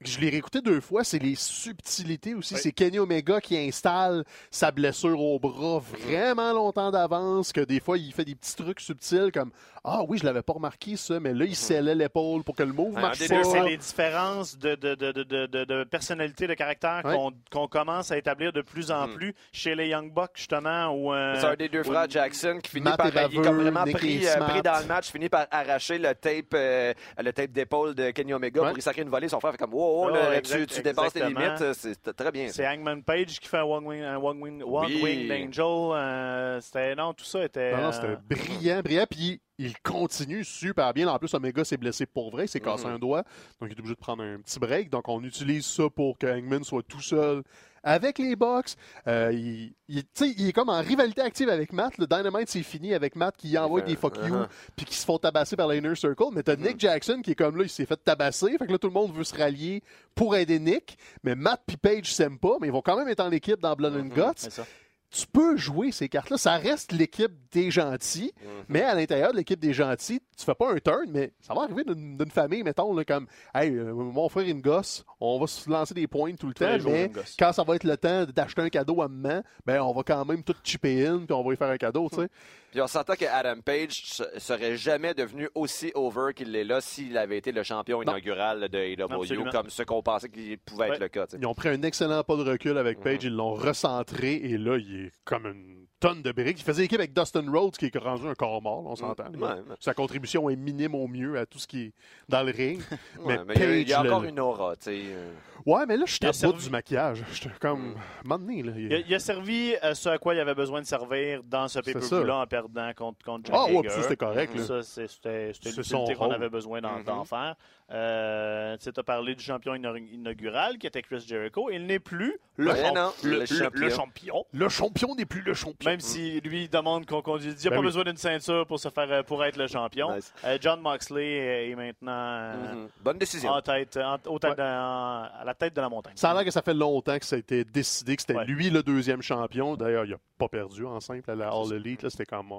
Je 0.05 0.21
l'ai 0.21 0.29
réécouté 0.29 0.61
deux 0.61 0.81
fois, 0.81 1.03
c'est 1.03 1.19
les 1.19 1.35
subtilités 1.35 2.35
aussi. 2.35 2.55
Oui. 2.55 2.61
C'est 2.63 2.73
Kenny 2.73 2.99
Omega 2.99 3.41
qui 3.41 3.57
installe 3.57 4.25
sa 4.51 4.71
blessure 4.71 5.19
au 5.19 5.39
bras 5.39 5.79
vraiment 5.79 6.53
longtemps 6.53 6.91
d'avance, 6.91 7.53
que 7.53 7.63
des 7.63 7.81
fois 7.81 7.97
il 7.97 8.13
fait 8.13 8.27
des 8.27 8.35
petits 8.35 8.55
trucs 8.55 8.81
subtils 8.81 9.33
comme 9.33 9.51
Ah 9.87 10.03
oui, 10.09 10.17
je 10.19 10.25
l'avais 10.25 10.41
pas 10.43 10.55
remarqué 10.55 10.97
ça, 10.97 11.21
mais 11.21 11.35
là 11.35 11.45
il 11.45 11.55
scellait 11.55 11.95
l'épaule 11.95 12.43
pour 12.43 12.57
que 12.57 12.63
le 12.63 12.73
move 12.73 12.97
Un 12.97 13.03
marche 13.03 13.19
des 13.19 13.29
pas. 13.29 13.37
deux, 13.37 13.45
C'est 13.45 13.63
les 13.65 13.77
différences 13.77 14.57
de, 14.59 14.75
de, 14.77 14.95
de, 14.95 15.13
de, 15.13 15.47
de, 15.65 15.85
personnalité, 15.85 16.47
de 16.47 16.55
caractère 16.55 17.03
Ouais. 17.05 17.15
qu'on 17.15 17.33
qu'on 17.51 17.69
commence 17.69 18.11
à 18.11 18.17
établir 18.17 18.53
de 18.53 18.63
plus 18.63 18.91
en 18.91 19.07
Mhm. 19.09 19.15
plus 19.15 19.35
chez 19.53 19.75
les 19.75 19.89
Young 19.89 20.11
Bucks, 20.13 20.31
justement. 20.37 20.89
Où, 20.89 21.13
euh, 21.13 21.35
C'est 21.39 21.47
un 21.47 21.55
des 21.57 21.69
deux 21.69 21.81
où- 21.81 21.85
frères 21.93 22.09
Jackson 22.09 22.61
qui 22.63 22.71
finit 22.71 22.85
Matt 22.85 22.97
par 22.97 23.09
il 23.09 23.39
est 23.39 23.43
comme 23.43 23.61
vraiment 23.61 23.85
pris, 23.85 24.27
euh, 24.27 24.37
pris 24.39 24.63
dans 24.63 24.79
le 24.81 24.87
match, 24.87 25.11
finit 25.11 25.29
par 25.29 25.47
arracher 25.51 25.99
le 25.99 26.15
tape 26.15 26.55
euh, 26.55 26.95
le 27.19 27.33
tape 27.33 27.51
d'épaule 27.53 27.95
de 27.95 28.11
Kenny 28.11 28.33
Omega 28.33 28.63
Ouais. 28.63 28.69
pour 28.71 28.79
y 28.79 28.83
sacrer 28.83 29.03
une 29.03 29.11
volée. 29.11 29.29
Son 29.29 29.39
frère 29.41 29.53
fait 29.53 29.59
comme 29.59 29.75
wow, 29.75 30.09
là, 30.09 30.31
Ouais, 30.31 30.41
tu, 30.41 30.67
tu 30.67 30.81
dépasses 30.83 31.13
tes 31.13 31.25
limites. 31.27 31.73
C'est 31.75 32.17
très 32.17 32.33
bien. 32.33 32.49
C'est 32.49 32.67
Hangman 32.67 33.03
Page 33.03 33.39
qui 33.39 33.49
fait 33.49 33.59
un 33.59 33.65
One 33.65 33.85
Wing, 33.87 34.03
un 34.03 34.17
one 34.17 34.41
wing, 34.41 34.63
one 34.63 34.87
Oui. 34.87 35.03
winged 35.03 35.31
Angel. 35.31 35.65
euh, 35.95 36.61
c'était, 36.63 36.95
non, 36.95 37.13
tout 37.13 37.25
ça 37.27 37.45
était. 37.45 37.73
Non, 37.73 37.83
non, 37.83 37.89
euh, 37.89 37.93
c'était 37.93 38.17
brillant, 38.43 38.81
brillant. 38.81 39.05
Puis 39.11 39.41
il 39.59 39.79
continue 39.83 40.45
super 40.45 40.93
bien. 40.95 41.07
En 41.09 41.19
plus, 41.19 41.33
Omega 41.35 41.65
s'est 41.65 41.77
blessé 41.77 42.07
pour 42.07 42.31
vrai. 42.31 42.47
S'est 42.47 42.61
cassé 42.61 42.87
Mhm. 42.87 42.95
un 42.95 42.99
doigt. 42.99 43.23
Donc, 43.61 43.71
il 43.71 43.77
est 43.77 43.79
obligé 43.79 43.95
de 43.95 44.01
prendre 44.01 44.23
un 44.23 44.39
petit 44.41 44.59
break. 44.59 44.91
Donc, 44.91 45.09
on 45.09 45.23
utilise 45.23 45.65
ça 45.67 45.85
pour 45.95 46.19
que 46.19 46.27
Hangman 46.27 46.65
soit 46.65 46.83
tout 46.83 47.01
seul 47.01 47.43
avec 47.87 48.19
les 48.19 48.35
Bucks. 48.35 48.75
Euh, 49.07 49.31
il, 49.33 49.75
il- 49.89 50.49
est 50.49 50.53
comme 50.53 50.71
en 50.71 50.81
rivalité 50.81 51.21
active 51.21 51.49
avec 51.51 51.73
Matt. 51.73 51.99
Le 51.99 52.07
Dynamite, 52.07 52.49
c'est 52.49 52.63
fini 52.63 52.95
avec 52.95 53.15
Matt 53.15 53.37
qui 53.37 53.57
envoie 53.59 53.83
des 53.83 53.95
fuck 53.95 54.17
you 54.17 54.35
uh-huh. 54.35 54.49
puis 54.75 54.87
qui 54.87 54.95
se 54.97 55.05
font 55.05 55.19
tabasser 55.19 55.55
par 55.55 55.69
l'Inner 55.69 55.95
Circle. 55.95 56.25
Mais 56.33 56.43
t'as 56.43 56.57
Nick 56.57 56.81
Jackson 56.81 57.21
qui 57.23 57.33
est 57.33 57.35
comme 57.35 57.57
là, 57.59 57.63
il 57.65 57.69
s'est 57.69 57.85
fait 57.87 58.03
tabasser. 58.03 58.57
Fait 58.59 58.67
que 58.67 58.73
là, 58.73 58.79
tout 58.79 58.89
le 58.89 58.93
monde 58.95 59.13
veut 59.15 59.23
se 59.25 59.37
rallier 59.37 59.83
pour 60.15 60.35
aider 60.35 60.59
Nick. 60.59 60.97
Mais 61.23 61.35
Matt 61.35 61.63
puis 61.67 61.77
Page 61.77 62.13
s'aiment 62.13 62.39
pas. 62.39 62.57
Mais 62.61 62.69
ils 62.69 62.73
vont 62.73 62.83
quand 62.83 62.97
même 62.97 63.09
être 63.09 63.21
en 63.21 63.31
équipe 63.31 63.61
dans 63.61 63.75
Blood 63.77 63.95
and 63.97 64.07
Guts 64.15 64.33
c'est 64.37 64.51
ça. 64.51 64.67
Tu 65.17 65.27
peux 65.27 65.57
jouer 65.57 65.93
ces 65.93 66.09
cartes-là. 66.09 66.37
Ça 66.37 66.57
reste 66.57 66.91
l'équipe 66.93 67.31
des 67.53 67.71
gentils, 67.71 68.33
mais 68.69 68.83
à 68.83 68.95
l'intérieur 68.95 69.31
de 69.33 69.37
l'équipe 69.37 69.61
des 69.61 69.73
gentils, 69.73 70.21
tu 70.37 70.45
fais 70.45 70.55
pas 70.57 70.73
un 70.73 70.79
turn, 70.79 71.05
mais 71.09 71.33
ça 71.41 71.55
va 71.55 71.63
arriver 71.63 71.85
d'une 71.85 72.31
famille, 72.33 72.65
mettons, 72.65 72.93
là, 72.93 73.05
comme 73.05 73.27
Hey, 73.55 73.71
euh, 73.71 73.93
mon 73.95 74.29
frère 74.29 74.45
et 74.47 74.51
une 74.51 74.61
gosse, 74.61 75.05
on 75.21 75.39
va 75.39 75.47
se 75.47 75.71
lancer 75.71 75.95
des 75.95 76.09
points 76.09 76.33
tout 76.35 76.49
le 76.49 76.55
temps, 76.55 76.77
jours, 76.79 76.91
mais 76.91 77.13
quand 77.39 77.53
ça 77.53 77.63
va 77.63 77.77
être 77.77 77.85
le 77.85 77.97
temps 77.97 78.25
d'acheter 78.25 78.63
un 78.63 78.69
cadeau 78.71 79.01
à 79.03 79.09
maman, 79.09 79.43
ben 79.65 79.81
on 79.81 79.93
va 79.93 80.03
quand 80.03 80.25
même 80.25 80.43
tout 80.43 80.55
chipper 80.65 81.07
in, 81.07 81.19
puis 81.19 81.33
on 81.33 81.45
va 81.45 81.51
lui 81.51 81.57
faire 81.57 81.71
un 81.71 81.77
cadeau, 81.79 82.09
tu 82.11 82.17
sais. 82.17 82.29
Puis 82.75 82.81
on 82.83 82.89
s'entend 82.89 83.15
que 83.15 83.25
Adam 83.25 83.61
Page 83.65 84.03
se- 84.05 84.25
serait 84.41 84.77
jamais 84.77 85.15
devenu 85.15 85.49
aussi 85.55 85.93
over 85.95 86.33
qu'il 86.35 86.51
l'est 86.51 86.65
là 86.65 86.81
s'il 86.81 87.17
avait 87.17 87.39
été 87.39 87.53
le 87.53 87.63
champion 87.63 88.03
Non. 88.03 88.17
inaugural 88.17 88.69
de 88.69 88.77
AEW, 88.79 89.13
Absolument. 89.13 89.51
comme 89.53 89.71
ce 89.71 89.85
qu'on 89.85 90.03
pensait 90.03 90.29
qu'il 90.29 90.59
pouvait 90.59 90.89
être 90.89 90.99
le 90.99 91.07
cas. 91.07 91.27
Ils 91.41 91.47
ont 91.47 91.55
pris 91.55 91.69
un 91.69 91.81
excellent 91.83 92.25
pas 92.25 92.35
de 92.35 92.43
recul 92.43 92.77
avec 92.77 92.99
Page, 92.99 93.23
ils 93.23 93.33
l'ont 93.33 93.55
recentré, 93.55 94.35
et 94.43 94.59
là, 94.59 94.77
il 94.79 95.04
est 95.04 95.04
comme 95.25 95.47
une 95.47 95.84
tonnes 96.09 96.23
de 96.23 96.33
briques. 96.33 96.61
Il 96.61 96.65
faisait 96.65 96.85
équipe 96.85 96.99
avec 96.99 97.13
Dustin 97.15 97.45
Rhodes, 97.51 97.77
qui 97.77 97.87
est 97.87 97.97
rendu 97.99 98.27
un 98.29 98.35
corps 98.35 98.61
mort, 98.61 98.85
on 98.87 98.95
s'entend. 98.97 99.25
Ouais, 99.33 99.41
ouais. 99.49 99.55
Sa 99.81 99.95
contribution 99.95 100.51
est 100.51 100.57
minime 100.57 100.95
au 100.95 101.07
mieux 101.09 101.39
à 101.39 101.47
tout 101.47 101.59
ce 101.59 101.67
qui 101.67 101.85
est 101.87 101.93
dans 102.29 102.43
le 102.43 102.53
ring. 102.53 102.81
Ouais, 103.21 103.39
mais 103.39 103.45
mais 103.47 103.55
il 103.55 103.61
y 103.61 103.65
a- 103.65 103.77
il 103.81 103.89
y 103.89 103.93
a, 103.95 103.97
Page, 104.03 104.07
encore 104.11 104.23
là, 104.23 104.29
une 104.29 104.41
aura, 104.41 104.77
tu 104.77 104.83
sais. 104.85 105.03
euh. 105.09 105.33
Ouais, 105.65 105.87
mais 105.87 105.97
là, 105.97 106.05
je 106.07 106.13
suis 106.15 106.27
à 106.27 106.47
bout 106.47 106.59
du 106.59 106.69
maquillage. 106.69 107.25
J'étais 107.33 107.49
comme. 107.59 107.95
Moment 108.25 108.39
donné, 108.39 108.63
là, 108.63 108.73
il- 108.77 108.83
Il 108.87 108.95
a, 108.95 108.99
il 108.99 109.15
a 109.15 109.19
servi 109.19 109.75
à 109.81 109.95
ce 109.95 110.09
à 110.11 110.19
quoi 110.19 110.35
il 110.35 110.41
avait 110.41 110.55
besoin 110.55 110.81
de 110.83 110.87
servir 110.87 111.43
dans 111.45 111.69
ce 111.69 111.79
pay-per-view-là 111.81 112.37
en 112.39 112.47
perdant 112.47 112.91
contre, 112.95 113.25
contre 113.25 113.47
Jack 113.47 113.57
Ah, 113.59 113.65
ouais, 113.65 113.71
Hager. 113.79 113.81
puis 113.83 113.91
ça, 113.91 114.03
c'était 114.03 114.17
correct. 114.17 114.55
là. 114.55 114.63
Ça, 114.63 114.83
c'était 114.83 115.53
l'utilité 115.65 116.15
qu'on 116.15 116.31
avait 116.31 116.51
besoin 116.51 116.81
d'en 116.83 116.99
Mhm. 116.99 117.05
d'en 117.05 117.25
faire. 117.25 117.55
Euh, 117.91 118.77
tu 118.79 118.89
as 118.95 119.03
parlé 119.03 119.35
du 119.35 119.43
champion 119.45 119.75
inau- 119.75 119.97
inaugural 120.13 120.79
qui 120.79 120.87
était 120.87 121.03
Chris 121.03 121.25
Jericho. 121.27 121.71
Il 121.71 121.87
n'est 121.87 121.99
plus 121.99 122.39
le, 122.57 122.71
Ouais, 122.71 122.83
champ- 122.83 122.95
non, 122.95 123.13
le- 123.23 123.31
le 123.31 123.39
le- 123.41 123.47
champion. 123.47 123.71
le 123.81 123.91
champion. 123.91 124.45
Le 124.53 124.69
champion 124.69 125.15
n'est 125.15 125.25
plus 125.27 125.43
le 125.43 125.55
champion. 125.55 125.91
Même 125.95 126.01
si 126.01 126.41
lui 126.41 126.69
demande 126.69 127.07
qu'on 127.07 127.37
dise 127.39 127.55
il 127.59 127.61
n'y 127.63 127.67
a 127.69 127.71
Ben 127.71 127.77
pas 127.77 127.81
oui. 127.81 127.87
besoin 127.87 128.05
d'une 128.05 128.17
ceinture 128.17 128.67
pour 128.67 128.81
se 128.81 128.89
faire 128.89 129.11
euh, 129.13 129.23
pour 129.23 129.45
être 129.45 129.57
le 129.57 129.67
champion. 129.69 130.13
Nice. 130.15 130.33
Euh, 130.45 130.59
John 130.61 130.81
Moxley 130.81 131.71
est 131.71 131.75
maintenant 131.77 132.11
euh, 132.13 132.75
Mhm. 132.75 132.89
Bonne 133.03 133.19
décision. 133.19 133.51
en 133.51 133.61
tête, 133.63 133.97
en- 133.97 134.17
au 134.29 134.39
tête 134.41 134.51
Ouais. 134.51 134.57
de- 134.57 134.63
en- 134.63 135.23
à 135.41 135.43
la 135.45 135.55
tête 135.55 135.75
de 135.77 135.81
la 135.81 135.89
montagne. 135.89 136.15
Ça 136.17 136.31
a 136.31 136.35
l'air 136.35 136.45
que 136.45 136.51
ça 136.51 136.63
fait 136.63 136.75
longtemps 136.75 137.19
que 137.19 137.25
ça 137.25 137.37
a 137.37 137.39
été 137.39 137.65
décidé 137.65 138.17
que 138.17 138.23
c'était 138.23 138.35
Ouais. 138.37 138.45
lui 138.45 138.71
le 138.71 138.83
deuxième 138.83 139.23
champion. 139.23 139.77
D'ailleurs, 139.77 140.05
il 140.05 140.11
n'a 140.11 140.17
pas 140.39 140.49
perdu 140.49 140.85
en 140.85 140.99
simple 141.01 141.31
à 141.31 141.35
la 141.37 141.49
All 141.51 141.73
Elite. 141.73 142.03
là. 142.03 142.11
C'était 142.11 142.27
comme 142.27 142.51
euh, 142.53 142.57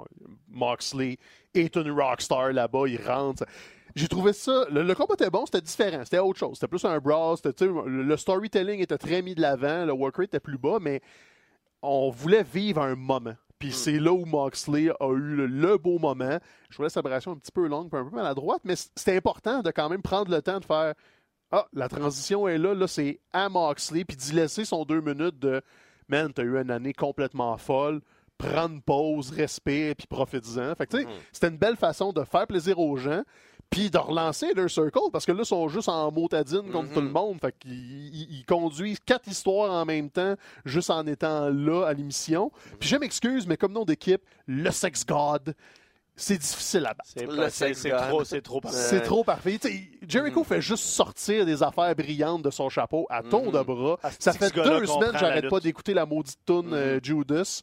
Moxley 0.47 1.17
est 1.53 1.75
une 1.75 1.91
rockstar 1.91 2.53
là-bas. 2.53 2.88
Il 2.88 3.01
rentre. 3.05 3.43
J'ai 3.95 4.07
trouvé 4.07 4.33
ça. 4.33 4.65
Le, 4.71 4.83
le 4.83 4.93
combat 4.95 5.13
était 5.13 5.29
bon, 5.29 5.45
c'était 5.45 5.61
différent. 5.61 6.01
C'était 6.03 6.19
autre 6.19 6.38
chose. 6.39 6.55
C'était 6.55 6.67
plus 6.67 6.83
un 6.86 6.97
brawl. 6.99 7.38
Le, 7.45 8.03
le 8.03 8.17
storytelling 8.17 8.81
était 8.81 8.97
très 8.97 9.21
mis 9.21 9.36
de 9.36 9.41
l'avant. 9.41 9.86
Le 9.86 9.93
work 9.93 10.17
rate 10.17 10.27
était 10.27 10.39
plus 10.41 10.57
bas, 10.57 10.79
mais 10.81 11.01
on 11.86 12.09
voulait 12.09 12.43
vivre 12.43 12.81
un 12.81 12.95
moment. 12.95 13.36
Puis 13.59 13.71
c'est 13.71 13.99
là 13.99 14.11
où 14.11 14.25
Moxley 14.25 14.89
a 14.99 15.11
eu 15.13 15.17
le, 15.36 15.47
le 15.47 15.77
beau 15.77 15.97
moment. 15.97 16.39
Je 16.69 16.75
trouvais 16.75 16.88
la 16.88 16.89
célébration 16.89 17.31
un 17.31 17.38
petit 17.38 17.51
peu 17.53 17.67
longue, 17.67 17.88
un 17.95 18.03
peu 18.03 18.15
maladroite, 18.15 18.61
mais 18.65 18.75
c'était 18.75 19.15
important 19.15 19.61
de 19.61 19.71
quand 19.71 19.88
même 19.89 20.01
prendre 20.01 20.29
le 20.29 20.41
temps 20.41 20.59
de 20.59 20.65
faire 20.65 20.93
Ah, 21.51 21.65
la 21.73 21.88
transition 21.88 22.47
est 22.47 22.57
là, 22.57 22.73
là, 22.73 22.88
c'est 22.88 23.19
à 23.31 23.47
Moxley, 23.49 24.03
puis 24.03 24.17
d'y 24.17 24.33
laisser 24.33 24.65
son 24.65 24.83
deux 24.83 24.99
minutes 25.01 25.39
de 25.39 25.61
Man, 26.09 26.31
t'as 26.33 26.43
eu 26.43 26.59
une 26.59 26.69
année 26.69 26.93
complètement 26.93 27.57
folle, 27.57 28.01
prends 28.38 28.67
une 28.67 28.81
pause, 28.81 29.31
respire, 29.31 29.95
puis 29.95 30.05
profite-en. 30.07 30.75
Fait 30.75 30.86
que, 30.86 30.97
tu 30.97 31.03
sais, 31.03 31.05
Mhm. 31.07 31.11
c'était 31.31 31.47
une 31.47 31.57
belle 31.57 31.77
façon 31.77 32.11
de 32.11 32.23
faire 32.25 32.45
plaisir 32.45 32.77
aux 32.77 32.97
gens, 32.97 33.23
puis 33.76 33.89
de 33.89 33.97
relancer 33.97 34.53
leur 34.55 34.69
circle, 34.69 34.97
parce 35.11 35.26
que 35.26 35.34
là, 35.34 35.39
ils 35.41 35.45
sont 35.45 35.67
juste 35.67 35.89
en 35.89 36.09
motadine 36.09 36.71
contre 36.71 36.88
Mhm. 36.88 36.93
tout 36.93 37.01
le 37.01 37.09
monde. 37.09 37.38
Fait 37.41 37.53
qu'ils 37.59 37.73
ils- 37.73 38.28
ils 38.39 38.45
conduisent 38.45 38.99
quatre 39.05 39.28
histoires 39.28 39.69
en 39.69 39.84
même 39.84 40.09
temps, 40.09 40.36
juste 40.63 40.89
en 40.89 41.05
étant 41.07 41.49
là 41.49 41.84
à 41.86 41.91
l'émission. 41.93 42.51
Puis 42.80 42.88
je 42.88 42.95
m'excuse, 42.95 43.45
mais 43.45 43.57
comme 43.57 43.73
nom 43.73 43.84
d'équipe, 43.84 44.21
le 44.47 44.71
Sex 44.71 45.05
God, 45.05 45.53
c'est 46.15 46.38
difficile 46.38 46.86
à 46.86 46.93
battre. 46.93 47.09
C'est 47.51 47.89
trop, 48.07 48.23
c'est 48.23 48.41
trop. 48.41 48.61
parfait. 48.61 48.78
C'est 48.78 49.01
trop 49.01 49.23
parfait. 49.26 49.59
Jericho 50.07 50.45
fait 50.45 50.61
juste 50.61 50.86
sortir 50.86 51.45
des 51.45 51.61
affaires 51.61 51.93
brillantes 51.95 52.43
de 52.43 52.51
son 52.51 52.69
chapeau 52.69 53.05
à 53.09 53.21
tour 53.23 53.51
de 53.51 53.61
bras. 53.61 53.99
Ah, 54.03 54.09
Ça 54.17 54.32
fait 54.32 54.55
deux 54.55 54.86
semaines 54.86 55.11
que 55.11 55.17
j'arrête 55.19 55.49
pas 55.49 55.59
d'écouter 55.59 55.93
la 55.93 56.05
maudite 56.05 56.39
tune 56.45 56.73
euh, 56.73 56.99
Judas. 57.03 57.61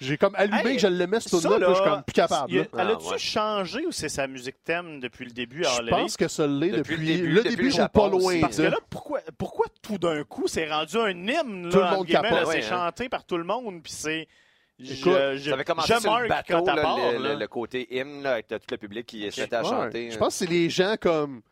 J'ai 0.00 0.16
comme 0.18 0.34
allumé 0.36 0.70
Hey, 0.70 0.76
que 0.76 0.82
je 0.82 0.86
l'aimais 0.88 1.20
Ça, 1.20 1.30
tune-là, 1.38 1.56
puis 1.56 1.66
je 1.68 1.74
suis 1.74 1.84
comme 1.84 2.02
plus 2.02 2.12
capable. 2.12 2.52
y 2.52 2.58
a-. 2.60 2.66
Elle 2.78 2.90
a-tu 2.90 3.06
ouais. 3.06 3.18
changé 3.18 3.86
ou 3.86 3.92
c'est 3.92 4.08
sa 4.08 4.26
musique 4.26 4.56
thème 4.64 5.00
depuis 5.00 5.24
le 5.24 5.30
début 5.30 5.64
à 5.64 5.70
Je 5.82 5.88
pense 5.88 6.16
que 6.16 6.28
ça 6.28 6.46
l'est 6.46 6.70
Depuis 6.70 6.94
depuis, 6.96 7.06
le 7.06 7.16
début, 7.16 7.28
le 7.32 7.42
début 7.42 7.72
ou 7.72 7.88
pas 7.88 8.08
loin. 8.08 8.40
Parce 8.40 8.56
que 8.56 8.62
là, 8.62 8.78
pourquoi, 8.90 9.20
pourquoi 9.38 9.66
tout 9.82 9.98
d'un 9.98 10.24
coup, 10.24 10.48
c'est 10.48 10.68
rendu 10.70 10.96
un 10.98 11.10
hymne? 11.10 11.64
Là, 11.66 11.70
Tout 11.70 11.78
le 11.78 11.90
monde 11.96 12.06
capote, 12.06 12.30
là, 12.30 12.46
ouais, 12.46 12.60
c'est 12.62 12.72
hein. 12.72 12.86
chanté 12.86 13.08
par 13.08 13.24
tout 13.24 13.36
le 13.38 13.44
monde, 13.44 13.82
puis 13.82 13.92
c'est... 13.92 14.28
Écoute, 14.80 15.12
je, 15.12 15.36
je, 15.36 15.48
Ça 15.50 15.54
avait 15.54 15.64
commencé 15.64 15.94
je 15.94 16.00
sur 16.00 16.18
le 16.18 16.28
bateau, 16.28 16.66
là, 16.66 16.76
part, 16.82 16.98
le, 17.12 17.18
là. 17.22 17.32
le- 17.34 17.38
le 17.38 17.46
côté 17.46 17.86
hymne, 17.96 18.24
là, 18.24 18.32
avec 18.32 18.48
tout 18.48 18.56
le 18.72 18.76
public 18.76 19.06
qui 19.06 19.30
se 19.30 19.40
mettait 19.40 19.54
à 19.54 19.62
Ouais. 19.62 19.68
chanter. 19.68 20.10
Je 20.10 20.18
pense 20.18 20.34
que 20.36 20.44
c'est 20.44 20.50
les 20.50 20.68
gens 20.68 20.96
comme. 21.00 21.42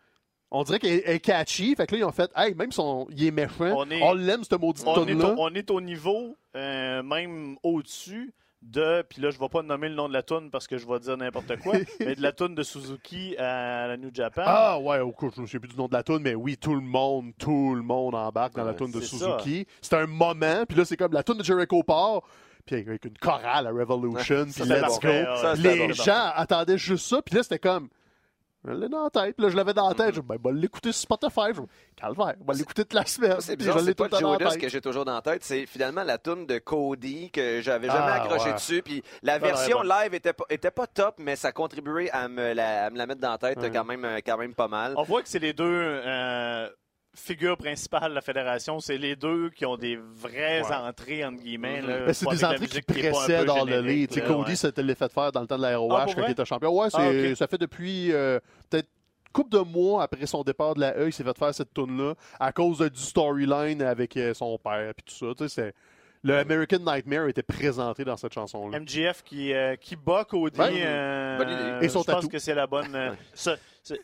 On 0.54 0.64
dirait 0.64 0.78
qu'elle 0.78 1.02
est 1.04 1.20
catchy. 1.20 1.74
Fait 1.74 1.86
que 1.86 1.94
là, 1.94 2.00
ils 2.00 2.04
ont 2.04 2.12
fait, 2.12 2.30
hey, 2.36 2.54
même 2.54 2.70
si 2.70 2.78
on- 2.80 3.06
il 3.10 3.26
est 3.26 3.30
méchant, 3.30 3.74
On 4.02 4.12
l'aime, 4.14 4.44
cette 4.44 4.60
maudite 4.60 4.84
on, 4.86 5.02
est 5.02 5.06
tune-là. 5.06 5.30
au, 5.30 5.36
on 5.38 5.54
est 5.54 5.70
au 5.70 5.80
niveau, 5.80 6.36
euh, 6.54 7.02
même 7.02 7.56
au-dessus, 7.62 8.34
de... 8.60 9.02
Puis 9.08 9.20
là, 9.22 9.30
je 9.30 9.38
vais 9.40 9.48
pas 9.48 9.62
nommer 9.62 9.88
le 9.88 9.94
nom 9.94 10.08
de 10.08 10.12
la 10.12 10.22
tune 10.22 10.50
parce 10.52 10.68
que 10.68 10.76
je 10.78 10.86
vais 10.86 11.00
dire 11.00 11.16
n'importe 11.16 11.56
quoi, 11.56 11.72
mais 12.00 12.14
de 12.14 12.22
la 12.22 12.32
tune 12.32 12.54
de 12.54 12.62
Suzuki 12.62 13.34
à 13.38 13.88
la 13.88 13.96
New 13.96 14.10
Japan. 14.12 14.42
Ah 14.44 14.78
ouais, 14.78 15.00
au 15.00 15.10
coup, 15.10 15.30
je 15.34 15.40
me 15.40 15.46
souviens 15.46 15.60
plus 15.60 15.70
du 15.70 15.76
nom 15.76 15.88
de 15.88 15.94
la 15.94 16.02
tune, 16.02 16.20
mais 16.20 16.34
oui, 16.34 16.56
tout 16.58 16.74
le 16.74 16.80
monde, 16.82 17.32
tout 17.38 17.74
le 17.74 17.82
monde 17.82 18.14
embarque 18.14 18.54
dans 18.54 18.64
la 18.64 18.74
tune 18.74 18.92
de 18.92 19.00
Suzuki. 19.00 19.66
C'est 19.80 19.96
un 19.96 20.06
moment, 20.06 20.64
puis 20.68 20.76
là, 20.78 20.84
c'est 20.84 20.96
comme 20.98 21.12
la 21.12 21.22
tune 21.22 21.38
de 21.38 21.44
Jericho 21.44 21.82
part, 21.82 22.20
puis 22.66 22.76
avec 22.76 23.04
une 23.06 23.16
chorale 23.18 23.66
à 23.66 23.70
Revolution, 23.70 24.44
puis 24.44 24.52
ça, 24.52 24.64
let's 24.66 25.00
go. 25.00 25.08
Ça, 25.40 25.56
c'était 25.56 25.76
Les 25.76 25.86
bon. 25.88 25.92
gens 25.94 26.30
attendaient 26.36 26.78
juste 26.78 27.06
ça, 27.08 27.22
puis 27.22 27.34
là, 27.34 27.42
c'était 27.42 27.58
comme... 27.58 27.88
Je 28.64 28.70
l'ai 28.70 28.88
dans 28.88 29.02
la 29.04 29.10
tête, 29.10 29.40
là, 29.40 29.48
je 29.48 29.56
l'avais 29.56 29.74
dans 29.74 29.88
la 29.88 29.94
tête. 29.94 30.14
Je 30.14 30.20
dis, 30.20 30.26
ben, 30.38 30.52
l'écouter 30.54 30.92
sur 30.92 31.02
Spotify. 31.02 31.52
Je 31.52 31.60
dis, 31.62 31.66
calvaire, 31.96 32.34
vais 32.46 32.54
l'écouter 32.54 32.84
toute 32.84 32.92
la 32.94 33.04
semaine. 33.04 33.36
C'est 33.40 33.56
bizarre, 33.56 33.78
je 33.78 33.84
l'ai 33.84 33.86
c'est 33.98 34.08
pas 34.08 34.18
Judas 34.18 34.56
que 34.56 34.68
j'ai 34.68 34.80
toujours 34.80 35.04
dans 35.04 35.14
la 35.14 35.22
tête, 35.22 35.42
c'est 35.42 35.66
finalement 35.66 36.04
la 36.04 36.18
tune 36.18 36.46
de 36.46 36.58
Cody 36.58 37.30
que 37.32 37.60
j'avais 37.60 37.88
jamais 37.88 37.98
Ah, 38.00 38.22
accroché 38.22 38.46
ouais. 38.46 38.54
dessus. 38.54 38.82
Puis 38.82 39.02
la 39.22 39.34
ouais, 39.34 39.38
version 39.40 39.82
live 39.82 40.14
était 40.14 40.32
pas, 40.32 40.44
était 40.48 40.70
pas 40.70 40.86
top, 40.86 41.16
mais 41.18 41.34
ça 41.34 41.50
contribuait 41.50 42.10
à 42.12 42.28
me 42.28 42.52
la, 42.52 42.86
à 42.86 42.90
me 42.90 42.98
la 42.98 43.06
mettre 43.06 43.20
dans 43.20 43.30
la 43.32 43.38
tête 43.38 43.58
Ouais. 43.58 43.70
quand, 43.70 43.84
même, 43.84 44.06
quand 44.24 44.36
même 44.38 44.54
pas 44.54 44.68
mal. 44.68 44.94
On 44.96 45.02
voit 45.02 45.22
que 45.22 45.28
c'est 45.28 45.38
les 45.40 45.52
deux 45.52 45.64
euh, 45.66 46.68
figures 47.14 47.56
principales 47.56 48.10
de 48.10 48.14
la 48.14 48.20
fédération. 48.20 48.80
C'est 48.80 48.96
les 48.98 49.16
deux 49.16 49.50
qui 49.50 49.66
ont 49.66 49.76
des 49.76 49.96
vraies 49.96 50.62
Ouais. 50.62 50.74
entrées, 50.74 51.24
entre 51.24 51.42
guillemets. 51.42 51.82
Mhm. 51.82 51.88
là, 51.88 51.98
Ben, 52.06 52.12
c'est 52.14 52.28
des 52.30 52.44
entrées 52.44 52.66
qui 52.66 52.82
précèdent 52.82 53.46
dans 53.46 53.64
le 53.64 53.80
là, 53.80 54.06
Cody, 54.26 54.50
ouais. 54.50 54.56
c'était 54.56 54.82
l'effet 54.82 55.08
de 55.08 55.12
faire 55.12 55.30
dans 55.32 55.40
le 55.42 55.46
temps 55.46 55.56
de 55.58 55.62
la 55.62 55.76
ROH 55.76 55.94
Ah, 55.96 56.04
quand 56.06 56.12
vrai? 56.14 56.24
il 56.28 56.32
était 56.32 56.44
champion. 56.44 56.78
Ouais, 56.78 56.88
c'est, 56.90 56.98
Ah, 57.28 57.30
ok. 57.30 57.36
ça 57.36 57.46
fait 57.46 57.58
depuis 57.58 58.12
euh, 58.12 58.40
peut-être 58.70 58.88
une 59.26 59.32
couple 59.32 59.50
de 59.50 59.58
mois 59.62 60.02
après 60.04 60.26
son 60.26 60.42
départ 60.42 60.74
de 60.74 60.80
la 60.80 60.96
E, 60.98 61.06
il 61.08 61.12
s'est 61.12 61.24
fait 61.24 61.36
faire 61.38 61.54
cette 61.54 61.72
tune-là 61.74 62.14
à 62.40 62.52
cause 62.52 62.78
du 62.80 63.00
storyline 63.00 63.82
avec 63.82 64.16
euh, 64.16 64.32
son 64.34 64.58
père 64.58 64.90
et 64.90 64.94
tout 65.04 65.14
ça. 65.14 65.26
Tu 65.36 65.48
sais, 65.48 65.48
c'est... 65.48 65.74
Le 66.24 66.38
American 66.38 66.78
Nightmare 66.78 67.26
était 67.28 67.42
présenté 67.42 68.04
dans 68.04 68.16
cette 68.16 68.32
chanson-là. 68.32 68.78
MGF 68.78 69.22
qui, 69.24 69.52
euh, 69.52 69.74
qui 69.76 69.96
bat 69.96 70.24
Cody. 70.24 70.58
Ouais. 70.60 70.82
euh, 70.84 71.36
Bonne 71.38 71.48
idée. 71.50 71.86
Et 71.86 71.88
son 71.88 72.02
je 72.02 72.12
pense 72.12 72.28
que 72.28 72.38
c'est 72.38 72.54
la 72.54 72.66
bonne. 72.68 72.94
euh, 72.94 73.56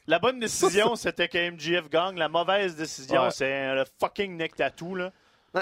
la 0.08 0.18
bonne 0.18 0.40
décision, 0.40 0.96
c'était 0.96 1.28
que 1.28 1.38
MGF 1.50 1.88
gagne. 1.88 2.16
La 2.18 2.28
mauvaise 2.28 2.74
décision, 2.74 3.22
Ouais. 3.24 3.30
c'est 3.30 3.52
euh, 3.52 3.74
le 3.76 3.84
fucking 4.00 4.36
neck 4.36 4.56
tattoo. 4.56 4.96
Là. 4.96 5.12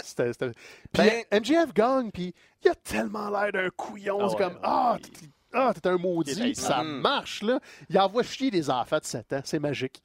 C'était, 0.03 0.33
c'était- 0.33 0.51
Puis 0.93 1.03
Ben- 1.31 1.41
MJF 1.41 1.73
gagne, 1.75 2.11
puis 2.11 2.35
il 2.65 2.71
a 2.71 2.75
tellement 2.75 3.29
l'air 3.31 3.53
d'un 3.53 3.69
couillon. 3.71 4.19
Ah 4.23 4.29
c'est 4.29 4.37
ouais, 4.37 4.43
comme, 4.43 4.59
ah, 4.63 4.97
t'es- 5.01 5.27
ah, 5.53 5.73
t'es 5.75 5.89
un 5.89 5.97
maudit. 5.99 6.55
Ça 6.55 6.83
Mm. 6.83 7.01
marche, 7.01 7.43
là. 7.43 7.61
Il 7.91 7.99
envoie 7.99 8.23
chier 8.23 8.51
des 8.51 8.69
enfants 8.71 8.99
de 8.99 9.05
7 9.05 9.33
ans. 9.35 9.41
C'est 9.45 9.59
magique. 9.59 10.03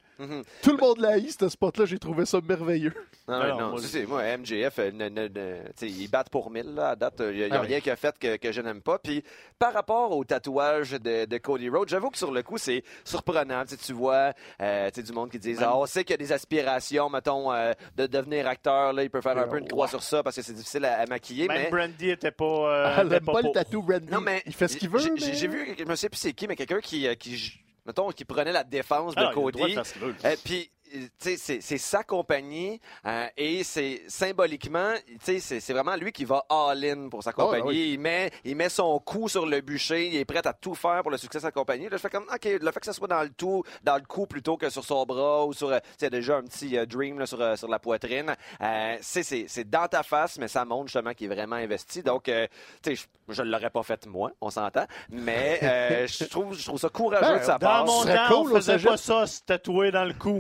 Tout 0.62 0.72
le 0.72 0.78
monde 0.78 1.00
l'a 1.00 1.10
haï, 1.14 1.30
ce 1.32 1.50
spot-là. 1.50 1.86
J'ai 1.86 2.00
trouvé 2.00 2.26
ça 2.26 2.40
merveilleux. 2.48 2.94
Non, 3.28 3.36
Alors, 3.36 3.60
non, 3.62 3.70
moi, 3.72 3.82
moi, 4.08 4.38
MJF, 4.38 4.80
euh, 4.80 4.92
ne- 4.92 5.10
ne- 5.10 5.28
ne- 5.28 5.64
tu 5.64 5.72
sais, 5.76 5.88
ils 5.88 6.08
battent 6.10 6.30
pour 6.30 6.50
mille, 6.52 6.74
là, 6.76 6.90
à 6.90 6.96
date. 6.96 7.22
Il 7.32 7.38
n'y 7.38 7.44
a, 7.44 7.48
Ah 7.52 7.62
oui. 7.62 7.68
rien 7.68 7.80
qui 7.80 7.90
a 7.90 7.96
fait 7.96 8.18
que, 8.20 8.36
que 8.38 8.52
je 8.52 8.62
n'aime 8.62 8.82
pas. 8.82 9.00
Puis, 9.00 9.24
par 9.60 9.74
rapport 9.74 10.16
au 10.16 10.24
tatouage 10.24 10.92
de, 10.92 11.26
de 11.26 11.38
Cody 11.38 11.70
Rhodes, 11.70 11.90
j'avoue 11.90 12.10
que 12.10 12.18
sur 12.18 12.32
le 12.32 12.44
coup, 12.44 12.58
c'est 12.58 12.84
surprenant. 13.06 13.64
Tu 13.64 13.72
sais, 13.76 13.78
tu 13.78 13.94
vois 13.94 14.34
euh, 14.62 14.90
tu 14.90 14.96
sais, 15.02 15.04
du 15.04 15.14
monde 15.14 15.30
qui 15.32 15.40
dit 15.40 15.54
Même- 15.54 15.64
ah, 15.64 15.78
on 15.78 15.86
sait 15.86 16.04
qu'il 16.04 16.12
y 16.12 16.16
a 16.16 16.18
des 16.18 16.32
aspirations, 16.32 17.10
mettons, 17.10 17.52
euh, 17.54 17.72
de 17.96 18.08
devenir 18.08 18.48
acteur. 18.48 18.94
Là, 18.94 19.04
il 19.04 19.10
peut 19.10 19.22
faire 19.22 19.38
un 19.38 19.48
peu 19.48 19.58
une 19.60 19.68
croix 19.68 19.88
sur 19.88 20.04
ça 20.04 20.24
parce 20.24 20.36
que 20.36 20.42
c'est 20.42 20.54
difficile 20.54 20.86
à, 20.86 21.00
à 21.00 21.06
maquiller. 21.06 21.48
Même 21.48 21.64
mais 21.64 21.70
Brandy 21.70 22.10
était 22.10 22.32
pas. 22.32 22.46
euh, 22.46 23.04
était 23.06 23.16
aime 23.18 23.26
pas, 23.26 23.42
le 23.42 23.52
tatou 23.52 23.82
Randy. 23.82 24.08
Non, 24.12 24.22
mais 24.22 24.42
il 24.46 24.54
fait 24.54 24.68
ce 24.68 24.78
qu'il 24.78 24.90
veut. 24.90 25.00
J'ai 25.00 25.12
mais- 25.12 25.48
vu, 25.48 25.76
je 25.80 25.84
me 25.86 25.96
sais 25.96 26.10
plus 26.10 26.18
c'est 26.20 26.34
qui, 26.34 26.48
mais 26.48 26.56
quelqu'un 26.56 26.80
qui, 26.80 27.08
euh, 27.08 27.16
qui, 27.16 27.62
mettons, 27.86 28.10
qui 28.12 28.26
prenait 28.26 28.52
la 28.52 28.64
défense 28.64 29.14
Ah, 29.16 29.22
de 29.22 29.26
il 29.26 29.28
a 29.28 29.30
le 29.30 29.52
droit 29.52 29.52
Cody. 29.52 30.38
Puis, 30.44 30.72
c'est- 31.20 31.78
sa 31.78 32.04
compagnie 32.04 32.80
euh, 33.06 33.28
et 33.38 33.64
c'est 33.64 34.02
symboliquement, 34.08 34.94
tu 35.24 35.40
sais, 35.40 35.60
c'est 35.60 35.74
vraiment 35.74 35.96
lui 35.96 36.12
qui 36.12 36.26
va 36.26 36.46
all-in 36.50 37.10
pour 37.10 37.24
sa 37.24 37.34
compagnie. 37.34 37.62
Ah, 37.64 37.68
oui. 37.70 37.92
Il, 37.94 38.00
met, 38.00 38.32
il 38.44 38.56
met 38.56 38.70
son 38.70 39.00
coup 39.00 39.28
sur 39.30 39.46
le 39.46 39.62
bûcher, 39.62 40.08
il 40.08 40.16
est 40.16 40.26
prêt 40.26 40.46
à 40.46 40.54
tout 40.54 40.76
faire 40.76 41.02
pour 41.02 41.12
le 41.12 41.18
succès 41.18 41.40
de 41.40 41.44
sa 41.44 41.52
compagnie. 41.52 41.86
Là, 41.90 41.98
je 41.98 42.02
fais 42.02 42.10
comme, 42.10 42.26
OK, 42.34 42.46
le 42.46 42.72
fait 42.72 42.80
que 42.80 42.86
ça 42.86 42.94
soit 42.94 43.08
dans 43.08 43.22
le 43.24 43.30
tout, 43.30 43.64
dans 43.84 43.96
le 43.96 44.02
cou 44.08 44.26
plutôt 44.26 44.58
que 44.58 44.70
sur 44.70 44.84
son 44.84 45.06
bras 45.06 45.46
ou 45.46 45.54
sur, 45.54 45.70
euh, 45.70 45.80
tu 45.80 45.88
sais, 46.06 46.10
déjà 46.10 46.38
un 46.38 46.44
petit 46.44 46.78
euh, 46.78 46.86
dream 46.86 47.20
là, 47.20 47.26
sur, 47.26 47.58
sur 47.58 47.68
la 47.68 47.80
poitrine, 47.80 48.36
euh, 48.62 48.98
c'est- 49.02 49.24
c'est 49.24 49.46
c'est 49.48 49.70
dans 49.70 49.88
ta 49.88 50.04
face, 50.04 50.38
mais 50.38 50.48
ça 50.48 50.66
montre 50.66 50.88
justement 50.88 51.14
qu'il 51.14 51.32
est 51.32 51.36
vraiment 51.36 51.56
investi. 51.56 52.04
Donc, 52.04 52.30
euh, 52.30 52.48
tu 52.84 52.96
sais, 52.96 53.08
je, 53.30 53.34
je 53.34 53.44
l'aurais 53.44 53.70
pas 53.70 53.84
fait 53.84 54.06
moi, 54.08 54.32
on 54.42 54.50
s'entend, 54.50 54.86
mais 55.10 55.60
euh, 55.64 56.08
je 56.08 56.24
trouve, 56.26 56.54
je 56.58 56.66
trouve 56.66 56.80
ça 56.80 56.90
courageux 56.90 57.22
Ben, 57.34 57.40
de 57.40 57.44
sa 57.44 57.58
Dans 57.58 57.68
part. 57.68 57.86
mon 57.86 58.02
serait 58.02 58.16
temps, 58.16 58.28
cool 58.44 58.52
on 58.52 58.56
faisait 58.56 58.80
pas 58.80 58.98
ça, 58.98 59.28
se 59.28 59.42
tatouer 59.42 59.92
dans 59.92 60.06
le 60.06 60.14
cou. 60.14 60.40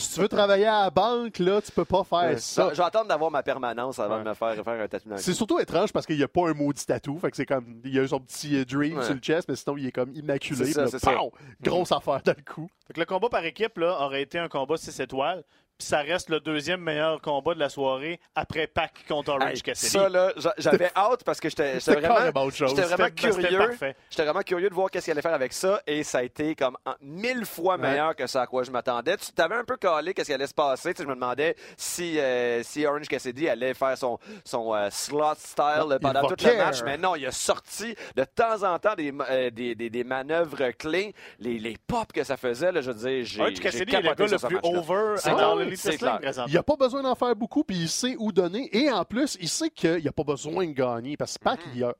Si 0.00 0.14
tu 0.14 0.20
veux 0.20 0.28
travailler 0.28 0.66
à 0.66 0.84
la 0.84 0.90
banque, 0.90 1.38
là, 1.38 1.60
tu 1.60 1.70
peux 1.72 1.84
pas 1.84 2.02
faire 2.04 2.18
Euh, 2.32 2.36
ça. 2.38 2.70
je 2.72 2.78
vais 2.78 2.82
attendre 2.84 3.06
d'avoir 3.08 3.30
ma 3.30 3.42
permanence 3.42 3.98
avant 3.98 4.16
Ouais. 4.16 4.24
de 4.24 4.28
me 4.30 4.34
faire 4.34 4.54
faire 4.64 4.80
un 4.80 4.88
tatou 4.88 5.08
dans 5.08 5.14
le 5.16 5.20
C'est 5.20 5.34
surtout 5.34 5.58
étrange 5.60 5.92
parce 5.92 6.06
qu'il 6.06 6.16
n'y 6.16 6.22
a 6.22 6.28
pas 6.28 6.48
un 6.48 6.54
maudit 6.54 6.84
tatou. 6.86 7.18
Fait 7.18 7.30
que 7.30 7.36
c'est 7.36 7.46
comme, 7.46 7.80
il 7.84 7.98
a 7.98 8.08
son 8.08 8.18
petit 8.20 8.56
euh, 8.56 8.64
dream 8.64 8.98
Ouais. 8.98 9.04
sur 9.04 9.14
le 9.14 9.20
chest, 9.20 9.48
mais 9.48 9.56
sinon, 9.56 9.76
il 9.76 9.86
est 9.86 9.92
comme 9.92 10.12
immaculé. 10.14 10.64
C'est 10.72 10.98
ça, 10.98 11.12
là, 11.12 11.18
pow! 11.18 11.32
Grosse 11.62 11.92
affaire 11.92 12.20
dans 12.24 12.34
le 12.36 12.42
cou. 12.54 12.68
Fait 12.86 12.94
que 12.94 13.00
le 13.00 13.06
combat 13.06 13.28
par 13.28 13.44
équipe 13.44 13.76
là, 13.78 14.00
aurait 14.00 14.22
été 14.22 14.38
un 14.38 14.48
combat 14.48 14.76
6 14.76 14.98
étoiles. 15.00 15.44
Puis 15.80 15.86
ça 15.88 16.00
reste 16.02 16.28
le 16.28 16.40
deuxième 16.40 16.80
meilleur 16.80 17.20
combat 17.20 17.54
de 17.54 17.58
la 17.58 17.68
soirée 17.70 18.20
après 18.34 18.66
Pac 18.66 18.92
contre 19.08 19.30
Orange 19.32 19.50
Hey, 19.54 19.62
Cassidy. 19.62 19.90
ça, 19.92 20.08
là, 20.08 20.32
j'a- 20.36 20.54
j'avais 20.58 20.90
hâte 20.94 21.24
parce 21.24 21.40
que 21.40 21.48
j'étais 21.48 21.78
vraiment, 21.78 23.08
curieux. 23.16 23.70
J'étais 24.10 24.24
vraiment 24.24 24.42
curieux 24.42 24.68
de 24.68 24.74
voir 24.74 24.90
qu'est-ce 24.90 25.06
qu'il 25.06 25.12
allait 25.12 25.22
faire 25.22 25.34
avec 25.34 25.52
ça 25.52 25.80
et 25.86 26.02
ça 26.04 26.18
a 26.18 26.22
été 26.22 26.54
comme 26.54 26.76
mille 27.00 27.44
fois 27.46 27.76
Ouais. 27.76 27.88
meilleur 27.90 28.14
que 28.14 28.26
ça 28.26 28.42
à 28.42 28.46
quoi 28.46 28.62
je 28.62 28.70
m'attendais. 28.70 29.16
Tu 29.16 29.32
t'avais 29.32 29.54
un 29.54 29.64
peu 29.64 29.76
calé 29.76 30.12
qu'est-ce 30.14 30.28
qui 30.28 30.34
allait 30.34 30.46
se 30.46 30.54
passer. 30.54 30.92
Tu 30.92 30.98
sais, 30.98 31.02
je 31.04 31.08
me 31.08 31.14
demandais 31.14 31.56
si, 31.76 32.18
euh, 32.18 32.62
si 32.62 32.84
Orange 32.84 33.08
Cassidy 33.08 33.48
allait 33.48 33.74
faire 33.74 33.96
son, 33.96 34.18
son 34.44 34.74
euh, 34.74 34.88
slot 34.90 35.34
style 35.38 35.64
Non, 35.88 35.98
pendant 36.00 36.22
tout 36.22 36.34
le 36.38 36.50
care. 36.50 36.66
match, 36.66 36.82
mais 36.84 36.98
non, 36.98 37.16
il 37.16 37.26
a 37.26 37.32
sorti 37.32 37.94
de 38.16 38.24
temps 38.24 38.62
en 38.62 38.78
temps 38.78 38.94
des, 38.94 39.12
euh, 39.30 39.50
des, 39.50 39.74
des, 39.74 39.88
des 39.90 40.04
manœuvres 40.04 40.70
clés, 40.72 41.14
les, 41.38 41.58
les 41.58 41.76
pops 41.86 42.12
que 42.12 42.24
ça 42.24 42.36
faisait. 42.36 42.70
Là, 42.72 42.80
je 42.82 42.90
veux 42.90 43.08
dire, 43.08 43.24
j'ai 43.24 43.40
Orange 43.40 43.60
Cassidy 43.60 43.94
est 43.94 44.00
le 44.02 44.14
gars 44.14 44.26
le 44.26 44.38
plus 44.38 44.58
over 44.62 45.14
dans 45.24 45.54
clair. 45.76 46.18
présentement. 46.20 46.48
Il 46.48 46.54
n'a 46.54 46.62
pas 46.62 46.76
besoin 46.76 47.02
d'en 47.02 47.14
faire 47.14 47.34
beaucoup, 47.36 47.64
puis 47.64 47.76
il 47.76 47.88
sait 47.88 48.16
où 48.18 48.32
donner. 48.32 48.68
Et 48.76 48.90
en 48.90 49.04
plus, 49.04 49.36
il 49.40 49.48
sait 49.48 49.70
qu'il 49.70 50.04
n'a 50.04 50.12
pas 50.12 50.24
besoin 50.24 50.66
de 50.66 50.72
gagner. 50.72 51.16
Parce 51.16 51.36
que 51.38 51.42
Pac, 51.44 51.60
il 51.74 51.84
a 51.84 51.94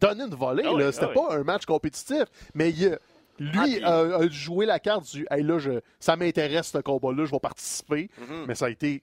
donné 0.00 0.24
une 0.24 0.34
volée. 0.34 0.64
Ah 0.66 0.72
oui, 0.74 0.82
ah 0.86 0.92
C'était 0.92 1.06
oui. 1.06 1.14
pas 1.14 1.34
un 1.36 1.42
match 1.44 1.64
compétitif. 1.66 2.24
Mais 2.54 2.70
il 2.70 2.98
lui 3.38 3.50
Ah, 3.58 3.62
puis- 3.64 3.82
a, 3.84 3.94
a 4.18 4.28
joué 4.28 4.66
la 4.66 4.78
carte 4.78 5.04
du 5.12 5.26
Hey, 5.30 5.42
là, 5.42 5.58
je, 5.58 5.80
ça 6.00 6.16
m'intéresse 6.16 6.68
ce 6.68 6.78
combat-là, 6.78 7.24
je 7.24 7.30
vais 7.30 7.38
participer. 7.40 8.10
Mhm. 8.18 8.44
Mais 8.48 8.54
ça 8.54 8.66
a 8.66 8.70
été, 8.70 9.02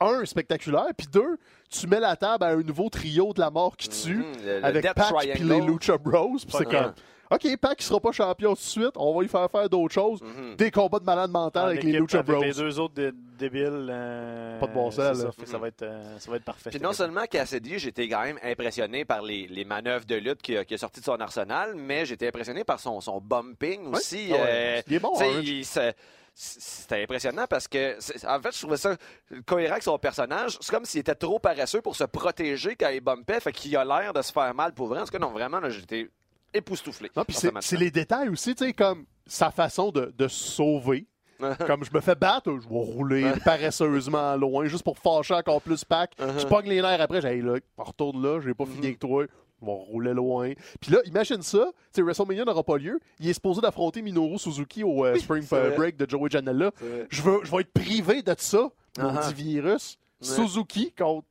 un, 0.00 0.24
spectaculaire. 0.24 0.86
Puis 0.96 1.08
deux, 1.12 1.38
tu 1.70 1.86
mets 1.88 1.98
la 2.00 2.14
table 2.16 2.44
à 2.44 2.48
un 2.50 2.62
nouveau 2.62 2.88
trio 2.88 3.32
de 3.32 3.40
la 3.40 3.50
mort 3.50 3.76
qui 3.76 3.88
tue. 3.88 4.16
Mhm, 4.16 4.24
le- 4.44 4.58
le 4.60 4.64
avec 4.64 4.84
Pac 4.94 4.94
puis 5.18 5.30
Triangle. 5.32 5.52
les 5.52 5.60
Lucha 5.60 5.98
Bros. 5.98 6.36
Puis 6.36 6.46
c'est 6.56 6.64
comme, 6.64 6.92
OK, 7.30 7.56
Pac 7.58 7.78
ne 7.78 7.82
sera 7.84 8.00
pas 8.00 8.12
champion 8.12 8.50
tout 8.50 8.60
de 8.60 8.66
suite. 8.66 8.92
On 8.96 9.14
va 9.14 9.22
lui 9.22 9.28
faire 9.28 9.50
faire 9.50 9.68
d'autres 9.68 9.92
choses. 9.94 10.22
Mhm. 10.22 10.56
Des 10.56 10.70
combats 10.70 10.98
de 10.98 11.04
malade 11.04 11.30
mental 11.30 11.64
En 11.64 11.66
avec 11.68 11.82
les 11.84 11.92
Lucha 11.92 12.20
avec 12.20 12.30
Bros. 12.34 12.42
Les 12.42 12.52
deux 12.52 12.78
autres 12.80 12.94
dé- 12.94 13.10
débiles. 13.38 13.88
euh, 13.90 14.58
Pas 14.58 14.66
de 14.66 14.72
bon 14.72 14.90
sens, 14.90 15.18
Ça, 15.18 15.30
ça, 15.44 15.58
va 15.58 15.68
être, 15.68 15.82
euh, 15.82 16.18
ça 16.18 16.30
va 16.30 16.36
être 16.38 16.44
parfait. 16.44 16.70
Puis 16.70 16.80
non 16.80 16.92
seulement 16.92 17.24
Cassidy, 17.30 17.78
j'étais 17.78 18.08
quand 18.08 18.22
même 18.22 18.38
impressionné 18.42 19.04
par 19.04 19.22
les, 19.22 19.46
les 19.46 19.64
manœuvres 19.64 20.06
de 20.06 20.14
lutte 20.16 20.40
qu'il 20.42 20.56
a, 20.58 20.64
qu'il 20.64 20.74
a 20.74 20.78
sorties 20.78 21.00
de 21.00 21.04
son 21.04 21.20
arsenal, 21.20 21.74
mais 21.76 22.06
j'étais 22.06 22.28
impressionné 22.28 22.64
par 22.64 22.80
son, 22.80 23.00
son 23.00 23.20
bumping 23.20 23.94
aussi. 23.94 24.28
Ah 24.30 24.34
ouais. 24.34 24.40
euh, 24.48 24.82
Il 24.86 24.94
est 24.94 24.98
bon, 24.98 25.12
il 25.42 25.64
se- 25.64 25.92
C'était 26.40 27.02
impressionnant 27.02 27.46
parce 27.50 27.66
que, 27.66 27.96
en 28.28 28.40
fait, 28.40 28.54
je 28.54 28.60
trouvais 28.60 28.76
ça 28.76 28.96
cohérent 29.44 29.72
avec 29.72 29.82
son 29.82 29.98
personnage. 29.98 30.56
C'est 30.60 30.72
comme 30.72 30.84
s'il 30.84 31.00
était 31.00 31.16
trop 31.16 31.40
paresseux 31.40 31.80
pour 31.80 31.96
se 31.96 32.04
protéger 32.04 32.76
quand 32.76 32.90
il 32.90 33.00
bumpait, 33.00 33.40
fait 33.40 33.50
qu'il 33.50 33.76
a 33.76 33.84
l'air 33.84 34.12
de 34.12 34.22
se 34.22 34.30
faire 34.32 34.54
mal 34.54 34.72
pour 34.72 34.86
vrai. 34.86 35.00
En 35.00 35.04
tout 35.04 35.10
cas, 35.10 35.18
non, 35.18 35.30
vraiment, 35.32 35.58
là, 35.58 35.68
j'étais 35.68 36.08
époustouflé. 36.54 37.10
Non, 37.16 37.24
puis 37.24 37.36
c'est 37.60 37.76
les 37.76 37.90
détails 37.90 38.28
aussi, 38.28 38.54
tu 38.54 38.64
sais, 38.66 38.72
comme 38.72 39.04
sa 39.26 39.50
façon 39.50 39.90
de, 39.90 40.12
de 40.16 40.28
sauver. 40.28 41.06
comme 41.68 41.84
je 41.84 41.90
me 41.94 42.00
fais 42.00 42.16
battre, 42.16 42.50
je 42.50 42.68
vais 42.68 42.74
rouler 42.74 43.32
paresseusement 43.44 44.34
loin 44.36 44.66
juste 44.66 44.82
pour 44.82 44.98
fâcher 44.98 45.34
encore 45.34 45.62
plus 45.62 45.84
Pac. 45.84 46.12
Je 46.18 46.44
pogne 46.46 46.68
les 46.68 46.82
nerfs 46.82 47.00
après, 47.00 47.20
j'ai 47.20 47.40
là, 47.40 47.58
retourne 47.76 48.20
là, 48.20 48.40
j'ai 48.40 48.54
pas 48.54 48.66
fini 48.66 48.86
avec 48.86 48.98
toi. 48.98 49.24
On 49.60 49.66
va 49.66 49.72
rouler 49.72 50.14
loin. 50.14 50.52
Puis 50.80 50.92
là, 50.92 50.98
imagine 51.04 51.42
ça. 51.42 51.70
Tu 51.92 51.96
sais, 51.96 52.02
WrestleMania 52.02 52.44
n'aura 52.44 52.62
pas 52.62 52.76
lieu. 52.76 52.98
Il 53.20 53.28
est 53.28 53.32
supposé 53.34 53.60
d'affronter 53.60 54.02
Minoru 54.02 54.38
Suzuki 54.38 54.84
au 54.84 55.04
euh, 55.04 55.16
Spring. 55.16 55.44
Break 55.76 55.96
de 55.96 56.08
Joey 56.08 56.28
Janela. 56.30 56.70
Je, 57.10 57.22
veux, 57.22 57.40
je 57.44 57.50
vais 57.50 57.62
être 57.62 57.72
privé 57.72 58.22
de 58.22 58.34
ça, 58.38 58.68
mon 58.98 59.12
Uh-huh. 59.12 59.20
petit 59.20 59.34
virus. 59.34 59.98
Ouais. 60.20 60.26
Suzuki 60.28 60.92
contre. 60.92 61.26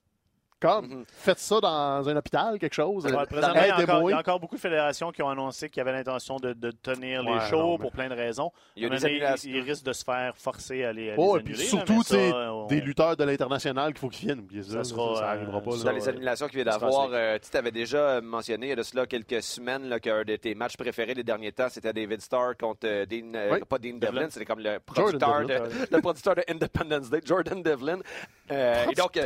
Comme, 0.60 0.88
Mhm. 0.88 1.06
faites 1.08 1.38
ça 1.38 1.60
dans 1.60 2.10
un 2.10 2.16
hôpital, 2.16 2.58
quelque 2.58 2.74
chose. 2.74 3.06
Ouais, 3.06 3.12
Dans- 3.12 3.26
présentement, 3.26 3.62
il 3.62 3.68
y, 3.68 3.70
a 3.70 3.76
encore, 3.76 3.80
Aidez-moi. 3.84 4.10
il 4.10 4.14
y 4.14 4.18
a 4.18 4.20
encore 4.20 4.40
beaucoup 4.40 4.56
de 4.56 4.60
fédérations 4.60 5.12
qui 5.12 5.22
ont 5.22 5.30
annoncé 5.30 5.70
qu'ils 5.70 5.82
avaient 5.82 5.92
l'intention 5.92 6.38
de, 6.38 6.54
de 6.54 6.72
tenir 6.72 7.22
les 7.22 7.40
shows 7.42 7.58
non, 7.60 7.72
mais- 7.74 7.78
pour 7.84 7.92
plein 7.92 8.10
de 8.10 8.16
raisons. 8.16 8.52
Il 8.76 8.82
y 8.82 8.86
a 8.88 8.90
des. 8.90 9.48
Ils 9.48 9.60
risquent 9.62 9.86
de 9.86 9.94
se 9.94 10.04
faire 10.04 10.36
forcer 10.36 10.84
à 10.84 10.92
les, 10.94 11.12
à 11.12 11.16
Oh, 11.18 11.36
les 11.36 11.42
et 11.42 11.44
puis 11.44 11.54
là, 11.54 11.64
surtout, 11.64 12.02
sais, 12.02 12.32
ça, 12.32 12.54
on- 12.54 12.66
des 12.66 12.82
lutteurs 12.82 13.16
de 13.16 13.24
l'international 13.24 13.94
qu'il 13.94 14.00
faut 14.00 14.10
qu'ils 14.10 14.28
viennent. 14.34 14.48
Ça, 14.64 14.72
Ça 14.72 14.78
là, 14.78 14.84
sera, 14.84 15.16
ça 15.18 15.22
euh, 15.22 15.28
arrivera 15.36 15.62
pas. 15.62 15.72
ça 15.74 15.78
là. 15.78 15.84
Dans 15.84 15.92
les 15.98 16.10
annulations 16.10 16.48
qu'il 16.48 16.56
vient 16.64 16.72
d'avoir, 16.72 17.10
euh, 17.14 17.38
tu 17.40 17.56
avais 17.56 17.72
déjà 17.72 17.98
euh, 17.98 18.22
mentionné 18.22 18.66
il 18.66 18.70
y 18.70 18.74
a 18.74 18.76
de 18.76 18.84
cela 18.84 19.06
quelques 19.06 19.44
semaines 19.44 19.88
là, 19.88 20.00
qu'un 20.00 20.24
de 20.24 20.36
tes 20.38 20.56
matchs 20.56 20.76
préférés 20.76 21.14
des 21.14 21.24
derniers 21.24 21.52
temps, 21.52 21.68
c'était 21.70 21.94
David 21.94 22.20
Starr 22.22 22.58
contre 22.60 22.80
euh, 22.88 23.06
Dean, 23.06 23.32
Oui. 23.52 23.60
pas 23.70 23.78
Dean 23.78 23.90
Devlin, 24.00 24.00
Devlin. 24.00 24.30
c'était 24.32 24.46
comme 24.46 24.60
le 24.60 24.80
producteur, 24.80 25.46
de, 25.46 25.54
le 25.92 26.02
producteur 26.02 26.34
de 26.36 26.44
Independence 26.50 27.12
Day, 27.12 27.20
Jordan 27.24 27.62
Devlin. 27.62 28.00
Euh, 28.52 28.86
et 28.90 28.96
donc, 28.96 29.18
euh, 29.18 29.26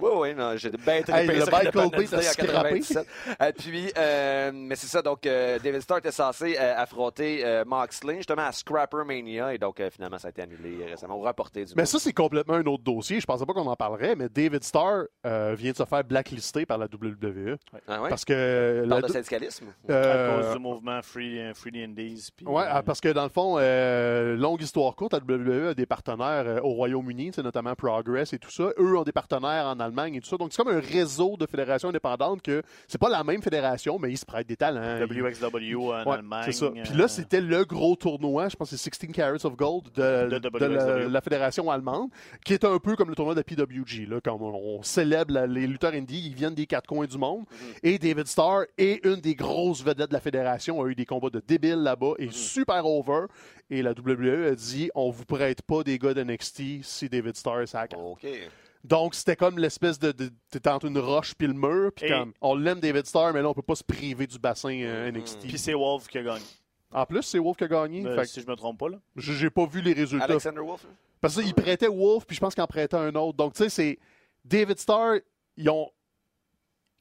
oui, 0.00 0.10
oui, 0.14 0.34
non, 0.34 0.56
j'ai 0.56 0.70
bien 0.70 1.02
trippé 1.02 1.12
Hey, 1.12 1.26
le 1.26 1.44
Michael 1.46 1.90
Bay 1.90 2.16
en 2.16 2.20
scrappé. 2.22 2.80
97. 2.80 3.06
Euh, 3.40 3.52
puis, 3.56 3.92
euh, 3.96 4.50
mais 4.54 4.74
c'est 4.76 4.88
ça, 4.88 5.02
donc 5.02 5.24
euh, 5.26 5.58
David 5.58 5.80
Starr 5.80 5.98
était 5.98 6.10
censé 6.10 6.56
euh, 6.58 6.74
affronter 6.76 7.44
euh, 7.44 7.64
Moxley 7.64 8.16
justement 8.16 8.42
à 8.42 8.52
Scrapper 8.52 9.04
Mania, 9.06 9.54
et 9.54 9.58
donc 9.58 9.78
euh, 9.80 9.88
finalement 9.90 10.18
ça 10.18 10.28
a 10.28 10.30
été 10.30 10.42
annulé 10.42 10.84
récemment, 10.86 11.16
ou 11.16 11.20
reporté 11.22 11.64
du 11.64 11.72
Mais 11.76 11.86
ça, 11.86 11.98
c'est 11.98 12.12
complètement 12.12 12.54
un 12.54 12.64
autre 12.66 12.82
dossier. 12.82 13.20
Je 13.20 13.26
pensais 13.26 13.46
pas 13.46 13.52
qu'on 13.52 13.66
en 13.66 13.76
parlerait, 13.76 14.16
mais 14.16 14.28
David 14.28 14.64
Starr 14.64 15.04
euh, 15.24 15.54
vient 15.56 15.72
de 15.72 15.76
se 15.76 15.84
faire 15.84 16.02
blacklister 16.04 16.66
par 16.66 16.78
la 16.78 16.86
WWE. 16.86 17.56
Ah 17.86 18.02
ouais? 18.02 18.08
Parce 18.08 18.24
que. 18.24 18.84
De 18.84 19.00
do- 19.00 19.08
syndicalisme? 19.08 19.66
à 19.88 20.40
cause 20.42 20.52
du 20.54 20.58
mouvement 20.58 21.00
Free, 21.02 21.40
Free 21.54 21.70
the 21.72 21.76
Indies. 21.76 22.30
euh, 22.46 22.52
ah, 22.56 22.82
parce 22.82 23.00
que 23.00 23.08
dans 23.08 23.22
le 23.24 23.28
fond, 23.28 23.56
euh, 23.58 24.36
longue 24.36 24.62
histoire 24.62 24.94
courte, 24.96 25.12
la 25.12 25.20
WWE 25.20 25.68
a 25.70 25.74
des 25.74 25.86
partenaires 25.86 26.44
euh, 26.46 26.60
au 26.62 26.70
Royaume-Uni, 26.70 27.32
sais, 27.32 27.42
notamment 27.42 27.74
Progress 27.74 28.32
et 28.32 28.38
tout 28.38 28.50
ça. 28.50 28.55
Eux 28.62 28.96
ont 28.98 29.02
des 29.02 29.12
partenaires 29.12 29.66
en 29.66 29.78
Allemagne 29.80 30.14
et 30.16 30.20
tout 30.20 30.28
ça. 30.28 30.36
Donc 30.36 30.52
c'est 30.52 30.62
comme 30.62 30.72
un 30.74 30.80
réseau 30.80 31.36
de 31.36 31.46
fédérations 31.46 31.88
indépendantes 31.88 32.42
que 32.42 32.62
c'est 32.88 32.98
pas 33.00 33.08
la 33.08 33.22
même 33.24 33.42
fédération, 33.42 33.98
mais 33.98 34.10
ils 34.10 34.16
se 34.18 34.24
prêtent 34.26 34.46
des 34.48 34.56
talents. 34.56 34.98
Ils- 35.00 35.22
WXW 35.22 35.76
en 35.92 36.04
Ouais, 36.04 36.14
Allemagne. 36.14 36.42
c'est 36.46 36.52
ça. 36.52 36.66
euh, 36.66 36.70
Puis 36.84 36.94
là, 36.94 37.08
c'était 37.08 37.40
le 37.40 37.64
gros 37.64 37.96
tournoi, 37.96 38.48
je 38.48 38.56
pense 38.56 38.70
que 38.70 38.76
c'est 38.76 38.90
16 38.90 39.12
Carats 39.12 39.44
of 39.44 39.56
Gold 39.56 39.84
de, 39.94 40.28
De 40.28 40.38
de 40.38 41.08
la, 41.08 41.20
fédération 41.20 41.70
allemande, 41.70 42.10
qui 42.44 42.52
est 42.54 42.64
un 42.64 42.78
peu 42.78 42.96
comme 42.96 43.08
le 43.08 43.14
tournoi 43.14 43.34
de 43.34 43.40
la 43.40 43.44
PWG, 43.44 44.06
là, 44.08 44.20
quand 44.24 44.38
on, 44.40 44.78
on 44.78 44.82
célèbre 44.82 45.32
la- 45.32 45.46
les 45.46 45.66
lutteurs 45.66 45.92
indie, 45.94 46.26
ils 46.26 46.34
viennent 46.34 46.54
des 46.54 46.66
quatre 46.66 46.86
coins 46.86 47.06
du 47.06 47.18
monde. 47.18 47.44
Et 47.82 47.98
David 47.98 48.26
Starr 48.26 48.62
est 48.78 49.04
une 49.04 49.16
des 49.20 49.34
grosses 49.34 49.82
vedettes 49.84 50.08
de 50.08 50.14
la 50.14 50.20
fédération, 50.20 50.82
a 50.82 50.86
eu 50.88 50.94
des 50.94 51.06
combats 51.06 51.30
de 51.30 51.42
débiles 51.46 51.82
là-bas, 51.82 52.12
et 52.18 52.28
super 52.30 52.84
over. 52.86 53.26
Et 53.68 53.82
la 53.82 53.92
WWE 53.92 54.52
a 54.52 54.54
dit, 54.54 54.90
on 54.94 55.10
vous 55.10 55.24
prête 55.24 55.62
pas 55.62 55.82
des 55.82 55.98
gars 55.98 56.14
de 56.14 56.22
NXT 56.22 56.82
si 56.82 57.08
David 57.08 57.36
Starr 57.36 57.62
est. 57.62 57.94
OK. 57.94 58.26
Donc, 58.84 59.16
c'était 59.16 59.34
comme 59.34 59.58
l'espèce 59.58 59.98
de. 59.98 60.12
de 60.12 60.30
T'es 60.50 60.68
entre 60.68 60.86
une 60.86 60.98
roche 60.98 61.34
puis 61.34 61.48
le 61.48 61.54
mur, 61.54 61.90
puis 61.92 62.08
comme, 62.08 62.32
on 62.40 62.54
l'aime 62.54 62.78
David 62.78 63.06
Starr, 63.06 63.32
mais 63.32 63.42
là, 63.42 63.48
on 63.48 63.54
peut 63.54 63.62
pas 63.62 63.74
se 63.74 63.82
priver 63.82 64.28
du 64.28 64.38
bassin 64.38 64.80
euh, 64.82 65.10
NXT. 65.10 65.40
Puis 65.40 65.58
c'est 65.58 65.74
Wolf 65.74 66.06
qui 66.06 66.18
a 66.18 66.22
gagné. 66.22 66.44
En 66.92 67.04
plus, 67.04 67.22
c'est 67.22 67.40
Wolf 67.40 67.56
qui 67.56 67.64
a 67.64 67.68
gagné. 67.68 68.06
Euh, 68.06 68.14
fait 68.14 68.22
que 68.22 68.28
si 68.28 68.40
je 68.40 68.46
me 68.46 68.54
trompe 68.54 68.78
pas. 68.78 68.88
Là. 68.88 68.98
j'ai 69.16 69.50
pas 69.50 69.66
vu 69.66 69.80
les 69.80 69.92
résultats. 69.92 70.26
Alexander 70.26 70.60
Wolf? 70.60 70.86
Parce 71.20 71.42
qu'il 71.42 71.54
prêtait 71.54 71.88
Wolf, 71.88 72.26
puis 72.26 72.36
je 72.36 72.40
pense 72.40 72.54
qu'il 72.54 72.62
en 72.62 72.68
prêtait 72.68 72.96
un 72.96 73.14
autre. 73.16 73.36
Donc, 73.36 73.54
tu 73.54 73.64
sais, 73.64 73.68
c'est. 73.68 73.98
David 74.44 74.78
Starr, 74.78 75.16
ils 75.56 75.68
ont. 75.68 75.90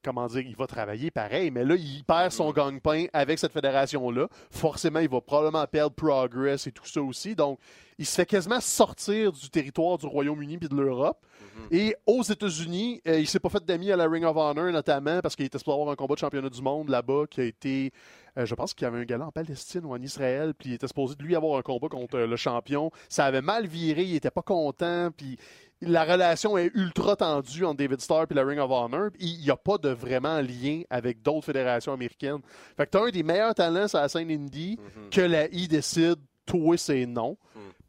Comment 0.05 0.27
dire, 0.27 0.41
il 0.41 0.55
va 0.55 0.67
travailler 0.67 1.09
pareil, 1.09 1.49
mais 1.49 1.63
là, 1.63 1.75
il 1.75 2.03
perd 2.03 2.31
son 2.31 2.51
gagne-pain 2.51 3.07
avec 3.11 3.39
cette 3.39 3.51
fédération-là. 3.51 4.27
Forcément, 4.51 4.99
il 4.99 5.09
va 5.09 5.19
probablement 5.19 5.65
perdre 5.65 5.95
Progress 5.95 6.67
et 6.67 6.71
tout 6.71 6.85
ça 6.85 7.01
aussi. 7.01 7.33
Donc, 7.35 7.57
il 7.97 8.05
se 8.05 8.15
fait 8.15 8.25
quasiment 8.25 8.59
sortir 8.59 9.31
du 9.31 9.49
territoire 9.49 9.97
du 9.97 10.05
Royaume-Uni 10.05 10.57
puis 10.57 10.69
de 10.69 10.75
l'Europe. 10.75 11.25
Et 11.71 11.95
aux 12.05 12.21
États-Unis, 12.21 13.01
euh, 13.07 13.19
il 13.19 13.27
s'est 13.27 13.39
pas 13.39 13.49
fait 13.49 13.63
d'amis 13.63 13.91
à 13.91 13.95
la 13.95 14.07
Ring 14.07 14.25
of 14.25 14.35
Honor, 14.35 14.71
notamment 14.71 15.21
parce 15.21 15.35
qu'il 15.35 15.45
était 15.45 15.57
supposé 15.57 15.75
avoir 15.75 15.91
un 15.91 15.95
combat 15.95 16.15
de 16.15 16.19
championnat 16.19 16.49
du 16.49 16.61
monde 16.61 16.89
là-bas 16.89 17.23
qui 17.29 17.41
a 17.41 17.43
été. 17.45 17.91
euh, 18.37 18.45
je 18.45 18.53
pense 18.55 18.73
qu'il 18.73 18.83
y 18.83 18.87
avait 18.87 18.99
un 18.99 19.05
gala 19.05 19.27
en 19.27 19.31
Palestine 19.31 19.85
ou 19.85 19.93
en 19.93 20.01
Israël, 20.01 20.53
puis 20.53 20.69
il 20.69 20.73
était 20.73 20.87
supposé 20.87 21.15
de 21.15 21.23
lui 21.23 21.35
avoir 21.35 21.57
un 21.57 21.61
combat 21.61 21.87
contre 21.87 22.17
euh, 22.17 22.27
le 22.27 22.35
champion. 22.35 22.91
Ça 23.07 23.25
avait 23.25 23.41
mal 23.41 23.67
viré, 23.67 24.03
il 24.03 24.15
était 24.15 24.31
pas 24.31 24.41
content, 24.41 25.09
puis 25.15 25.37
la 25.81 26.03
relation 26.03 26.57
est 26.57 26.71
ultra 26.75 27.15
tendue 27.15 27.63
entre 27.63 27.77
David 27.77 28.01
Starr 28.01 28.25
et 28.29 28.33
la 28.33 28.43
Ring 28.43 28.59
of 28.59 28.71
Honor. 28.71 29.09
Il 29.19 29.39
n'y 29.39 29.49
a 29.49 29.55
pas 29.57 29.77
de 29.77 29.89
vraiment 29.89 30.41
lien 30.41 30.81
avec 30.89 31.21
d'autres 31.21 31.45
fédérations 31.45 31.93
américaines. 31.93 32.41
Fait 32.75 32.85
que 32.85 32.91
tu 32.91 32.97
as 32.97 33.01
un 33.05 33.09
des 33.11 33.23
meilleurs 33.23 33.55
talents 33.55 33.87
sur 33.87 33.99
la 33.99 34.09
scène 34.09 34.29
indie 34.29 34.77
que 35.11 35.21
la 35.21 35.47
I 35.53 35.67
décide, 35.69 36.17
toi, 36.45 36.77
c'est 36.77 37.05
non. 37.05 37.37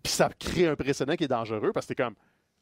Puis 0.07 0.13
ça 0.15 0.31
crée 0.39 0.69
un 0.69 0.77
précédent 0.77 1.17
qui 1.17 1.25
est 1.25 1.29
dangereux 1.29 1.73
parce 1.75 1.85
que 1.87 1.95
t'es 1.95 2.03
comme, 2.05 2.15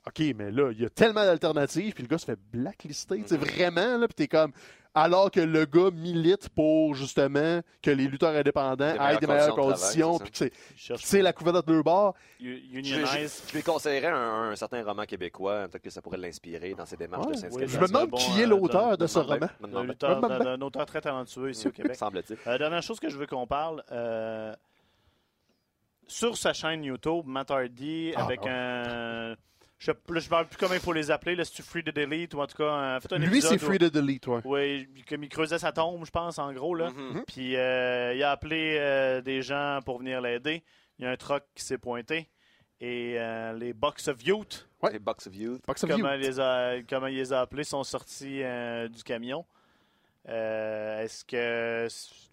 OK, 0.06 0.22
mais 0.34 0.50
là, 0.50 0.70
il 0.72 0.80
y 0.80 0.86
a 0.86 0.88
tellement 0.90 1.24
d'alternatives, 1.24 1.92
puis 1.92 2.02
le 2.02 2.08
gars 2.08 2.16
se 2.18 2.24
fait 2.24 2.38
blacklister. 2.52 3.20
Tu 3.22 3.28
sais, 3.28 3.36
vraiment, 3.36 3.98
là, 3.98 4.06
puis 4.08 4.14
t'es 4.14 4.28
comme, 4.28 4.52
alors 4.94 5.30
que 5.30 5.40
le 5.40 5.64
gars 5.66 5.90
milite 5.92 6.48
pour 6.50 6.94
justement 6.94 7.60
que 7.82 7.90
les 7.90 8.06
lutteurs 8.06 8.34
indépendants 8.34 8.94
aient 8.94 9.18
des 9.18 9.26
meilleures 9.26 9.54
conditions, 9.56 10.18
puis 10.18 10.30
que 10.30 10.36
c'est- 10.38 10.52
Je 10.76 11.18
la 11.18 11.32
couverte 11.34 11.66
de 11.66 11.72
leur 11.74 11.82
bord. 11.84 12.14
Je, 12.40 12.46
Unionize. 12.72 13.42
je- 13.46 13.50
je 13.50 13.56
lui 13.56 13.62
conseillerais 13.62 14.06
un, 14.08 14.50
un 14.50 14.56
certain 14.56 14.82
roman 14.84 15.04
québécois, 15.04 15.68
peut-être 15.68 15.82
que 15.84 15.90
ça 15.90 16.00
pourrait 16.00 16.16
l'inspirer 16.18 16.72
dans 16.74 16.86
ses 16.86 16.96
démarches 16.96 17.26
Ouais, 17.26 17.32
de 17.32 17.36
je 17.36 17.40
syndication. 17.42 17.80
me 17.80 17.86
demande 17.88 18.10
bon, 18.10 18.16
qui 18.16 18.40
est 18.40 18.44
euh, 18.44 18.46
l'auteur 18.48 18.96
de 18.96 19.06
ce 19.06 19.18
roman. 19.18 19.48
Un 19.62 20.60
auteur 20.62 20.86
très 20.86 21.00
talentueux 21.02 21.50
ici 21.50 21.68
au 21.68 21.72
Québec. 21.72 21.96
Semble-t-il. 21.96 22.38
Euh, 22.46 22.56
dernière 22.58 22.82
chose 22.82 23.00
que 23.00 23.08
je 23.10 23.18
veux 23.18 23.26
qu'on 23.26 23.46
parle, 23.46 23.82
euh, 23.92 24.54
sur 26.06 26.36
sa 26.36 26.52
chaîne 26.52 26.84
YouTube, 26.84 27.24
Matt 27.26 27.50
Hardy, 27.50 28.12
Ah, 28.16 28.24
avec 28.24 28.42
ouais. 28.42 28.50
un... 28.50 29.36
Je 29.78 29.90
ne 29.90 30.20
sais 30.20 30.28
parle 30.30 30.46
plus 30.46 30.56
comment 30.56 30.72
il 30.74 30.80
faut 30.80 30.92
les 30.94 31.10
appeler, 31.10 31.34
là, 31.36 31.44
si 31.44 31.52
tu 31.52 31.62
Free 31.62 31.82
the 31.84 31.90
Delete, 31.94 32.32
ou 32.34 32.40
en 32.40 32.46
tout 32.46 32.56
cas, 32.56 32.64
euh, 32.64 33.00
un 33.10 33.18
Lui, 33.18 33.42
c'est 33.42 33.58
Free 33.58 33.78
to 33.78 33.90
Delete, 33.90 34.26
ouais. 34.28 34.40
Oui, 34.44 34.88
comme 35.06 35.24
il 35.24 35.28
creusait 35.28 35.58
sa 35.58 35.72
tombe, 35.72 36.06
je 36.06 36.10
pense, 36.10 36.38
en 36.38 36.52
gros. 36.54 36.74
Là. 36.74 36.90
Mhm. 36.90 37.24
Puis 37.26 37.54
euh, 37.56 38.14
il 38.14 38.22
a 38.22 38.30
appelé 38.30 38.76
euh, 38.78 39.20
des 39.20 39.42
gens 39.42 39.80
pour 39.84 39.98
venir 39.98 40.20
l'aider. 40.22 40.62
Il 40.98 41.04
y 41.04 41.08
a 41.08 41.10
un 41.10 41.16
truck 41.16 41.42
qui 41.54 41.64
s'est 41.64 41.76
pointé. 41.76 42.30
et 42.80 43.16
euh, 43.18 43.52
les 43.52 43.72
Bucks 43.74 44.08
of 44.08 44.24
Youth, 44.24 44.68
Ouais. 44.82 44.92
Les 44.92 44.98
Bucks 44.98 45.26
of 45.26 45.34
Youth. 45.34 45.60
Box 45.66 45.84
of 45.84 45.90
comme 45.90 46.00
You. 46.00 46.06
il 46.14 46.20
les 46.20 46.40
a, 46.40 46.82
comme 46.88 47.08
il 47.08 47.16
les 47.16 47.32
a 47.32 47.40
appelés, 47.40 47.64
sont 47.64 47.82
sortis 47.84 48.42
euh, 48.42 48.88
du 48.88 49.02
camion. 49.02 49.44
Euh, 50.28 51.02
est-ce 51.02 51.24
que 51.24 51.84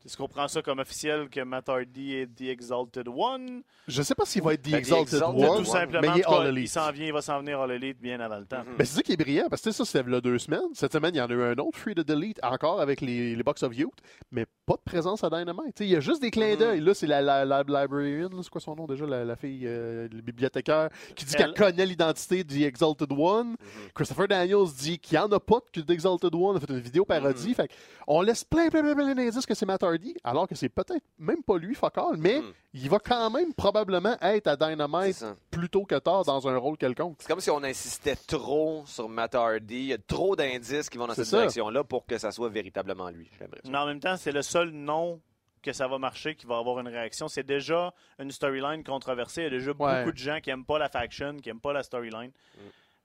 est-ce 0.04 0.18
qu'on 0.18 0.28
prend 0.30 0.48
ça 0.48 0.62
comme 0.62 0.80
officiel 0.80 1.30
que 1.30 1.42
Matt 1.42 1.68
Hardy 1.70 2.16
est 2.16 2.26
The 2.34 2.44
Exalted 2.44 3.08
One? 3.08 3.62
Je 3.88 4.02
sais 4.02 4.16
pas 4.16 4.26
s'il 4.26 4.42
va 4.42 4.54
être 4.54 4.62
The 4.62 4.72
Ben, 4.72 4.78
The 4.78 4.80
Exalted 4.80 5.14
Exalted 5.16 5.44
One, 5.50 5.58
Tout 5.58 5.66
simplement, 5.66 6.02
mais 6.02 6.08
il 6.16 6.20
est 6.20 6.24
cas, 6.24 6.32
All 6.40 6.46
il 6.46 6.58
Elite. 6.58 6.70
s'en 6.72 6.92
vient, 6.92 7.06
il 7.08 7.14
va 7.14 7.22
s'en 7.22 7.40
venir 7.40 7.60
All 7.60 7.72
Elite 7.72 8.00
bien 8.02 8.20
avant 8.22 8.40
le 8.40 8.46
temps. 8.46 8.64
Mhm. 8.66 8.78
Ben, 8.78 8.86
c'est 8.86 8.96
ça 8.96 9.04
qui 9.04 9.12
est 9.12 9.18
brillant, 9.18 9.48
parce 9.50 9.62
que 9.62 9.72
ça, 9.72 9.84
c'était 9.86 10.10
là 10.10 10.22
deux 10.22 10.40
semaines. 10.40 10.62
Cette 10.74 10.94
semaine, 10.94 11.14
il 11.14 11.18
y 11.18 11.22
en 11.22 11.28
a 11.28 11.34
eu 11.34 11.44
un 11.44 11.56
autre, 11.58 11.78
Free 11.78 11.94
to 11.94 12.04
Delete, 12.04 12.40
encore 12.44 12.80
avec 12.82 13.02
les, 13.02 13.36
les 13.36 13.44
Box 13.44 13.62
of 13.64 13.76
Youth, 13.76 14.00
mais 14.32 14.46
pas 14.66 14.74
de 14.76 14.82
présence 14.86 15.24
à 15.24 15.30
Dynamite. 15.30 15.76
Tu 15.76 15.84
sais, 15.84 15.86
il 15.86 15.92
y 15.92 15.96
a 15.96 16.00
juste 16.00 16.22
des 16.22 16.32
clins 16.32 16.54
Mhm. 16.54 16.60
d'œil. 16.60 16.80
Là, 16.80 16.94
c'est 16.94 17.08
la, 17.08 17.22
la, 17.22 17.44
la 17.46 17.62
librarian, 17.64 18.30
c'est 18.42 18.50
quoi 18.50 18.62
son 18.62 18.76
nom 18.76 18.88
déjà, 18.88 19.06
la, 19.06 19.24
la 19.26 19.36
fille, 19.36 19.64
euh, 19.68 20.08
le 20.12 20.22
bibliothécaire, 20.22 20.90
qui 21.16 21.26
dit 21.26 21.36
qu'elle 21.36 21.50
Elle. 21.50 21.54
connaît 21.54 21.86
l'identité 21.86 22.44
du 22.44 22.64
Exalted 22.64 23.12
One. 23.12 23.56
Christopher 23.94 24.28
Daniels 24.30 24.72
dit 24.80 24.98
qu'il 24.98 25.18
n'y 25.20 25.24
en 25.24 25.32
a 25.32 25.40
pas 25.40 25.60
que 25.72 25.82
d'Exalted 25.82 26.34
One. 26.34 26.42
On 26.42 26.56
a 26.56 26.60
fait 26.60 26.70
une 26.70 26.80
vidéo 26.80 27.06
parodie. 27.06 27.54
Fait 27.54 27.70
on 28.08 28.22
laisse 28.22 28.44
plein, 28.44 28.70
plein, 28.70 28.82
plein, 28.82 28.94
plein 28.96 29.14
d'indices 29.16 29.46
que 29.46 29.54
c'est 29.54 29.66
Matt 29.66 29.84
Hardy, 29.84 30.16
alors 30.24 30.48
que 30.48 30.56
c'est 30.56 30.70
peut-être 30.70 31.04
même 31.20 31.44
pas 31.44 31.58
lui, 31.58 31.76
fuck 31.76 31.98
all, 31.98 32.18
mais 32.18 32.40
Mhm. 32.40 32.54
il 32.74 32.90
va 32.90 33.00
quand 33.00 33.30
même 33.30 33.54
probablement 33.54 34.18
être 34.22 34.48
à 34.48 34.56
Dynamite 34.56 35.14
ça. 35.16 35.36
plus 35.50 35.70
tôt 35.70 35.86
que 35.86 35.96
tard 36.00 36.24
dans 36.26 36.48
un 36.48 36.58
rôle 36.58 36.78
quelconque. 36.78 37.18
C'est 37.20 37.28
comme 37.28 37.40
si 37.42 37.50
on 37.52 37.64
insistait 37.64 38.16
trop 38.16 38.84
sur 38.86 39.08
Matt 39.10 39.36
Hardy. 39.36 39.76
Il 39.76 39.86
y 39.86 39.94
a 39.94 39.98
trop 39.98 40.36
d'indices 40.36 40.90
qui 40.90 40.98
vont 40.98 41.08
dans 41.08 41.14
cette 41.14 41.30
direction-là 41.30 41.84
pour 41.84 42.06
que 42.06 42.18
ça 42.18 42.32
soit 42.32 42.50
véritablement 42.50 43.10
lui. 43.10 43.30
Mais 43.66 43.78
en 43.78 43.86
même 43.86 44.00
temps, 44.00 44.18
c'est 44.18 44.32
le 44.32 44.42
seul 44.42 44.72
nom 44.72 45.22
que 45.62 45.74
ça 45.74 45.88
va 45.88 46.00
marcher, 46.00 46.34
qui 46.36 46.48
va 46.48 46.58
avoir 46.58 46.80
une 46.80 46.88
réaction. 46.88 47.28
C'est 47.28 47.44
déjà 47.46 47.94
une 48.18 48.32
storyline 48.32 48.84
controversée. 48.84 49.42
Il 49.42 49.44
y 49.44 49.48
a 49.48 49.50
déjà 49.52 49.72
Ouais. 49.78 50.00
beaucoup 50.00 50.12
de 50.12 50.18
gens 50.18 50.40
qui 50.42 50.50
n'aiment 50.50 50.66
pas 50.66 50.80
la 50.80 50.90
faction, 50.90 51.38
qui 51.38 51.50
n'aiment 51.50 51.60
pas 51.62 51.72
la 51.72 51.84
storyline. 51.84 52.32
Mm. 52.32 52.60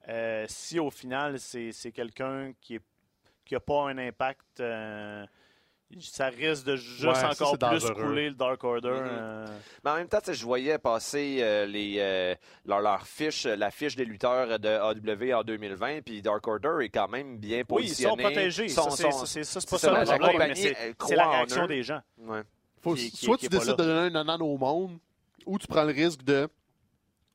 Euh, 0.08 0.46
si 0.48 0.78
au 0.78 0.90
final, 0.90 1.38
c'est 1.38 1.72
c'est 1.72 1.92
quelqu'un 1.92 2.52
qui 2.60 2.78
n'a 3.46 3.48
qui 3.48 3.54
a 3.54 3.60
pas 3.60 3.82
un 3.88 3.98
impact, 3.98 4.60
euh, 4.60 5.24
ça 6.00 6.26
risque 6.26 6.64
de 6.66 6.74
juste 6.76 7.04
Ouais, 7.04 7.24
encore 7.24 7.52
plus 7.52 7.58
dangereux. 7.58 7.94
couler 7.94 8.28
le 8.30 8.34
Dark 8.34 8.62
Order. 8.64 8.88
Mhm. 8.90 8.98
euh. 9.08 9.46
Mais 9.84 9.90
en 9.92 9.94
même 9.96 10.08
temps, 10.08 10.18
je 10.26 10.44
voyais 10.44 10.78
passer 10.78 11.38
euh, 11.40 11.64
les, 11.66 11.96
euh, 11.98 12.34
leur, 12.64 12.80
leur 12.80 13.06
fiche, 13.06 13.44
la 13.44 13.70
fiche 13.70 13.94
des 13.94 14.04
lutteurs 14.04 14.58
de 14.58 14.68
AW 14.68 15.32
en 15.38 15.44
2020, 15.44 16.00
puis 16.02 16.22
Dark 16.22 16.46
Order 16.46 16.78
est 16.84 16.88
quand 16.88 17.08
même 17.08 17.38
bien 17.38 17.58
Oui, 17.58 17.84
ils 17.84 17.88
positionné. 17.88 18.22
sont 18.22 18.28
protégés. 18.30 18.68
Sont- 18.68 18.90
Ça, 18.90 18.96
c'est 18.96 19.02
sont- 19.04 19.10
ça, 19.12 19.26
c'est- 19.26 19.44
ça, 19.44 19.60
c'est 19.60 19.70
pas 19.70 19.78
c'est 19.78 19.86
ça 19.86 19.92
le 20.16 20.18
problème, 20.18 20.54
c'est 20.54 21.14
la 21.14 21.28
réaction 21.30 21.66
des 21.66 21.82
gens. 21.84 22.00
Ouais. 22.18 22.42
Faut, 22.82 22.94
qui- 22.94 23.10
qui- 23.10 23.24
soit 23.24 23.36
qui 23.36 23.48
tu 23.48 23.56
décides 23.56 23.70
de 23.72 23.76
donner 23.76 23.92
un 24.06 24.10
nanan 24.10 24.42
au 24.42 24.56
monde, 24.58 24.98
ou 25.44 25.58
tu 25.58 25.66
prends 25.68 25.84
le 25.84 25.92
risque 25.92 26.22
de. 26.24 26.48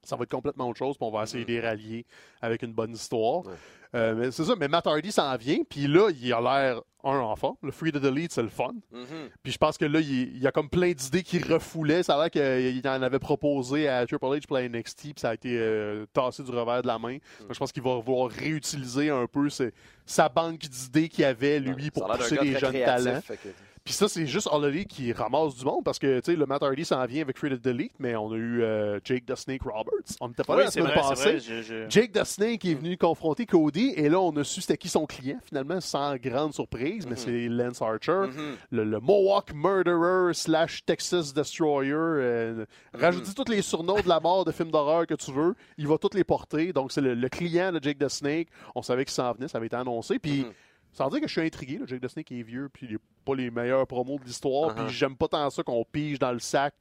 Ça 0.03 0.15
va 0.15 0.23
être 0.23 0.31
complètement 0.31 0.67
autre 0.67 0.79
chose, 0.79 0.97
puis 0.97 1.05
on 1.07 1.11
va 1.11 1.23
essayer 1.23 1.45
de 1.45 1.49
les 1.51 1.59
rallier 1.61 2.05
avec 2.41 2.63
une 2.63 2.73
bonne 2.73 2.93
histoire. 2.93 3.45
Ouais. 3.45 3.53
Euh, 3.93 4.15
mais 4.15 4.31
c'est 4.31 4.45
ça, 4.45 4.53
mais 4.57 4.67
Matt 4.69 4.87
Hardy 4.87 5.11
s'en 5.11 5.35
vient, 5.35 5.59
puis 5.69 5.85
là, 5.85 6.09
il 6.09 6.31
a 6.33 6.39
l'air 6.39 6.81
un 7.03 7.17
enfant. 7.19 7.57
Le 7.61 7.71
Free 7.71 7.91
to 7.91 7.99
Delete, 7.99 8.31
c'est 8.31 8.41
le 8.41 8.47
fun. 8.49 8.71
Mhm. 8.91 9.05
Puis 9.43 9.51
je 9.51 9.57
pense 9.57 9.77
que 9.77 9.85
là, 9.85 9.99
il, 9.99 10.35
il 10.35 10.39
y 10.41 10.47
a 10.47 10.51
comme 10.51 10.69
plein 10.69 10.91
d'idées 10.93 11.23
qu'il 11.23 11.43
refoulait. 11.51 12.01
Ça 12.03 12.15
a 12.15 12.21
l'air 12.21 12.31
qu'il 12.31 12.87
en 12.87 13.01
avait 13.01 13.19
proposé 13.19 13.89
à 13.89 14.05
Triple 14.07 14.25
H 14.25 14.47
pour 14.47 14.57
la 14.57 14.69
NXT, 14.69 15.01
puis 15.01 15.13
ça 15.17 15.29
a 15.31 15.33
été 15.33 15.57
euh, 15.57 16.05
tassé 16.13 16.41
du 16.43 16.51
revers 16.51 16.81
de 16.83 16.87
la 16.87 16.97
main. 16.99 17.17
Donc, 17.41 17.53
je 17.53 17.59
pense 17.59 17.71
qu'il 17.71 17.83
va 17.83 17.95
vouloir 17.99 18.29
réutiliser 18.31 19.09
un 19.09 19.27
peu 19.27 19.49
ses- 19.49 19.73
sa 20.05 20.29
banque 20.29 20.59
d'idées 20.61 21.09
qu'il 21.09 21.25
avait, 21.25 21.59
lui, 21.59 21.91
pour 21.91 22.07
pousser 22.07 22.37
les 22.41 22.57
jeunes 22.59 22.71
créatif, 22.71 23.05
talents. 23.05 23.21
que- 23.27 23.49
Puis 23.83 23.95
ça, 23.95 24.07
c'est 24.07 24.27
juste 24.27 24.47
Elite 24.53 24.87
qui 24.89 25.11
ramasse 25.11 25.55
du 25.55 25.65
monde 25.65 25.83
parce 25.83 25.97
que 25.97 26.19
tu 26.19 26.31
sais, 26.31 26.37
le 26.37 26.45
Matt 26.45 26.61
Hardy 26.61 26.85
s'en 26.85 27.03
vient 27.07 27.23
avec 27.23 27.35
Free 27.37 27.49
Delete, 27.57 27.93
mais 27.97 28.15
on 28.15 28.31
a 28.31 28.35
eu 28.35 28.61
euh, 28.61 28.99
Jake 29.03 29.25
the 29.25 29.35
Snake 29.35 29.63
Roberts. 29.63 30.15
On 30.19 30.27
n'était 30.27 30.43
pas 30.43 30.55
là 30.55 30.65
la 30.65 30.71
semaine 30.71 30.85
vrai, 30.91 30.95
passée. 30.95 31.23
vrai. 31.31 31.39
je- 31.39 31.61
je- 31.63 31.89
Jake 31.89 32.11
the 32.11 32.23
Snake 32.23 32.63
est 32.63 32.75
venu 32.75 32.95
confronter 32.95 33.47
Cody 33.47 33.93
et 33.95 34.07
là, 34.07 34.19
on 34.21 34.35
a 34.37 34.43
su 34.43 34.61
c'était 34.61 34.77
qui 34.77 34.87
son 34.87 35.07
client, 35.07 35.39
finalement, 35.43 35.81
sans 35.81 36.15
grande 36.17 36.53
surprise, 36.53 37.05
mais 37.07 37.13
Mhm. 37.13 37.17
c'est 37.17 37.47
Lance 37.49 37.81
Archer, 37.81 38.27
Mhm. 38.27 38.55
le, 38.69 38.83
le 38.83 38.99
Mohawk 38.99 39.51
Murderer 39.55 40.33
slash 40.35 40.85
Texas 40.85 41.33
Destroyer. 41.33 41.91
euh, 41.93 42.65
Rajoute 42.93 43.33
tous 43.35 43.51
les 43.51 43.63
surnoms 43.63 43.99
de 43.99 44.07
la 44.07 44.19
mort 44.19 44.45
de 44.45 44.51
films 44.51 44.69
d'horreur 44.69 45.07
que 45.07 45.15
tu 45.15 45.31
veux, 45.31 45.55
il 45.79 45.87
va 45.87 45.97
tous 45.97 46.13
les 46.15 46.23
porter. 46.23 46.71
Donc, 46.71 46.91
c'est 46.91 47.01
le, 47.01 47.15
le 47.15 47.29
client 47.29 47.71
de 47.71 47.79
Jake 47.81 47.97
the 47.97 48.09
Snake. 48.09 48.49
On 48.75 48.83
savait 48.83 49.05
qu'il 49.05 49.13
s'en 49.13 49.31
venait, 49.33 49.47
ça 49.47 49.57
avait 49.57 49.67
été 49.67 49.75
annoncé. 49.75 50.19
Puis, 50.19 50.41
Mhm. 50.41 50.51
Sans 50.93 51.09
dire 51.09 51.21
que 51.21 51.27
je 51.27 51.31
suis 51.31 51.41
intrigué, 51.41 51.77
là, 51.77 51.85
Jake 51.87 52.01
the 52.01 52.07
Snake 52.07 52.31
est 52.31 52.41
vieux, 52.43 52.69
puis 52.71 52.85
il 52.87 52.93
n'est 52.93 52.99
pas 53.25 53.35
les 53.35 53.49
meilleurs 53.51 53.87
promos 53.87 54.19
de 54.19 54.25
l'histoire, 54.25 54.71
Uh-huh. 54.75 54.85
puis 54.85 54.93
j'aime 54.93 55.15
pas 55.15 55.27
tant 55.27 55.49
ça 55.49 55.63
qu'on 55.63 55.83
pige 55.85 56.19
dans 56.19 56.31
le 56.31 56.39
sac 56.39 56.73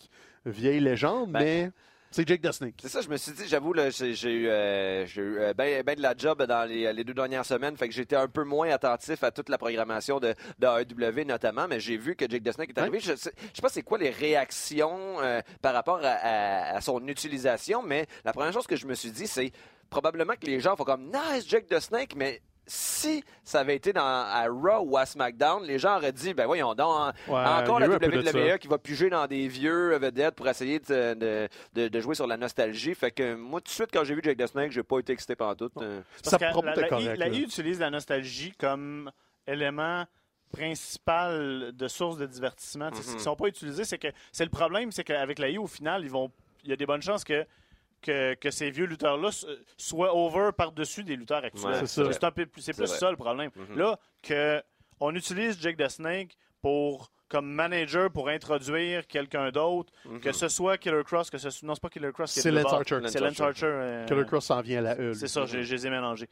vieille 0.46 0.80
légende, 0.80 1.30
Ben, 1.32 1.40
mais 1.42 1.70
c'est 2.12 2.26
Jake 2.26 2.40
the 2.42 2.50
Snake. 2.50 2.74
C'est 2.82 2.88
ça, 2.88 3.02
je 3.02 3.08
me 3.08 3.16
suis 3.16 3.30
dit, 3.30 3.46
j'avoue, 3.46 3.72
j'ai 3.90 4.32
eu, 4.32 4.48
euh, 4.48 5.06
j'ai 5.06 5.20
eu 5.22 5.38
euh, 5.38 5.54
ben, 5.54 5.82
ben 5.84 5.94
de 5.94 6.02
la 6.02 6.14
job 6.16 6.42
dans 6.42 6.68
les, 6.68 6.92
les 6.92 7.04
deux 7.04 7.14
dernières 7.14 7.44
semaines, 7.44 7.76
fait 7.76 7.88
que 7.88 7.94
j'étais 7.94 8.16
un 8.16 8.26
peu 8.26 8.42
moins 8.42 8.70
attentif 8.70 9.22
à 9.22 9.30
toute 9.30 9.48
la 9.48 9.58
programmation 9.58 10.18
de, 10.18 10.34
de 10.58 10.66
AEW 10.66 11.24
notamment, 11.24 11.68
mais 11.68 11.78
j'ai 11.78 11.96
vu 11.96 12.16
que 12.16 12.28
Jake 12.28 12.42
the 12.42 12.50
Snake 12.52 12.70
est 12.70 12.78
arrivé. 12.78 12.98
Je 12.98 13.14
sais, 13.14 13.30
je 13.40 13.46
sais 13.54 13.62
pas 13.62 13.68
c'est 13.68 13.82
quoi 13.82 13.98
les 13.98 14.10
réactions 14.10 15.20
euh, 15.20 15.40
par 15.62 15.72
rapport 15.74 16.00
à, 16.02 16.08
à- 16.08 16.76
à 16.76 16.80
son 16.80 17.06
utilisation, 17.06 17.82
mais 17.82 18.06
la 18.24 18.32
première 18.32 18.52
chose 18.52 18.66
que 18.66 18.76
je 18.76 18.86
me 18.86 18.94
suis 18.94 19.10
dit, 19.12 19.26
c'est 19.28 19.52
probablement 19.88 20.34
que 20.34 20.46
les 20.46 20.58
gens 20.60 20.74
font 20.76 20.84
comme 20.84 21.06
Nice 21.12 21.46
Jake 21.48 21.66
the 21.68 21.78
Snake, 21.80 22.14
mais 22.16 22.40
si 22.72 23.24
ça 23.42 23.60
avait 23.60 23.74
été 23.74 23.92
dans, 23.92 24.04
à 24.04 24.46
Raw 24.48 24.84
ou 24.86 24.96
à 24.96 25.04
SmackDown, 25.04 25.64
les 25.64 25.78
gens 25.78 25.96
auraient 25.96 26.12
dit, 26.12 26.34
ben 26.34 26.46
voyons 26.46 26.72
donc, 26.74 27.12
Ouais, 27.26 27.34
encore 27.34 27.80
il 27.80 27.82
y 27.82 27.92
a 27.92 27.98
la 27.98 28.30
WWE 28.30 28.48
ça. 28.50 28.58
qui 28.58 28.68
va 28.68 28.78
piger 28.78 29.10
dans 29.10 29.26
des 29.26 29.48
vieux 29.48 29.96
vedettes 29.98 30.36
pour 30.36 30.46
essayer 30.48 30.78
de, 30.78 31.14
de- 31.14 31.48
de- 31.74 31.88
de 31.88 32.00
jouer 32.00 32.14
sur 32.14 32.26
la 32.28 32.36
nostalgie. 32.36 32.94
Fait 32.94 33.10
que 33.10 33.34
moi, 33.34 33.60
tout 33.60 33.64
de 33.64 33.70
suite, 33.70 33.90
quand 33.92 34.04
j'ai 34.04 34.14
vu 34.14 34.20
Jake 34.22 34.38
the 34.38 34.46
Snake, 34.46 34.70
j'ai 34.70 34.84
pas 34.84 35.00
été 35.00 35.12
excité 35.12 35.34
pendant 35.34 35.54
tout. 35.56 35.70
Euh, 35.82 36.00
Ça 36.22 36.38
la, 36.40 36.46
la- 36.48 36.52
correct, 36.52 37.16
la. 37.18 37.28
I 37.28 37.42
utilise 37.42 37.80
la 37.80 37.90
nostalgie 37.90 38.52
comme 38.58 39.10
élément 39.48 40.04
principal 40.52 41.72
de 41.74 41.88
source 41.88 42.16
de 42.18 42.26
divertissement. 42.26 42.90
Tu 42.90 42.98
sais, 42.98 43.02
Ce 43.02 43.08
Mhm. 43.08 43.12
qui 43.14 43.18
ne 43.18 43.24
sont 43.24 43.36
pas 43.36 43.46
utilisés, 43.46 43.84
c'est 43.84 43.98
que 43.98 44.08
c'est 44.32 44.44
le 44.44 44.50
problème, 44.50 44.92
c'est 44.92 45.04
qu'avec 45.04 45.38
la 45.38 45.48
I, 45.48 45.58
au 45.58 45.66
final, 45.66 46.02
ils 46.04 46.10
vont, 46.10 46.30
il 46.64 46.70
y 46.70 46.72
a 46.72 46.76
des 46.76 46.86
bonnes 46.86 47.02
chances 47.02 47.24
que, 47.24 47.44
que, 48.02 48.34
que 48.34 48.50
ces 48.50 48.70
vieux 48.70 48.86
lutteurs-là 48.86 49.28
s- 49.28 49.46
soient 49.76 50.14
over 50.16 50.50
par-dessus 50.56 51.04
des 51.04 51.16
lutteurs 51.16 51.44
actuels. 51.44 51.70
Ouais, 51.82 51.86
c'est 51.86 52.02
plus, 52.04 52.12
c'est 52.56 52.60
C'est 52.62 52.72
plus 52.74 52.86
vrai. 52.88 52.98
ça 52.98 53.10
le 53.10 53.16
problème. 53.16 53.50
Mhm. 53.54 53.78
Là, 53.78 53.98
que 54.22 54.62
on 55.00 55.14
utilise 55.14 55.60
Jake 55.60 55.76
the 55.76 55.88
Snake 55.88 56.36
pour 56.62 57.10
comme 57.28 57.48
manager 57.52 58.10
pour 58.10 58.28
introduire 58.28 59.06
quelqu'un 59.06 59.50
d'autre, 59.50 59.92
Mhm. 60.04 60.20
que 60.20 60.32
ce 60.32 60.48
soit 60.48 60.76
Killer 60.78 61.04
Cross, 61.04 61.30
que 61.30 61.38
ce 61.38 61.48
soit... 61.50 61.64
Non, 61.66 61.74
c'est 61.76 61.80
pas 61.80 61.88
Killer 61.88 62.10
Cross. 62.12 62.32
qui 62.32 62.40
est 62.40 62.42
C'est 62.42 62.50
Lance. 62.50 62.72
Archer. 62.72 62.98
C'est 63.06 63.20
Lance 63.20 63.40
Archer. 63.40 63.66
euh, 63.66 64.04
Killer 64.06 64.24
Cross 64.26 64.46
s'en 64.46 64.60
vient 64.60 64.78
à 64.78 64.80
la 64.82 64.94
lui. 64.96 65.14
c'est 65.14 65.28
ça, 65.28 65.46
je, 65.46 65.62
je 65.62 65.74
les 65.74 65.86
ai 65.86 65.90
mélangés. 65.90 66.28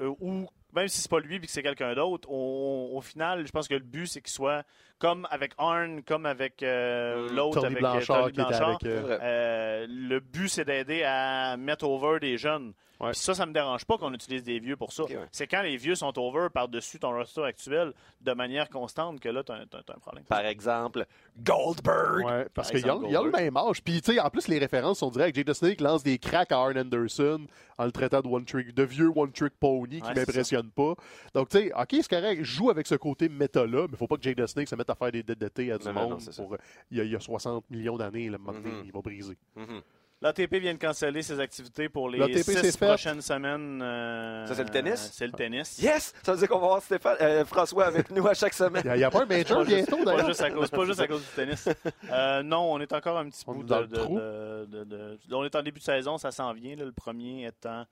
Euh, 0.00 0.14
ou 0.20 0.46
même 0.74 0.88
si 0.88 1.00
c'est 1.00 1.10
pas 1.10 1.20
lui 1.20 1.36
et 1.36 1.40
que 1.40 1.46
c'est 1.48 1.62
quelqu'un 1.62 1.94
d'autre, 1.94 2.28
au 2.30 3.00
final, 3.02 3.46
je 3.46 3.50
pense 3.52 3.68
que 3.68 3.74
le 3.74 3.80
but 3.80 4.06
c'est 4.06 4.20
qu'il 4.20 4.32
soit 4.32 4.64
comme 4.98 5.26
avec 5.30 5.52
Arn, 5.58 6.02
comme 6.02 6.26
avec 6.26 6.62
euh, 6.62 7.30
Mm. 7.30 7.36
l'autre, 7.36 7.64
avec 7.64 7.76
euh, 7.78 7.80
Blanchard 7.80 8.20
Tony 8.22 8.32
qui 8.32 8.40
était 8.40 8.48
Blanchard. 8.48 8.68
avec. 8.70 8.84
euh. 8.86 9.18
Euh, 9.22 9.86
le 9.88 10.20
but 10.20 10.48
c'est 10.48 10.64
d'aider 10.64 11.02
à 11.04 11.56
mettre 11.56 11.86
over 11.88 12.18
des 12.20 12.36
jeunes. 12.38 12.72
Ouais. 13.00 13.10
Puis 13.12 13.20
ça, 13.20 13.34
ça 13.34 13.46
me 13.46 13.52
dérange 13.52 13.84
pas 13.84 13.96
qu'on 13.96 14.12
utilise 14.12 14.42
des 14.42 14.58
vieux 14.58 14.76
pour 14.76 14.92
ça. 14.92 15.04
Ouais. 15.04 15.18
C'est 15.30 15.46
quand 15.46 15.62
les 15.62 15.76
vieux 15.76 15.94
sont 15.94 16.12
over 16.18 16.48
par-dessus 16.52 16.98
ton 16.98 17.12
roster 17.12 17.44
actuel 17.44 17.92
de 18.20 18.32
manière 18.32 18.68
constante 18.68 19.20
que 19.20 19.28
là, 19.28 19.42
tu 19.44 19.52
as, 19.52 19.56
un 19.56 19.98
problème. 20.00 20.24
Par 20.24 20.44
exemple, 20.44 21.06
Goldberg. 21.38 22.24
Ouais, 22.24 22.46
parce 22.54 22.68
Par 22.72 22.80
qu'il 22.80 22.86
y 23.08 23.12
y 23.12 23.16
a 23.16 23.22
le 23.22 23.30
même 23.30 23.56
âge. 23.56 23.82
Puis, 23.82 24.00
tu 24.02 24.12
sais, 24.14 24.20
en 24.20 24.30
plus, 24.30 24.48
les 24.48 24.58
références 24.58 24.98
sont 24.98 25.10
directes. 25.10 25.36
Jake 25.36 25.46
the 25.46 25.52
Snake 25.54 25.80
lance 25.80 26.02
des 26.02 26.18
cracks 26.18 26.52
à 26.52 26.56
Arn 26.58 26.76
Anderson 26.78 27.46
en 27.78 27.84
le 27.84 27.92
traitant 27.92 28.20
de 28.20 28.26
one 28.28 28.44
trick, 28.44 28.74
de 28.74 28.82
vieux 28.82 29.10
one 29.14 29.30
trick 29.30 29.54
pony 29.60 30.00
qui 30.00 30.12
m'impressionne 30.12 30.70
pas. 30.70 30.94
Donc, 31.34 31.48
tu 31.50 31.58
sais, 31.58 31.72
ok, 31.72 31.88
c'est 31.90 32.08
correct, 32.08 32.42
joue 32.42 32.70
avec 32.70 32.86
ce 32.88 32.96
côté 32.96 33.28
méta-là, 33.28 33.86
mais 33.88 33.96
faut 33.96 34.08
pas 34.08 34.16
que 34.16 34.22
Jake 34.22 34.36
the 34.36 34.46
Snake 34.48 34.68
se 34.68 34.74
mette 34.74 34.90
à 34.90 34.96
faire 34.96 35.12
des 35.12 35.22
DDT 35.22 35.70
à 35.70 35.78
du 35.78 35.86
Non, 35.86 35.92
monde. 35.92 36.10
non, 36.20 36.32
pour, 36.44 36.54
euh, 36.54 36.58
il, 36.90 36.98
y 36.98 37.00
a, 37.00 37.04
il 37.04 37.12
y 37.12 37.16
a 37.16 37.20
60 37.20 37.70
millions 37.70 37.96
d'années, 37.96 38.26
un 38.28 38.38
moment 38.38 38.58
Mhm. 38.58 38.82
il 38.84 38.92
va 38.92 39.00
briser. 39.00 39.36
Mhm. 39.54 39.80
L'ATP 40.20 40.54
vient 40.56 40.74
de 40.74 40.78
canceller 40.80 41.22
ses 41.22 41.38
activités 41.38 41.88
pour 41.88 42.10
les 42.10 42.42
six 42.42 42.76
prochaines 42.76 43.22
semaines. 43.22 43.80
euh, 43.80 44.44
Ça, 44.46 44.56
c'est 44.56 44.64
le 44.64 44.70
tennis? 44.70 45.10
C'est 45.12 45.26
le 45.26 45.32
tennis. 45.32 45.78
Yes! 45.80 46.12
Ça 46.24 46.32
veut 46.32 46.38
dire 46.38 46.48
qu'on 46.48 46.58
va 46.58 46.66
voir 46.66 46.82
Stéphane, 46.82 47.16
euh, 47.20 47.44
François 47.44 47.86
avec 47.86 48.10
nous 48.10 48.26
à 48.26 48.34
chaque 48.34 48.52
semaine. 48.54 48.82
Il 48.84 48.92
n'y 48.94 49.04
a, 49.04 49.10
pas 49.12 49.22
un 49.22 49.26
major 49.26 49.58
Pas 49.58 49.64
bientôt, 49.64 49.96
Pas 49.98 50.04
d'ailleurs. 50.06 50.26
juste 50.26 50.40
à 50.40 50.50
cause, 50.50 50.70
pas 50.70 50.84
juste 50.86 51.00
à 51.00 51.06
cause 51.06 51.20
du 51.20 51.28
tennis. 51.36 51.68
Euh, 52.10 52.42
non, 52.42 52.72
on 52.72 52.80
est 52.80 52.92
encore 52.92 53.16
un 53.18 53.28
petit 53.28 53.44
On 53.46 53.54
bout 53.54 53.62
de, 53.62 53.74
le 53.74 53.86
de- 53.86 53.96
trou. 53.96 54.18
de- 54.18 54.66
de- 54.66 54.84
de- 54.84 55.18
On 55.34 55.44
est 55.44 55.54
en 55.54 55.62
début 55.62 55.78
de 55.78 55.84
saison, 55.84 56.18
ça 56.18 56.32
s'en 56.32 56.52
vient. 56.52 56.74
là, 56.74 56.84
le 56.84 56.90
premier 56.92 57.46
étant. 57.46 57.84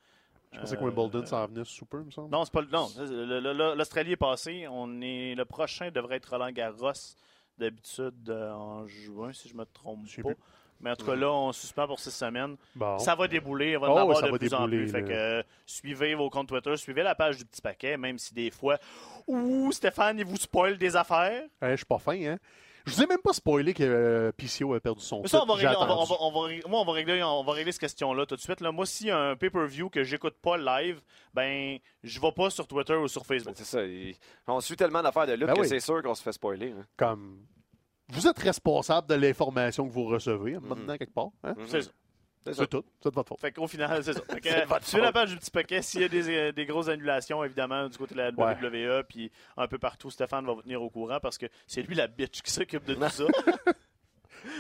Je 0.53 0.59
pensais 0.61 0.77
que 0.77 0.83
euh, 0.83 0.87
Wimbledon 0.87 1.25
s'en 1.27 1.47
venait 1.47 1.65
super, 1.65 2.01
il 2.01 2.07
me 2.07 2.11
semble. 2.11 2.31
Non, 2.31 2.45
c'est 2.45 2.53
pas 2.53 2.63
le. 2.63 2.69
Non, 2.73 2.89
l'Australie 3.75 4.13
est 4.13 4.17
passé. 4.17 4.67
On 4.69 5.01
est 5.01 5.35
le 5.37 5.45
prochain 5.45 5.91
devrait 5.93 6.17
être 6.17 6.31
Roland 6.31 6.51
Garros 6.51 6.93
d'habitude 7.59 8.29
euh, 8.31 8.53
en 8.53 8.87
juin, 8.87 9.33
si 9.33 9.49
je 9.49 9.55
me 9.55 9.65
trompe 9.65 10.07
pas. 10.07 10.23
plus. 10.23 10.37
Mais 10.81 10.91
en 10.91 10.97
tout 10.97 11.07
cas, 11.07 11.15
là, 11.15 11.33
on 11.33 11.53
suspend 11.53 11.87
pour 11.87 11.99
six 12.01 12.11
semaines. 12.11 12.57
Bon. 12.75 12.99
Ça 12.99 13.15
va 13.15 13.27
débouler, 13.29 13.77
on 13.77 13.81
va 13.81 13.89
Oh, 13.91 13.93
en 13.95 13.97
avoir 14.03 14.19
ça 14.19 14.27
de 14.27 14.33
va 14.33 14.39
plus 14.39 14.53
en 14.55 14.67
débouler, 14.69 14.83
plus. 14.85 14.93
Fait 14.93 15.03
que 15.05 15.13
euh, 15.13 15.43
suivez 15.65 16.15
vos 16.15 16.29
comptes 16.31 16.49
Twitter, 16.49 16.77
suivez 16.77 17.03
la 17.03 17.15
page 17.15 17.39
du 17.39 17.45
petit 17.45 17.63
paquet, 17.63 17.97
même 17.97 18.19
si 18.19 18.35
des 18.35 18.51
fois, 18.51 18.77
ouh, 19.27 19.73
Stéphane, 19.73 20.19
il 20.19 20.25
vous 20.25 20.37
spoil 20.37 20.77
des 20.79 20.95
affaires. 20.97 21.43
Hey, 21.63 21.71
je 21.73 21.77
suis 21.77 21.85
pas 21.87 21.99
fin, 21.99 22.13
hein? 22.23 22.37
Je 22.89 22.93
vous 22.95 23.03
ai 23.03 23.07
même 23.09 23.19
pas 23.21 23.33
spoilé 23.33 23.75
que 23.75 23.83
euh, 23.83 24.31
PCO 24.37 24.73
a 24.75 24.79
perdu 24.79 25.01
son 25.03 25.21
Mais 25.23 25.27
ça, 25.29 25.43
on 25.43 25.47
va, 25.47 25.55
régler, 25.55 25.75
on, 25.77 25.81
va, 25.81 25.85
attendu. 25.87 26.03
on 26.03 26.05
va- 26.05 26.17
on 26.21 26.31
va 26.31 26.47
régler- 26.47 26.69
moi, 26.69 26.81
on 26.81 26.85
va 26.85 26.93
régler, 26.93 27.21
on 27.21 27.43
va 27.43 27.53
régler 27.53 27.73
cette 27.73 27.81
question-là 27.81 28.27
tout 28.27 28.37
de 28.37 28.41
suite. 28.41 28.61
Là. 28.61 28.71
Moi, 28.71 28.87
s'il 28.87 29.09
y 29.09 29.11
a 29.11 29.19
un 29.19 29.35
pay-per-view 29.35 29.91
que 29.91 30.05
j'écoute 30.05 30.37
pas 30.41 30.57
live, 30.57 31.01
ben, 31.35 31.79
je 32.05 32.21
vais 32.21 32.31
pas 32.31 32.49
sur 32.49 32.69
Twitter 32.69 32.95
ou 32.95 33.09
sur 33.09 33.27
Facebook. 33.27 33.55
C'est 33.57 33.65
ça. 33.65 33.83
il- 33.83 34.15
On 34.47 34.61
suit 34.61 34.77
tellement 34.77 35.03
d'affaires 35.03 35.27
de 35.27 35.33
lutte 35.33 35.47
Ben 35.49 35.55
que 35.55 35.61
oui. 35.63 35.69
c'est 35.69 35.81
sûr 35.81 36.01
qu'on 36.01 36.15
se 36.15 36.23
fait 36.23 36.31
spoiler. 36.31 36.75
hein. 36.79 36.85
Comme... 36.97 37.41
Vous 38.09 38.27
êtes 38.29 38.39
responsable 38.39 39.09
de 39.09 39.15
l'information 39.15 39.87
que 39.89 39.93
vous 39.93 40.05
recevez, 40.05 40.59
maintenant, 40.61 40.97
quelque 40.97 41.13
part. 41.15 41.31
Hein? 41.43 41.55
C'est 41.67 41.83
ça. 41.83 41.91
C'est 42.45 42.55
ça. 42.55 42.63
C'est 42.63 42.69
tout. 42.69 42.85
C'est 43.03 43.09
de 43.11 43.15
votre 43.17 43.29
faute. 43.31 43.41
Fait 43.41 43.51
qu'au 43.51 43.67
final, 43.67 44.05
c'est 44.05 44.13
ça. 44.13 44.21
Fait 44.31 44.41
que, 44.41 44.49
C'est 44.49 44.65
votre 44.67 44.87
suivez 44.87 45.03
la 45.03 45.11
page 45.13 45.31
du 45.31 45.37
petit 45.37 45.51
paquet. 45.51 45.83
S'il 45.83 46.03
y 46.03 46.05
a 46.05 46.09
des, 46.09 46.29
euh, 46.31 46.53
des 46.53 46.65
grosses 46.65 46.87
annulations, 46.87 47.43
évidemment, 47.43 47.89
du 47.89 47.99
côté 47.99 48.15
de 48.15 48.21
la 48.21 48.31
Ouais. 48.31 48.55
WWE, 48.63 49.03
puis 49.09 49.33
un 49.57 49.67
peu 49.67 49.79
partout, 49.79 50.11
Stéphane 50.11 50.47
va 50.47 50.53
vous 50.53 50.63
tenir 50.63 50.81
au 50.81 50.89
courant 50.89 51.19
parce 51.21 51.39
que 51.39 51.47
c'est 51.67 51.83
lui 51.83 51.97
la 51.97 52.07
bitch 52.07 52.43
qui 52.43 52.53
s'occupe 52.53 52.85
de 52.85 52.95
tout 52.95 53.01
ça 53.09 53.25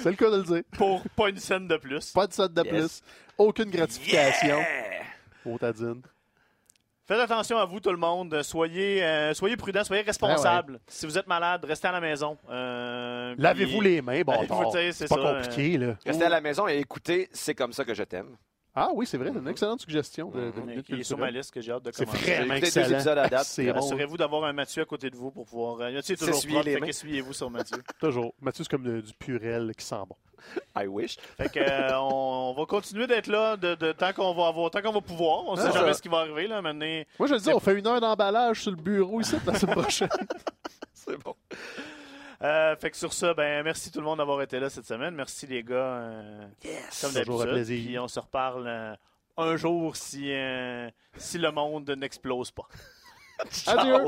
C'est 0.02 0.10
le 0.10 0.16
cas 0.16 0.30
de 0.32 0.36
le 0.38 0.42
dire. 0.42 0.62
pour 0.72 1.00
pas 1.14 1.28
une 1.28 1.36
scène 1.38 1.68
de 1.68 1.76
plus. 1.76 2.10
Pas 2.10 2.26
de 2.26 2.32
set 2.32 2.52
de 2.52 2.62
Yes. 2.64 2.72
plus. 2.72 3.02
Aucune 3.38 3.70
gratification. 3.70 4.58
Yeah! 4.58 5.02
Au 5.44 5.56
Tadine. 5.56 6.02
Faites 7.06 7.20
attention 7.20 7.56
à 7.58 7.64
vous, 7.64 7.78
tout 7.78 7.90
le 7.92 7.96
monde. 7.96 8.42
Soyez, 8.42 9.04
euh, 9.04 9.32
soyez 9.32 9.56
prudents, 9.56 9.84
soyez 9.84 10.02
responsables. 10.02 10.80
Si 10.88 11.06
vous 11.06 11.16
êtes 11.16 11.28
malade, 11.28 11.64
restez 11.64 11.86
à 11.86 11.92
la 11.92 12.00
maison. 12.00 12.36
Euh, 12.50 13.34
puis- 13.34 13.42
Lavez-vous 13.42 13.80
les 13.80 14.02
mains, 14.02 14.22
bon, 14.22 14.32
c'est 14.72 14.90
c'est 14.90 15.08
pas 15.08 15.14
ça, 15.14 15.34
compliqué, 15.40 15.78
là. 15.78 15.94
Restez 16.04 16.24
à 16.24 16.28
la 16.28 16.40
maison 16.40 16.66
et 16.66 16.78
écoutez, 16.78 17.28
c'est 17.32 17.54
comme 17.54 17.72
ça 17.72 17.84
que 17.84 17.94
je 17.94 18.02
t'aime. 18.02 18.36
Ah 18.78 18.90
oui, 18.94 19.06
c'est 19.06 19.16
vrai, 19.16 19.30
c'est 19.32 19.38
une 19.40 19.48
excellente 19.48 19.80
suggestion. 19.80 20.28
De, 20.30 20.38
de 20.38 20.44
Euh, 20.58 20.60
minute 20.66 20.86
qui 20.86 20.92
est 20.94 21.02
sur 21.02 21.16
ma 21.16 21.30
liste 21.30 21.50
que 21.50 21.60
j'ai 21.62 21.72
hâte 21.72 21.82
de 21.84 21.90
C'est 21.92 22.04
commencer. 22.04 22.34
vraiment 22.34 22.54
Écoutez 22.54 22.60
deux 22.60 22.66
excellent. 22.66 22.90
épisodes 22.98 23.18
à 23.18 23.28
date. 23.28 23.44
C'est. 23.46 23.68
Assurez-vous 23.70 24.16
d'avoir 24.18 24.44
un 24.44 24.52
Mathieu 24.52 24.82
à 24.82 24.84
côté 24.84 25.08
de 25.08 25.16
vous 25.16 25.30
pour 25.30 25.46
pouvoir. 25.46 25.80
Euh, 25.80 25.90
Mathieu 25.92 26.12
est 26.12 26.16
toujours 26.18 26.40
propre, 26.46 26.62
fait 26.64 26.80
qu'essuyez-vous 26.80 27.32
sur 27.32 27.50
Mathieu. 27.50 27.78
Toujours. 28.00 28.34
Mathieu, 28.40 28.64
c'est 28.64 28.70
comme 28.70 28.82
de- 28.84 29.00
du 29.00 29.14
purel 29.14 29.72
qui 29.76 29.84
sent 29.84 29.96
bon. 30.06 30.16
I 30.76 30.86
wish. 30.86 31.16
Fait 31.38 31.50
que, 31.50 31.58
euh, 31.58 31.98
on, 31.98 32.52
on 32.54 32.60
va 32.60 32.66
continuer 32.66 33.06
d'être 33.06 33.28
là 33.28 33.56
de, 33.56 33.74
de- 33.76 33.92
tant 33.92 34.12
qu'on 34.12 34.34
va 34.34 34.48
avoir, 34.48 34.70
tant 34.70 34.82
qu'on 34.82 34.92
va 34.92 35.00
pouvoir. 35.00 35.44
On 35.46 35.56
sait 35.56 35.62
Ah, 35.68 35.72
jamais 35.72 35.88
ça. 35.88 35.94
ce 35.94 36.02
qui 36.02 36.08
va 36.08 36.18
arriver 36.18 36.46
là. 36.46 36.60
Maintenant, 36.60 37.02
Moi, 37.18 37.28
je 37.28 37.32
le 37.34 37.40
dis, 37.40 37.48
on 37.54 37.58
fait 37.60 37.78
une 37.78 37.86
heure 37.86 38.00
d'emballage 38.00 38.60
sur 38.60 38.70
le 38.72 38.76
bureau 38.76 39.20
ici 39.22 39.36
la 39.46 39.58
semaine 39.58 39.74
prochaine. 39.76 40.08
C'est 40.92 41.16
bon. 41.22 41.34
Euh, 42.42 42.76
fait 42.76 42.90
que 42.90 42.96
sur 42.96 43.12
ça, 43.12 43.32
ben 43.34 43.62
merci 43.62 43.90
tout 43.90 43.98
le 44.00 44.04
monde 44.04 44.18
d'avoir 44.18 44.42
été 44.42 44.60
là 44.60 44.68
cette 44.70 44.86
semaine. 44.86 45.14
Merci 45.14 45.46
les 45.46 45.62
gars, 45.62 45.74
euh, 45.74 46.46
Yes! 46.64 47.00
comme 47.00 47.12
Toujours 47.14 47.42
un 47.42 47.44
d'habitude. 47.46 47.66
plaisir. 47.66 47.84
Puis 47.86 47.98
on 47.98 48.08
se 48.08 48.20
reparle 48.20 48.66
euh, 48.66 48.94
un 49.38 49.56
jour 49.56 49.96
si 49.96 50.32
euh, 50.32 50.90
si 51.16 51.38
le 51.38 51.50
monde 51.50 51.88
n'explose 51.90 52.50
pas. 52.50 52.66
Adieu. 53.66 54.06